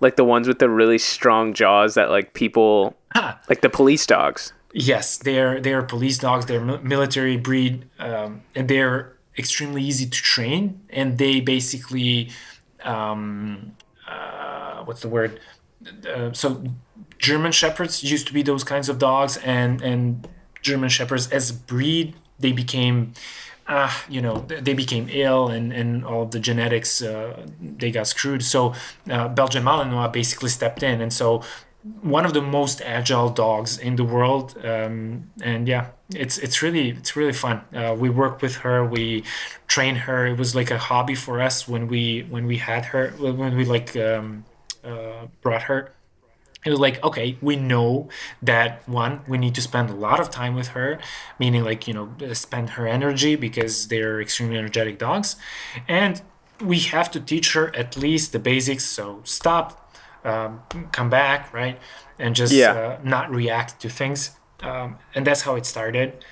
Like 0.00 0.16
the 0.16 0.24
ones 0.24 0.48
with 0.48 0.58
the 0.60 0.70
really 0.70 0.96
strong 0.98 1.52
jaws 1.52 1.94
that 1.94 2.08
like 2.10 2.32
people 2.32 2.96
Ah, 3.14 3.38
like 3.50 3.60
the 3.60 3.68
police 3.68 4.06
dogs. 4.06 4.52
yes, 4.72 5.18
they're 5.18 5.60
they're 5.60 5.82
police 5.82 6.18
dogs. 6.18 6.46
They're 6.46 6.60
military 6.64 7.36
breed, 7.36 7.84
um, 7.98 8.42
and 8.54 8.66
they're 8.68 9.14
extremely 9.40 9.82
easy 9.82 10.06
to 10.06 10.20
train. 10.34 10.80
And 10.90 11.18
they 11.18 11.40
basically, 11.40 12.30
um, 12.84 13.72
uh, 14.06 14.84
what's 14.84 15.02
the 15.02 15.08
word? 15.08 15.40
Uh, 16.06 16.32
so 16.32 16.62
German 17.18 17.52
shepherds 17.52 18.04
used 18.04 18.26
to 18.28 18.32
be 18.32 18.42
those 18.42 18.64
kinds 18.64 18.88
of 18.88 18.98
dogs, 18.98 19.36
and 19.38 19.82
and 19.82 20.28
German 20.62 20.88
shepherds 20.88 21.30
as 21.32 21.50
a 21.50 21.54
breed 21.54 22.14
they 22.38 22.52
became, 22.52 23.12
uh, 23.66 23.92
you 24.08 24.20
know, 24.22 24.46
they 24.48 24.74
became 24.74 25.08
ill, 25.10 25.48
and 25.48 25.72
and 25.72 26.04
all 26.04 26.24
the 26.26 26.40
genetics 26.40 27.02
uh, 27.02 27.46
they 27.78 27.90
got 27.90 28.06
screwed. 28.06 28.42
So 28.42 28.74
uh, 29.10 29.28
Belgian 29.28 29.64
Malinois 29.64 30.12
basically 30.12 30.50
stepped 30.50 30.82
in, 30.82 31.00
and 31.00 31.12
so 31.12 31.42
one 32.02 32.26
of 32.26 32.34
the 32.34 32.42
most 32.42 32.82
agile 32.82 33.30
dogs 33.30 33.78
in 33.78 33.96
the 33.96 34.04
world. 34.04 34.56
Um, 34.64 35.30
and 35.42 35.66
yeah, 35.66 35.88
it's 36.14 36.38
it's 36.38 36.62
really 36.62 36.90
it's 36.90 37.16
really 37.16 37.32
fun. 37.32 37.62
Uh, 37.74 37.96
we 37.98 38.10
work 38.10 38.42
with 38.42 38.56
her, 38.56 38.84
we 38.84 39.24
train 39.66 39.96
her. 39.96 40.26
It 40.26 40.38
was 40.38 40.54
like 40.54 40.70
a 40.70 40.78
hobby 40.78 41.14
for 41.14 41.40
us 41.40 41.66
when 41.66 41.88
we 41.88 42.26
when 42.28 42.46
we 42.46 42.58
had 42.58 42.86
her 42.86 43.10
when 43.18 43.56
we 43.56 43.64
like. 43.64 43.96
Um, 43.96 44.44
uh, 44.82 45.26
brought 45.42 45.64
her 45.64 45.92
it 46.64 46.70
was 46.70 46.78
like 46.78 47.02
okay 47.02 47.36
we 47.40 47.56
know 47.56 48.08
that 48.42 48.86
one 48.88 49.20
we 49.28 49.38
need 49.38 49.54
to 49.54 49.60
spend 49.60 49.90
a 49.90 49.94
lot 49.94 50.20
of 50.20 50.30
time 50.30 50.54
with 50.54 50.68
her 50.68 50.98
meaning 51.38 51.64
like 51.64 51.86
you 51.88 51.94
know 51.94 52.08
spend 52.32 52.70
her 52.70 52.86
energy 52.86 53.36
because 53.36 53.88
they're 53.88 54.20
extremely 54.20 54.56
energetic 54.56 54.98
dogs 54.98 55.36
and 55.88 56.22
we 56.60 56.78
have 56.78 57.10
to 57.10 57.20
teach 57.20 57.52
her 57.54 57.74
at 57.74 57.96
least 57.96 58.32
the 58.32 58.38
basics 58.38 58.84
so 58.84 59.20
stop 59.24 59.89
um, 60.24 60.62
come 60.92 61.08
back 61.10 61.52
right 61.52 61.78
and 62.18 62.34
just 62.34 62.52
Yeah. 62.52 62.72
uh, 62.72 62.98
not 63.02 63.30
react 63.30 63.80
to 63.80 63.88
things 63.88 64.30
um, 64.62 64.98
and 65.14 65.26
that's 65.26 65.40
how 65.42 65.54
it 65.56 65.64
started 65.66 66.24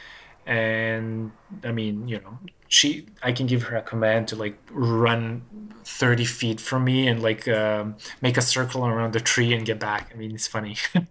and 0.46 1.30
i 1.64 1.72
mean 1.72 2.08
you 2.08 2.18
know 2.20 2.38
she 2.68 3.06
i 3.22 3.32
can 3.32 3.46
give 3.46 3.62
her 3.64 3.76
a 3.76 3.82
command 3.82 4.28
to 4.28 4.36
like 4.36 4.58
run 4.70 5.42
30 5.84 6.24
feet 6.24 6.60
from 6.60 6.84
me 6.84 7.06
and 7.08 7.22
like 7.22 7.46
um, 7.48 7.96
make 8.20 8.36
a 8.36 8.42
circle 8.42 8.86
around 8.86 9.12
the 9.12 9.20
tree 9.20 9.52
and 9.54 9.64
get 9.66 9.78
back 9.80 10.10
i 10.12 10.16
mean 10.16 10.32
it's 10.34 10.46
funny 10.46 10.76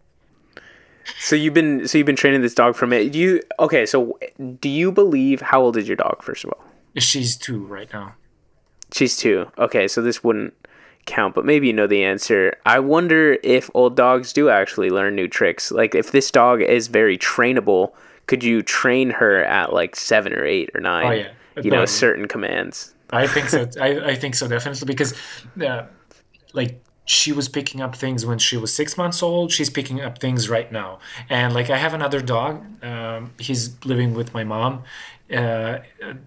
So 1.19 1.37
you've 1.37 1.53
been 1.53 1.87
so 1.87 1.97
you've 1.97 2.05
been 2.05 2.17
training 2.17 2.41
this 2.41 2.53
dog 2.53 2.75
from 2.75 2.91
it. 2.91 3.13
Do 3.13 3.17
you 3.19 3.41
okay? 3.59 3.85
So 3.85 4.19
do 4.59 4.67
you 4.67 4.91
believe 4.91 5.39
how 5.39 5.61
old 5.61 5.77
is 5.77 5.87
your 5.87 5.95
dog? 5.95 6.21
First 6.21 6.43
of 6.43 6.51
all, 6.51 6.61
she's 6.97 7.37
two 7.37 7.65
right 7.65 7.89
now 7.93 8.15
she's 8.91 9.15
two. 9.15 9.49
Okay, 9.57 9.87
so 9.87 10.01
this 10.01 10.21
wouldn't 10.21 10.53
count, 11.07 11.33
but 11.33 11.45
maybe 11.45 11.67
you 11.67 11.73
know 11.73 11.87
the 11.87 12.03
answer. 12.03 12.55
I 12.65 12.79
wonder 12.79 13.37
if 13.43 13.69
old 13.73 13.95
dogs 13.95 14.31
do 14.33 14.49
actually 14.49 14.89
learn 14.91 15.15
new 15.15 15.27
tricks. 15.27 15.71
Like 15.71 15.95
if 15.95 16.11
this 16.11 16.29
dog 16.29 16.61
is 16.61 16.87
very 16.87 17.17
trainable, 17.17 17.93
could 18.27 18.43
you 18.43 18.61
train 18.61 19.09
her 19.11 19.43
at 19.43 19.73
like 19.73 19.95
seven 19.95 20.33
or 20.33 20.45
eight 20.45 20.69
or 20.75 20.81
nine? 20.81 21.05
Oh, 21.07 21.11
yeah. 21.11 21.31
You 21.63 21.71
know 21.71 21.79
No. 21.79 21.85
certain 21.85 22.27
commands. 22.27 22.93
I 23.09 23.25
think 23.25 23.49
so. 23.49 23.67
I, 23.81 24.11
I 24.11 24.15
think 24.15 24.35
so 24.35 24.47
definitely 24.47 24.85
because, 24.85 25.15
uh, 25.65 25.85
like, 26.53 26.83
she 27.05 27.31
was 27.31 27.47
picking 27.47 27.81
up 27.81 27.95
things 27.95 28.25
when 28.25 28.37
she 28.37 28.57
was 28.57 28.75
six 28.75 28.97
months 28.97 29.23
old. 29.23 29.51
She's 29.53 29.69
picking 29.69 30.01
up 30.01 30.19
things 30.19 30.49
right 30.49 30.69
now, 30.71 30.99
and 31.29 31.53
like 31.53 31.69
I 31.69 31.77
have 31.77 31.93
another 31.93 32.19
dog. 32.21 32.65
Um, 32.83 33.31
he's 33.39 33.77
living 33.85 34.13
with 34.13 34.33
my 34.33 34.43
mom. 34.43 34.83
Uh, 35.33 35.79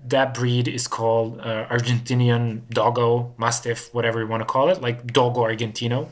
that 0.09 0.35
breed 0.35 0.69
is 0.69 0.87
called 0.87 1.41
uh, 1.41 1.67
Argentinian 1.69 2.61
Dogo 2.69 3.35
Mastiff, 3.39 3.93
whatever 3.95 4.21
you 4.21 4.27
want 4.27 4.43
to 4.43 4.45
call 4.45 4.69
it, 4.69 4.83
like 4.83 5.11
Dogo 5.11 5.41
Argentino. 5.41 6.09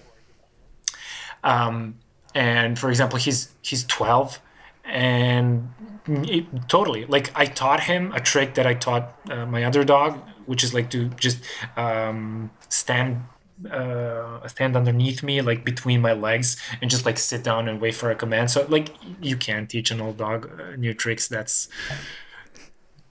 Um, 1.44 1.98
and 2.34 2.78
for 2.78 2.88
example, 2.88 3.18
he's 3.18 3.50
he's 3.60 3.84
12, 3.84 4.40
and 4.84 5.68
it, 6.06 6.46
totally 6.68 7.04
like 7.06 7.30
I 7.34 7.44
taught 7.44 7.80
him 7.80 8.12
a 8.12 8.20
trick 8.20 8.54
that 8.54 8.66
I 8.66 8.74
taught 8.74 9.14
uh, 9.30 9.44
my 9.44 9.64
other 9.64 9.84
dog, 9.84 10.18
which 10.46 10.64
is 10.64 10.72
like 10.72 10.90
to 10.90 11.08
just 11.10 11.42
um, 11.76 12.50
stand 12.70 13.22
uh, 13.70 14.46
stand 14.46 14.76
underneath 14.76 15.22
me, 15.22 15.42
like 15.42 15.64
between 15.64 16.00
my 16.00 16.12
legs, 16.12 16.56
and 16.80 16.90
just 16.90 17.04
like 17.04 17.18
sit 17.18 17.42
down 17.42 17.68
and 17.68 17.80
wait 17.80 17.94
for 17.94 18.10
a 18.10 18.14
command. 18.14 18.50
So 18.50 18.66
like 18.68 18.94
you 19.20 19.36
can't 19.36 19.68
teach 19.68 19.90
an 19.90 20.00
old 20.00 20.16
dog 20.16 20.50
uh, 20.60 20.76
new 20.76 20.94
tricks. 20.94 21.28
That's 21.28 21.68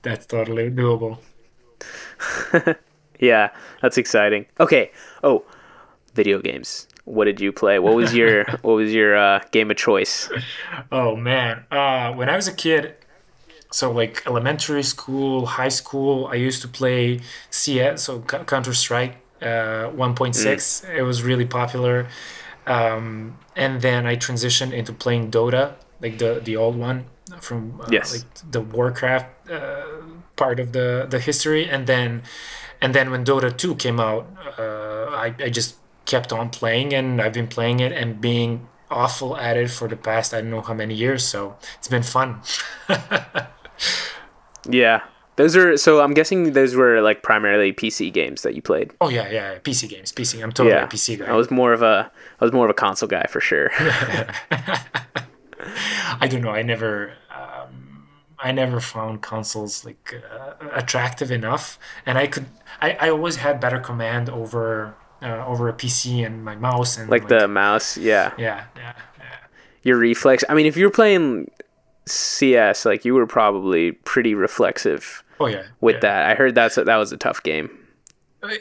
that's 0.07 0.25
totally 0.25 0.69
doable. 0.71 1.17
Yeah, 3.19 3.49
that's 3.81 3.97
exciting. 3.97 4.45
Okay. 4.59 4.91
Oh, 5.23 5.43
video 6.13 6.39
games. 6.39 6.87
What 7.05 7.25
did 7.25 7.41
you 7.41 7.51
play? 7.51 7.79
What 7.79 7.95
was 7.95 8.13
your 8.13 8.43
what 8.61 8.73
was 8.73 8.93
your 8.93 9.17
uh, 9.17 9.39
game 9.51 9.71
of 9.71 9.77
choice? 9.77 10.29
Oh 10.91 11.15
man, 11.15 11.65
uh, 11.71 12.13
when 12.13 12.29
I 12.29 12.35
was 12.35 12.47
a 12.47 12.53
kid, 12.53 12.93
so 13.71 13.91
like 13.91 14.21
elementary 14.27 14.83
school, 14.83 15.47
high 15.47 15.69
school, 15.69 16.27
I 16.27 16.35
used 16.35 16.61
to 16.61 16.67
play 16.67 17.21
CS, 17.49 18.03
so 18.03 18.21
Counter 18.21 18.73
Strike 18.73 19.15
uh, 19.41 19.89
1.6. 19.97 20.85
It 20.95 21.01
was 21.01 21.23
really 21.23 21.45
popular, 21.45 22.07
um, 22.67 23.37
and 23.55 23.81
then 23.81 24.05
I 24.05 24.15
transitioned 24.15 24.73
into 24.73 24.93
playing 24.93 25.31
Dota, 25.31 25.73
like 26.01 26.19
the 26.19 26.39
the 26.43 26.55
old 26.55 26.75
one 26.77 27.05
from 27.41 27.81
uh, 27.81 27.87
Yes. 27.91 28.13
like 28.13 28.51
the 28.51 28.61
Warcraft 28.61 29.49
uh, 29.49 29.96
part 30.37 30.59
of 30.59 30.71
the 30.71 31.05
the 31.09 31.19
history, 31.19 31.67
and 31.69 31.85
then 31.87 32.21
and 32.81 32.93
then 32.95 33.09
when 33.11 33.25
Dota 33.25 33.51
2 33.55 33.75
came 33.75 33.99
out, 33.99 34.25
uh, 34.57 35.07
I 35.25 35.33
I 35.39 35.49
just 35.49 35.75
kept 36.05 36.31
on 36.31 36.49
playing, 36.49 36.93
and 36.93 37.21
I've 37.21 37.33
been 37.33 37.47
playing 37.47 37.79
it 37.81 37.91
and 37.91 38.21
being 38.21 38.67
awful 38.89 39.35
at 39.35 39.57
it 39.57 39.69
for 39.69 39.87
the 39.89 39.97
past 39.97 40.33
I 40.33 40.39
don't 40.41 40.49
know 40.51 40.61
how 40.61 40.73
many 40.73 40.93
years. 40.95 41.25
So 41.25 41.57
it's 41.77 41.89
been 41.89 42.03
fun. 42.03 42.41
Yeah. 44.69 45.01
Those 45.35 45.55
are 45.55 45.77
so 45.77 46.01
I'm 46.01 46.13
guessing 46.13 46.53
those 46.53 46.75
were 46.75 46.99
like 47.01 47.21
primarily 47.21 47.71
PC 47.71 48.11
games 48.11 48.41
that 48.41 48.55
you 48.55 48.61
played. 48.61 48.91
Oh 48.99 49.09
yeah, 49.09 49.29
yeah, 49.29 49.53
yeah, 49.53 49.59
PC 49.59 49.87
games, 49.87 50.11
PC. 50.11 50.41
I'm 50.43 50.51
totally 50.51 50.75
Yeah. 50.75 50.85
a 50.85 50.87
PC 50.87 51.19
guy. 51.19 51.25
I 51.27 51.35
was 51.35 51.51
more 51.51 51.73
of 51.73 51.81
a 51.83 52.11
I 52.41 52.43
was 52.43 52.51
more 52.51 52.65
of 52.65 52.71
a 52.71 52.73
console 52.73 53.07
guy 53.07 53.25
for 53.29 53.39
sure. 53.39 53.69
I 56.19 56.27
don't 56.27 56.41
know. 56.41 56.49
I 56.49 56.63
never, 56.63 57.13
I 58.39 58.51
never 58.51 58.79
found 58.79 59.21
consoles 59.21 59.83
like 59.83 60.21
uh, 60.31 60.53
attractive 60.73 61.31
enough, 61.31 61.79
and 62.05 62.17
I 62.17 62.27
could. 62.27 62.45
I, 62.81 62.91
I 62.99 63.09
always 63.09 63.37
had 63.37 63.59
better 63.59 63.79
command 63.79 64.29
over 64.29 64.95
uh, 65.21 65.45
over 65.45 65.69
a 65.69 65.73
PC 65.73 66.25
and 66.25 66.43
my 66.43 66.55
mouse 66.55 66.97
and 66.97 67.09
like 67.09 67.27
the 67.27 67.47
mouse, 67.47 67.97
yeah. 67.97 68.33
yeah 68.37 68.65
yeah 68.75 68.93
yeah. 69.17 69.35
Your 69.83 69.97
reflex. 69.97 70.43
I 70.49 70.53
mean, 70.53 70.65
if 70.65 70.77
you 70.77 70.85
were 70.85 70.91
playing 70.91 71.49
CS, 72.05 72.85
like 72.85 73.05
you 73.05 73.15
were 73.15 73.25
probably 73.25 73.91
pretty 73.91 74.35
reflexive 74.35 75.23
Oh 75.39 75.47
yeah. 75.47 75.63
with 75.81 75.95
yeah. 75.95 76.01
that. 76.01 76.29
I 76.31 76.35
heard 76.35 76.55
that's 76.55 76.75
that 76.75 76.97
was 76.97 77.11
a 77.11 77.17
tough 77.17 77.41
game. 77.43 77.69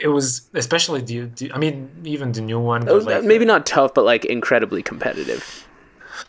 It 0.01 0.09
was 0.09 0.49
especially 0.55 1.03
the, 1.03 1.21
the. 1.37 1.53
I 1.53 1.59
mean, 1.59 1.91
even 2.05 2.33
the 2.33 2.41
new 2.41 2.59
one. 2.59 2.87
But 2.87 3.05
like, 3.05 3.25
Maybe 3.25 3.45
not 3.45 3.67
tough, 3.67 3.93
but 3.93 4.05
like 4.05 4.25
incredibly 4.25 4.83
competitive. 4.83 5.67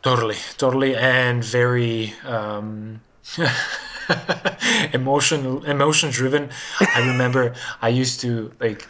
Totally, 0.01 0.35
totally, 0.57 0.95
and 0.97 1.43
very 1.43 2.13
um, 2.25 2.99
emotional, 4.93 5.63
emotion 5.65 6.09
driven. 6.09 6.49
I 6.79 7.07
remember 7.07 7.53
I 7.81 7.89
used 7.89 8.21
to 8.21 8.51
like, 8.59 8.87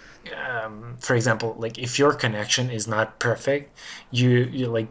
um, 0.48 0.98
for 1.00 1.16
example, 1.16 1.56
like 1.58 1.78
if 1.78 1.98
your 2.00 2.14
connection 2.14 2.70
is 2.70 2.88
not 2.88 3.20
perfect, 3.20 3.78
you 4.12 4.30
you 4.52 4.68
like 4.68 4.88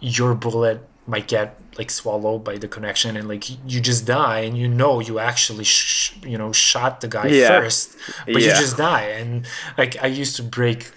your 0.00 0.34
bullet 0.34 0.86
might 1.06 1.26
get 1.26 1.58
like 1.78 1.90
swallowed 1.90 2.44
by 2.44 2.56
the 2.58 2.68
connection 2.68 3.16
and 3.16 3.26
like 3.26 3.48
you 3.66 3.80
just 3.80 4.04
die 4.06 4.40
and 4.40 4.56
you 4.56 4.68
know 4.68 5.00
you 5.00 5.18
actually 5.18 5.64
sh- 5.64 6.12
you 6.22 6.36
know 6.36 6.52
shot 6.52 7.00
the 7.00 7.08
guy 7.08 7.26
Yeah. 7.28 7.48
first 7.60 7.96
but 8.26 8.42
you 8.42 8.50
just 8.50 8.76
die 8.76 9.04
and 9.18 9.46
like 9.78 9.96
i 10.02 10.06
used 10.06 10.36
to 10.36 10.42
break 10.42 10.90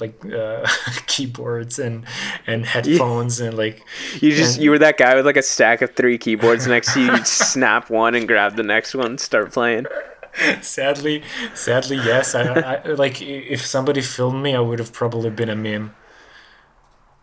like 0.00 0.24
uh, 0.26 0.66
keyboards 1.06 1.78
and 1.78 2.04
and 2.46 2.66
headphones 2.66 3.38
and 3.40 3.56
like 3.56 3.84
You 4.20 4.32
just 4.34 4.56
And- 4.56 4.64
you 4.64 4.70
were 4.70 4.78
that 4.80 4.96
guy 4.96 5.14
with 5.14 5.26
like 5.26 5.36
a 5.36 5.42
stack 5.42 5.80
of 5.82 5.94
three 5.94 6.18
keyboards 6.18 6.66
next 6.66 6.92
to 6.94 7.00
you. 7.00 7.12
You'd 7.12 7.26
snap 7.52 7.88
one 7.90 8.14
and 8.14 8.26
grab 8.26 8.56
the 8.56 8.62
next 8.64 8.94
one, 8.94 9.06
and 9.06 9.20
start 9.20 9.52
playing. 9.52 9.86
sadly 10.62 11.22
sadly 11.54 11.96
yes 11.98 12.34
I, 12.34 12.42
I 12.42 12.82
like 12.88 13.22
if 13.22 13.64
somebody 13.64 14.00
filmed 14.00 14.42
me 14.42 14.56
i 14.56 14.58
would 14.58 14.80
have 14.80 14.92
probably 14.92 15.30
been 15.30 15.48
a 15.48 15.54
meme 15.54 15.94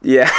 Yeah. 0.02 0.32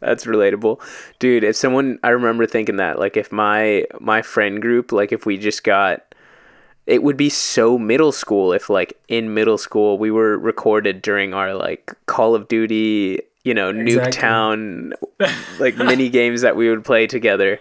That's 0.00 0.24
relatable. 0.26 0.80
Dude, 1.18 1.44
if 1.44 1.56
someone 1.56 1.98
I 2.02 2.10
remember 2.10 2.46
thinking 2.46 2.76
that 2.76 2.98
like 2.98 3.16
if 3.16 3.32
my 3.32 3.86
my 4.00 4.20
friend 4.22 4.60
group 4.60 4.92
like 4.92 5.12
if 5.12 5.24
we 5.24 5.38
just 5.38 5.64
got 5.64 6.13
it 6.86 7.02
would 7.02 7.16
be 7.16 7.30
so 7.30 7.78
middle 7.78 8.12
school 8.12 8.52
if 8.52 8.68
like 8.68 8.98
in 9.08 9.34
middle 9.34 9.58
school 9.58 9.98
we 9.98 10.10
were 10.10 10.36
recorded 10.38 11.02
during 11.02 11.34
our 11.34 11.54
like 11.54 11.92
Call 12.06 12.34
of 12.34 12.48
Duty, 12.48 13.20
you 13.44 13.54
know, 13.54 13.70
Exactly. 13.70 14.10
Nuketown 14.22 14.92
like 15.58 15.76
mini 15.76 16.08
games 16.08 16.42
that 16.42 16.56
we 16.56 16.68
would 16.68 16.84
play 16.84 17.06
together. 17.06 17.58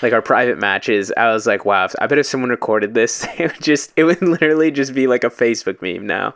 Like 0.00 0.14
our 0.14 0.22
private 0.22 0.58
matches, 0.58 1.12
I 1.14 1.30
was 1.30 1.46
like, 1.46 1.66
wow! 1.66 1.88
I 2.00 2.06
bet 2.06 2.18
if 2.18 2.24
someone 2.24 2.48
recorded 2.48 2.94
this, 2.94 3.26
it 3.38 3.52
would 3.52 3.62
just—it 3.62 4.04
would 4.04 4.22
literally 4.22 4.70
just 4.70 4.94
be 4.94 5.06
like 5.06 5.24
a 5.24 5.30
Facebook 5.30 5.82
meme 5.82 6.06
now. 6.06 6.34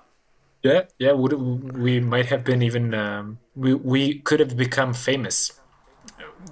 yeah 0.62 0.83
yeah 0.99 1.12
would 1.12 1.33
we 1.79 2.01
might 2.01 2.26
have 2.26 2.45
been 2.45 2.62
even 2.62 2.93
um, 2.93 3.39
we 3.55 3.72
we 3.72 4.18
could 4.20 4.41
have 4.41 4.57
become 4.57 4.93
famous 4.93 5.59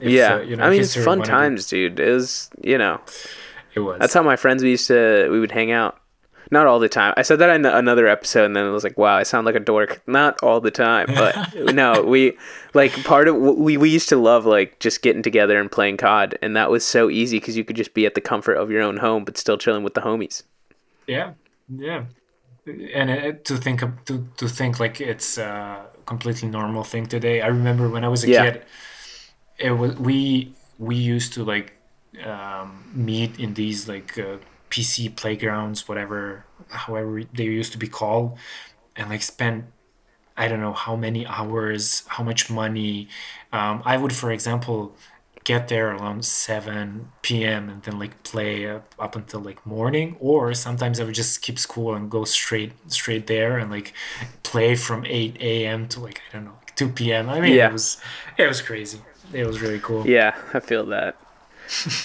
if, 0.00 0.10
yeah, 0.10 0.34
uh, 0.34 0.40
you 0.40 0.56
know, 0.56 0.64
I 0.64 0.70
mean, 0.70 0.80
it's 0.80 0.94
fun 0.96 1.22
it. 1.22 1.24
times, 1.24 1.66
dude. 1.66 1.98
It 2.00 2.10
was, 2.12 2.50
you 2.62 2.78
know, 2.78 3.00
it 3.76 3.80
was 3.80 4.00
That's 4.00 4.14
how 4.14 4.22
my 4.22 4.36
friends 4.36 4.62
we 4.62 4.70
used 4.70 4.88
to 4.88 5.28
we 5.30 5.38
would 5.38 5.52
hang 5.52 5.70
out. 5.70 6.00
Not 6.52 6.68
all 6.68 6.78
the 6.78 6.88
time. 6.88 7.12
I 7.16 7.22
said 7.22 7.40
that 7.40 7.50
in 7.50 7.66
another 7.66 8.06
episode, 8.06 8.44
and 8.44 8.54
then 8.54 8.66
I 8.66 8.70
was 8.70 8.84
like, 8.84 8.96
"Wow, 8.96 9.16
I 9.16 9.24
sound 9.24 9.46
like 9.46 9.56
a 9.56 9.60
dork." 9.60 10.00
Not 10.06 10.38
all 10.44 10.60
the 10.60 10.70
time, 10.70 11.06
but 11.08 11.34
no, 11.74 12.02
we 12.04 12.38
like 12.72 12.92
part 13.02 13.26
of 13.26 13.34
we 13.34 13.76
we 13.76 13.90
used 13.90 14.08
to 14.10 14.16
love 14.16 14.46
like 14.46 14.78
just 14.78 15.02
getting 15.02 15.24
together 15.24 15.60
and 15.60 15.70
playing 15.72 15.96
COD, 15.96 16.38
and 16.42 16.54
that 16.56 16.70
was 16.70 16.86
so 16.86 17.10
easy 17.10 17.40
because 17.40 17.56
you 17.56 17.64
could 17.64 17.74
just 17.74 17.94
be 17.94 18.06
at 18.06 18.14
the 18.14 18.20
comfort 18.20 18.54
of 18.54 18.70
your 18.70 18.80
own 18.82 18.98
home, 18.98 19.24
but 19.24 19.36
still 19.36 19.58
chilling 19.58 19.82
with 19.82 19.94
the 19.94 20.02
homies. 20.02 20.44
Yeah, 21.08 21.32
yeah, 21.68 22.04
and 22.94 23.10
uh, 23.10 23.32
to 23.42 23.56
think 23.56 23.82
of, 23.82 24.04
to 24.04 24.24
to 24.36 24.48
think 24.48 24.78
like 24.78 25.00
it's 25.00 25.38
a 25.38 25.86
completely 26.06 26.48
normal 26.48 26.84
thing 26.84 27.06
today. 27.06 27.40
I 27.42 27.48
remember 27.48 27.88
when 27.88 28.04
I 28.04 28.08
was 28.08 28.22
a 28.22 28.28
Yeah. 28.30 28.44
kid, 28.52 28.62
it 29.58 29.72
was 29.72 29.96
we 29.96 30.52
we 30.78 30.94
used 30.94 31.32
to 31.34 31.42
like 31.44 31.72
um, 32.24 32.90
meet 32.94 33.38
in 33.38 33.54
these 33.54 33.88
like 33.88 34.18
uh, 34.18 34.38
PC 34.70 35.14
playgrounds, 35.16 35.88
whatever, 35.88 36.44
however 36.68 37.22
they 37.34 37.44
used 37.44 37.72
to 37.72 37.78
be 37.78 37.88
called, 37.88 38.38
and 38.96 39.08
like 39.10 39.22
spend 39.22 39.64
I 40.36 40.48
don't 40.48 40.60
know 40.60 40.72
how 40.74 40.96
many 40.96 41.26
hours, 41.26 42.04
how 42.08 42.22
much 42.22 42.50
money. 42.50 43.08
Um, 43.52 43.82
I 43.86 43.96
would, 43.96 44.12
for 44.14 44.30
example, 44.32 44.94
get 45.44 45.68
there 45.68 45.92
around 45.94 46.24
7 46.24 47.10
p.m. 47.22 47.70
and 47.70 47.82
then 47.84 47.98
like 47.98 48.22
play 48.22 48.68
up, 48.68 48.94
up 48.98 49.16
until 49.16 49.40
like 49.40 49.64
morning, 49.64 50.16
or 50.20 50.52
sometimes 50.54 51.00
I 51.00 51.04
would 51.04 51.14
just 51.14 51.32
skip 51.34 51.58
school 51.58 51.94
and 51.94 52.10
go 52.10 52.24
straight 52.24 52.72
straight 52.92 53.26
there 53.28 53.56
and 53.58 53.70
like 53.70 53.94
play 54.42 54.74
from 54.76 55.06
8 55.06 55.36
a.m. 55.40 55.88
to 55.88 56.00
like 56.00 56.20
I 56.30 56.36
don't 56.36 56.44
know 56.46 56.58
2 56.74 56.90
p.m. 56.90 57.30
I 57.30 57.40
mean, 57.40 57.54
Yeah. 57.54 57.68
it 57.68 57.72
was 57.72 57.98
it 58.36 58.46
was 58.46 58.60
crazy. 58.60 59.00
It 59.32 59.46
was 59.46 59.60
really 59.60 59.80
cool. 59.80 60.06
Yeah, 60.06 60.36
I 60.52 60.60
feel 60.60 60.84
that. 60.86 61.16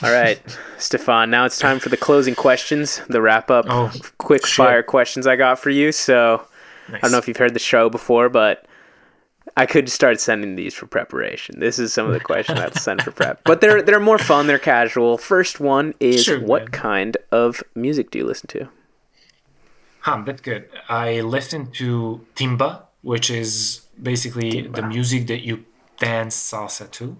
All 0.03 0.11
right, 0.11 0.41
Stefan. 0.77 1.29
Now 1.29 1.45
it's 1.45 1.59
time 1.59 1.79
for 1.79 1.89
the 1.89 1.97
closing 1.97 2.35
questions, 2.35 3.01
the 3.09 3.21
wrap 3.21 3.49
up, 3.51 3.65
Oh, 3.69 3.91
quick 4.17 4.45
shit. 4.45 4.55
fire 4.65 4.83
questions 4.83 5.27
I 5.27 5.35
got 5.35 5.59
for 5.59 5.69
you. 5.69 5.91
So 5.91 6.45
I 6.91 6.97
don't 6.99 7.11
know 7.11 7.17
if 7.17 7.27
you've 7.27 7.37
heard 7.37 7.53
the 7.53 7.59
show 7.59 7.89
before, 7.89 8.29
but 8.29 8.65
I 9.57 9.65
could 9.65 9.89
start 9.89 10.19
sending 10.19 10.55
these 10.55 10.73
for 10.73 10.87
preparation. 10.87 11.59
This 11.59 11.77
is 11.79 11.93
some 11.93 12.07
of 12.07 12.13
the 12.13 12.19
questions 12.19 12.59
I 12.59 12.63
have 12.63 12.73
to 12.73 12.79
send 12.79 13.01
for 13.03 13.11
prep. 13.11 13.41
But 13.43 13.61
they're 13.61 13.81
they're 13.81 13.99
more 13.99 14.17
fun, 14.17 14.47
they're 14.47 14.57
casual. 14.59 15.17
First 15.17 15.59
one 15.59 15.93
is 15.99 16.23
Sure, 16.23 16.39
what 16.39 16.63
man. 16.63 16.71
kind 16.71 17.17
of 17.31 17.61
music 17.75 18.11
do 18.11 18.17
you 18.19 18.25
listen 18.25 18.47
to? 18.49 18.69
Huh, 19.99 20.23
that's 20.25 20.41
good. 20.41 20.67
I 20.89 21.21
listen 21.21 21.71
to 21.73 22.25
timba, 22.35 22.83
which 23.03 23.29
is 23.29 23.81
basically 24.01 24.61
the 24.67 24.81
music 24.81 25.27
that 25.27 25.41
you 25.41 25.65
dance 25.99 26.35
salsa 26.35 26.89
to. 26.91 27.17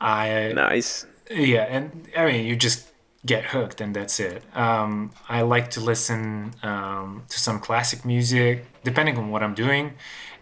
I 0.00 0.52
Nice. 0.54 1.06
Yeah, 1.32 1.62
and 1.62 2.08
I 2.16 2.26
mean 2.26 2.46
you 2.46 2.56
just 2.56 2.88
get 3.24 3.44
hooked 3.44 3.80
and 3.80 3.94
that's 3.94 4.18
it. 4.20 4.42
Um, 4.54 5.12
I 5.28 5.42
like 5.42 5.70
to 5.72 5.80
listen 5.80 6.54
um, 6.62 7.24
to 7.28 7.38
some 7.38 7.60
classic 7.60 8.04
music 8.04 8.66
depending 8.84 9.16
on 9.16 9.30
what 9.30 9.42
I'm 9.42 9.54
doing, 9.54 9.94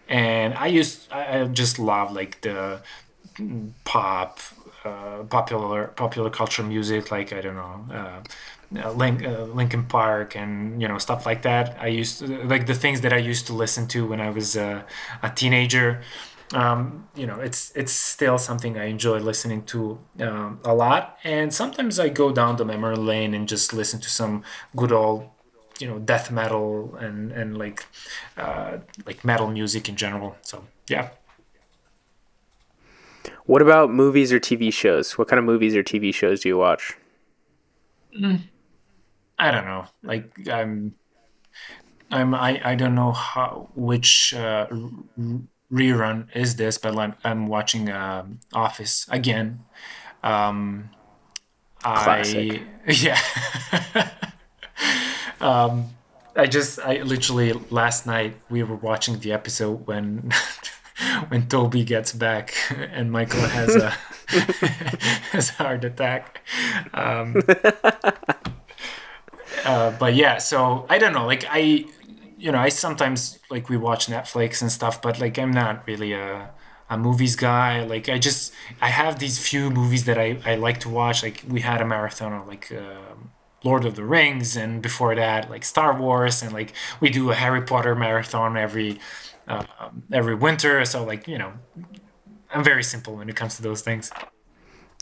and 0.09 0.53
I 0.53 0.67
used 0.67 1.11
I, 1.11 1.45
just 1.45 1.79
love 1.79 2.11
like 2.11 2.41
the 2.41 2.81
pop, 3.85 4.39
uh, 4.83 5.23
popular 5.29 5.87
popular 5.87 6.29
culture 6.29 6.63
music 6.63 7.11
like 7.11 7.33
I 7.33 7.41
don't 7.41 7.55
know. 7.55 7.85
Uh, 7.93 8.21
uh, 8.73 8.91
Link, 8.91 9.21
uh, 9.25 9.43
Linkin 9.43 9.83
Park 9.83 10.35
and 10.35 10.81
you 10.81 10.87
know 10.87 10.97
stuff 10.97 11.25
like 11.25 11.41
that. 11.41 11.77
I 11.79 11.87
used 11.87 12.19
to, 12.19 12.43
like 12.43 12.67
the 12.67 12.73
things 12.73 13.01
that 13.01 13.11
I 13.11 13.17
used 13.17 13.47
to 13.47 13.53
listen 13.53 13.87
to 13.89 14.05
when 14.07 14.21
I 14.21 14.29
was 14.29 14.55
uh, 14.55 14.83
a 15.21 15.29
teenager. 15.29 16.01
Um, 16.53 17.07
you 17.15 17.25
know, 17.25 17.39
it's 17.39 17.71
it's 17.75 17.91
still 17.91 18.37
something 18.37 18.77
I 18.77 18.85
enjoy 18.85 19.19
listening 19.19 19.63
to 19.65 19.99
um, 20.19 20.59
a 20.63 20.73
lot. 20.73 21.17
And 21.23 21.53
sometimes 21.53 21.99
I 21.99 22.09
go 22.09 22.31
down 22.31 22.57
the 22.57 22.65
memory 22.65 22.95
lane 22.95 23.33
and 23.33 23.47
just 23.47 23.73
listen 23.73 23.99
to 24.01 24.09
some 24.09 24.43
good 24.75 24.91
old, 24.91 25.29
you 25.79 25.87
know, 25.87 25.99
death 25.99 26.31
metal 26.31 26.95
and 26.95 27.31
and 27.31 27.57
like 27.57 27.85
uh, 28.37 28.77
like 29.05 29.23
metal 29.23 29.49
music 29.49 29.87
in 29.89 29.95
general. 29.95 30.35
So 30.41 30.65
yeah. 30.89 31.09
What 33.45 33.61
about 33.61 33.91
movies 33.91 34.31
or 34.31 34.39
TV 34.39 34.71
shows? 34.71 35.17
What 35.17 35.27
kind 35.27 35.39
of 35.39 35.45
movies 35.45 35.75
or 35.75 35.83
TV 35.83 36.13
shows 36.13 36.41
do 36.41 36.49
you 36.49 36.57
watch? 36.57 36.97
I 39.39 39.51
don't 39.51 39.65
know. 39.65 39.85
Like 40.03 40.47
I'm, 40.47 40.95
I'm 42.11 42.35
I, 42.35 42.61
I 42.63 42.75
don't 42.75 42.95
know 42.95 43.11
how 43.11 43.69
which 43.75 44.33
uh, 44.33 44.67
rerun 45.71 46.27
is 46.35 46.55
this, 46.55 46.77
but 46.77 46.97
I'm 46.97 47.15
I'm 47.23 47.47
watching 47.47 47.89
um 47.91 48.39
Office 48.53 49.07
again. 49.09 49.63
Um, 50.23 50.89
Classic. 51.81 52.61
I 52.87 52.91
yeah. 52.91 53.19
um, 55.41 55.89
I 56.35 56.45
just 56.47 56.79
I 56.79 57.01
literally 57.01 57.53
last 57.69 58.05
night 58.05 58.37
we 58.49 58.63
were 58.63 58.75
watching 58.75 59.19
the 59.19 59.33
episode 59.33 59.87
when 59.87 60.31
when 61.29 61.47
Toby 61.47 61.83
gets 61.83 62.13
back 62.13 62.53
and 62.93 63.11
Michael 63.11 63.41
has 63.41 63.75
a 63.75 63.89
has 65.31 65.49
a 65.49 65.53
heart 65.53 65.83
attack. 65.83 66.41
Um, 66.93 67.35
uh, 69.65 69.91
but 69.99 70.15
yeah, 70.15 70.37
so 70.37 70.85
I 70.89 70.97
don't 70.97 71.13
know. 71.13 71.25
Like 71.25 71.45
I, 71.49 71.85
you 72.43 72.51
know, 72.53 72.59
I 72.67 72.69
sometimes 72.69 73.19
like 73.49 73.65
we 73.73 73.77
watch 73.77 74.03
Netflix 74.15 74.61
and 74.61 74.71
stuff, 74.79 74.95
but 75.05 75.13
like 75.23 75.35
I'm 75.43 75.51
not 75.63 75.75
really 75.89 76.13
a 76.13 76.49
a 76.89 76.97
movies 76.97 77.35
guy. 77.35 77.71
Like 77.93 78.05
I 78.15 78.17
just 78.19 78.53
I 78.87 78.89
have 79.01 79.13
these 79.19 79.37
few 79.49 79.63
movies 79.79 80.03
that 80.05 80.17
I 80.17 80.29
I 80.51 80.55
like 80.67 80.79
to 80.85 80.89
watch. 80.89 81.17
Like 81.27 81.37
we 81.55 81.61
had 81.61 81.79
a 81.81 81.85
marathon 81.85 82.33
of 82.39 82.47
like. 82.53 82.67
um 82.71 83.19
Lord 83.63 83.85
of 83.85 83.93
the 83.95 84.03
Rings, 84.03 84.57
and 84.57 84.81
before 84.81 85.13
that, 85.15 85.41
like 85.53 85.63
Star 85.63 85.91
Wars, 86.01 86.41
and 86.41 86.51
like 86.51 86.73
we 86.99 87.09
do 87.11 87.29
a 87.29 87.35
Harry 87.35 87.61
Potter 87.61 87.93
marathon 87.93 88.57
every 88.57 88.99
uh, 89.47 89.63
every 90.11 90.33
winter. 90.33 90.83
So 90.85 91.03
like 91.11 91.27
you 91.27 91.37
know, 91.37 91.51
I'm 92.53 92.63
very 92.63 92.83
simple 92.83 93.15
when 93.17 93.29
it 93.29 93.35
comes 93.35 93.55
to 93.57 93.61
those 93.61 93.81
things. 93.83 94.11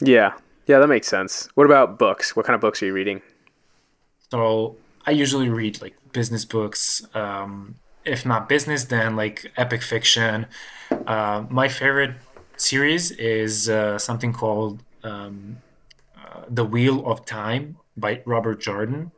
Yeah. 0.02 0.34
Yeah, 0.68 0.80
that 0.80 0.88
makes 0.88 1.08
sense. 1.08 1.50
What 1.56 1.66
about 1.66 1.98
books? 1.98 2.36
What 2.36 2.46
kind 2.46 2.56
of 2.56 2.62
books 2.62 2.84
are 2.84 2.86
you 2.86 2.94
reading? 2.94 3.22
So 4.32 4.76
I 5.06 5.12
usually 5.12 5.50
read 5.50 5.82
like 5.82 5.96
business 6.12 6.46
books. 6.46 7.06
Um, 7.14 7.76
if 8.06 8.26
not 8.26 8.50
business, 8.50 8.86
then 8.86 9.16
like 9.16 9.52
epic 9.58 9.82
fiction. 9.82 10.48
Uh, 11.06 11.46
my 11.50 11.68
favorite 11.68 12.16
series 12.58 13.12
is 13.12 13.70
uh, 13.70 13.98
something 13.98 14.34
called 14.34 14.84
um, 15.04 15.58
uh, 16.18 16.44
The 16.50 16.66
Wheel 16.66 17.06
of 17.06 17.26
Time 17.26 17.78
by 17.98 18.22
Robert 18.26 18.62
Jordan 18.62 19.12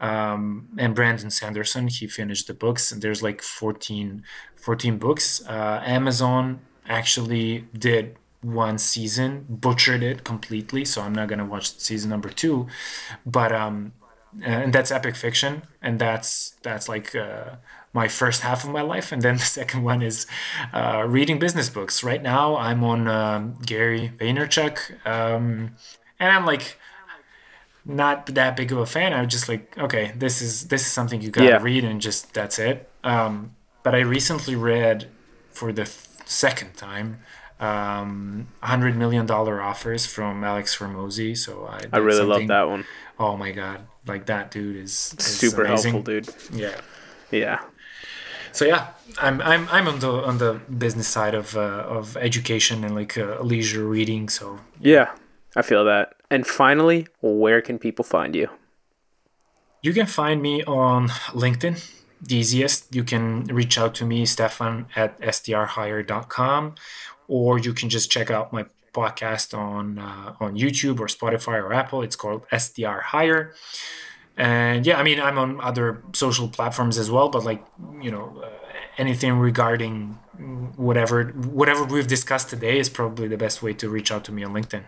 um, 0.00 0.68
and 0.78 0.94
Brandon 0.94 1.30
Sanderson. 1.30 1.88
He 1.88 2.06
finished 2.06 2.46
the 2.46 2.54
books, 2.54 2.92
and 2.92 3.02
there's 3.02 3.22
like 3.22 3.42
14, 3.42 4.22
14 4.56 4.98
books. 4.98 5.42
Uh, 5.46 5.82
Amazon 5.84 6.60
actually 6.88 7.66
did 7.76 8.16
one 8.42 8.78
season, 8.78 9.44
butchered 9.48 10.02
it 10.02 10.24
completely, 10.24 10.84
so 10.84 11.02
I'm 11.02 11.14
not 11.14 11.28
gonna 11.28 11.44
watch 11.44 11.76
season 11.78 12.10
number 12.10 12.30
two. 12.30 12.68
But 13.26 13.52
um, 13.52 13.92
and 14.42 14.72
that's 14.72 14.90
epic 14.90 15.16
fiction, 15.16 15.62
and 15.82 15.98
that's 15.98 16.56
that's 16.62 16.88
like 16.88 17.14
uh, 17.14 17.56
my 17.92 18.08
first 18.08 18.42
half 18.42 18.64
of 18.64 18.70
my 18.70 18.82
life, 18.82 19.12
and 19.12 19.22
then 19.22 19.34
the 19.42 19.44
second 19.44 19.82
one 19.82 20.02
is 20.02 20.26
uh, 20.72 21.04
reading 21.06 21.38
business 21.38 21.68
books. 21.68 22.02
Right 22.04 22.22
now, 22.22 22.56
I'm 22.56 22.84
on 22.84 23.08
um, 23.08 23.58
Gary 23.64 24.12
Vaynerchuk, 24.18 25.04
um, 25.06 25.74
and 26.18 26.30
I'm 26.32 26.46
like 26.46 26.76
not 27.84 28.26
that 28.26 28.56
big 28.56 28.72
of 28.72 28.78
a 28.78 28.86
fan. 28.86 29.12
I 29.12 29.20
was 29.22 29.32
just 29.32 29.48
like, 29.48 29.76
okay, 29.78 30.12
this 30.16 30.42
is 30.42 30.68
this 30.68 30.82
is 30.82 30.92
something 30.92 31.20
you 31.22 31.30
gotta 31.30 31.48
Yeah. 31.50 31.62
read, 31.62 31.84
and 31.84 32.00
just 32.00 32.32
that's 32.34 32.58
it. 32.58 32.88
Um, 33.02 33.54
but 33.82 33.94
I 33.94 34.00
recently 34.00 34.54
read 34.54 35.08
for 35.50 35.72
the 35.72 35.84
th- 35.84 35.96
second 36.26 36.74
time. 36.76 37.20
Um, 37.58 38.48
hundred 38.62 38.96
million 38.96 39.26
dollar 39.26 39.60
offers 39.60 40.06
from 40.06 40.44
Alex 40.44 40.78
Hormozi. 40.78 41.36
So 41.36 41.66
I, 41.66 41.80
I 41.92 41.98
really 41.98 42.24
love 42.24 42.46
that 42.48 42.68
one. 42.68 42.86
Oh 43.20 43.36
my 43.36 43.52
god, 43.52 43.86
like 44.06 44.24
that 44.26 44.50
dude 44.50 44.76
is, 44.76 45.14
is 45.18 45.24
Super 45.24 45.64
amazing. 45.64 45.92
helpful, 45.92 46.14
dude. 46.14 46.28
Yeah. 46.52 46.80
Yeah. 47.30 47.60
So 48.52 48.64
yeah, 48.64 48.88
I'm 49.20 49.40
I'm 49.42 49.68
I'm 49.70 49.86
on 49.86 49.98
the 50.00 50.10
on 50.10 50.38
the 50.38 50.54
business 50.78 51.06
side 51.06 51.34
of 51.34 51.54
uh, 51.56 51.84
of 51.98 52.16
education 52.16 52.82
and 52.84 52.94
like 52.96 53.16
uh, 53.18 53.40
leisure 53.42 53.84
reading. 53.84 54.28
So 54.28 54.58
Yeah. 54.80 55.10
I 55.56 55.62
feel 55.62 55.84
that. 55.84 56.14
And 56.30 56.46
finally, 56.46 57.06
where 57.20 57.60
can 57.60 57.78
people 57.78 58.04
find 58.04 58.34
you? 58.34 58.48
you 59.82 59.92
can 59.94 60.06
find 60.06 60.42
me 60.42 60.62
on 60.64 61.08
LinkedIn. 61.32 61.76
The 62.20 62.36
easiest. 62.36 62.94
You 62.94 63.02
can 63.02 63.44
reach 63.44 63.78
out 63.78 63.94
to 63.96 64.04
me, 64.04 64.26
Stefan 64.26 64.86
at 64.94 65.18
sdrhire.com, 65.20 66.74
or 67.28 67.58
you 67.58 67.72
can 67.72 67.88
just 67.88 68.10
check 68.10 68.30
out 68.30 68.52
my 68.52 68.66
podcast 68.92 69.56
on 69.56 69.98
uh, 69.98 70.34
on 70.40 70.56
YouTube 70.56 71.00
or 71.00 71.06
Spotify 71.06 71.62
or 71.62 71.72
Apple. 71.72 72.02
It's 72.02 72.16
called 72.16 72.48
SDR 72.48 73.02
Hire. 73.02 73.54
And 74.36 74.86
yeah, 74.86 74.98
I 74.98 75.02
mean, 75.02 75.20
I'm 75.20 75.38
on 75.38 75.60
other 75.60 76.02
social 76.12 76.48
platforms 76.48 76.96
as 76.96 77.10
well, 77.10 77.28
but 77.28 77.44
like, 77.44 77.62
you 78.00 78.10
know, 78.10 78.40
uh, 78.42 78.48
anything 78.96 79.38
regarding 79.38 80.18
whatever 80.76 81.24
whatever 81.24 81.84
we've 81.84 82.06
discussed 82.06 82.48
today 82.48 82.78
is 82.78 82.88
probably 82.88 83.28
the 83.28 83.36
best 83.36 83.62
way 83.62 83.74
to 83.74 83.88
reach 83.90 84.10
out 84.10 84.24
to 84.24 84.32
me 84.32 84.42
on 84.42 84.52
LinkedIn. 84.54 84.84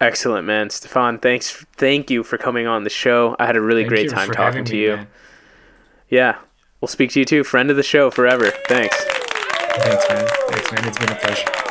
Excellent, 0.00 0.46
man. 0.46 0.70
Stefan, 0.70 1.18
thanks. 1.18 1.66
Thank 1.76 2.10
you 2.10 2.22
for 2.22 2.38
coming 2.38 2.66
on 2.66 2.84
the 2.84 2.90
show. 2.90 3.34
I 3.38 3.46
had 3.46 3.56
a 3.56 3.60
really 3.60 3.82
Thank 3.82 3.88
great 3.88 4.10
time 4.10 4.30
talking 4.30 4.64
to 4.64 4.72
me, 4.72 4.82
you. 4.82 4.96
man. 4.96 5.08
Yeah. 6.08 6.38
We'll 6.80 6.88
speak 6.88 7.10
to 7.12 7.18
you 7.18 7.24
too. 7.24 7.42
Friend 7.42 7.68
of 7.70 7.76
the 7.76 7.82
show 7.82 8.10
forever. 8.10 8.52
Thanks. 8.68 8.96
Thanks, 8.96 10.08
man. 10.08 10.28
Thanks, 10.48 10.72
man. 10.72 10.86
It's 10.86 10.98
been 10.98 11.10
a 11.10 11.16
pleasure. 11.16 11.67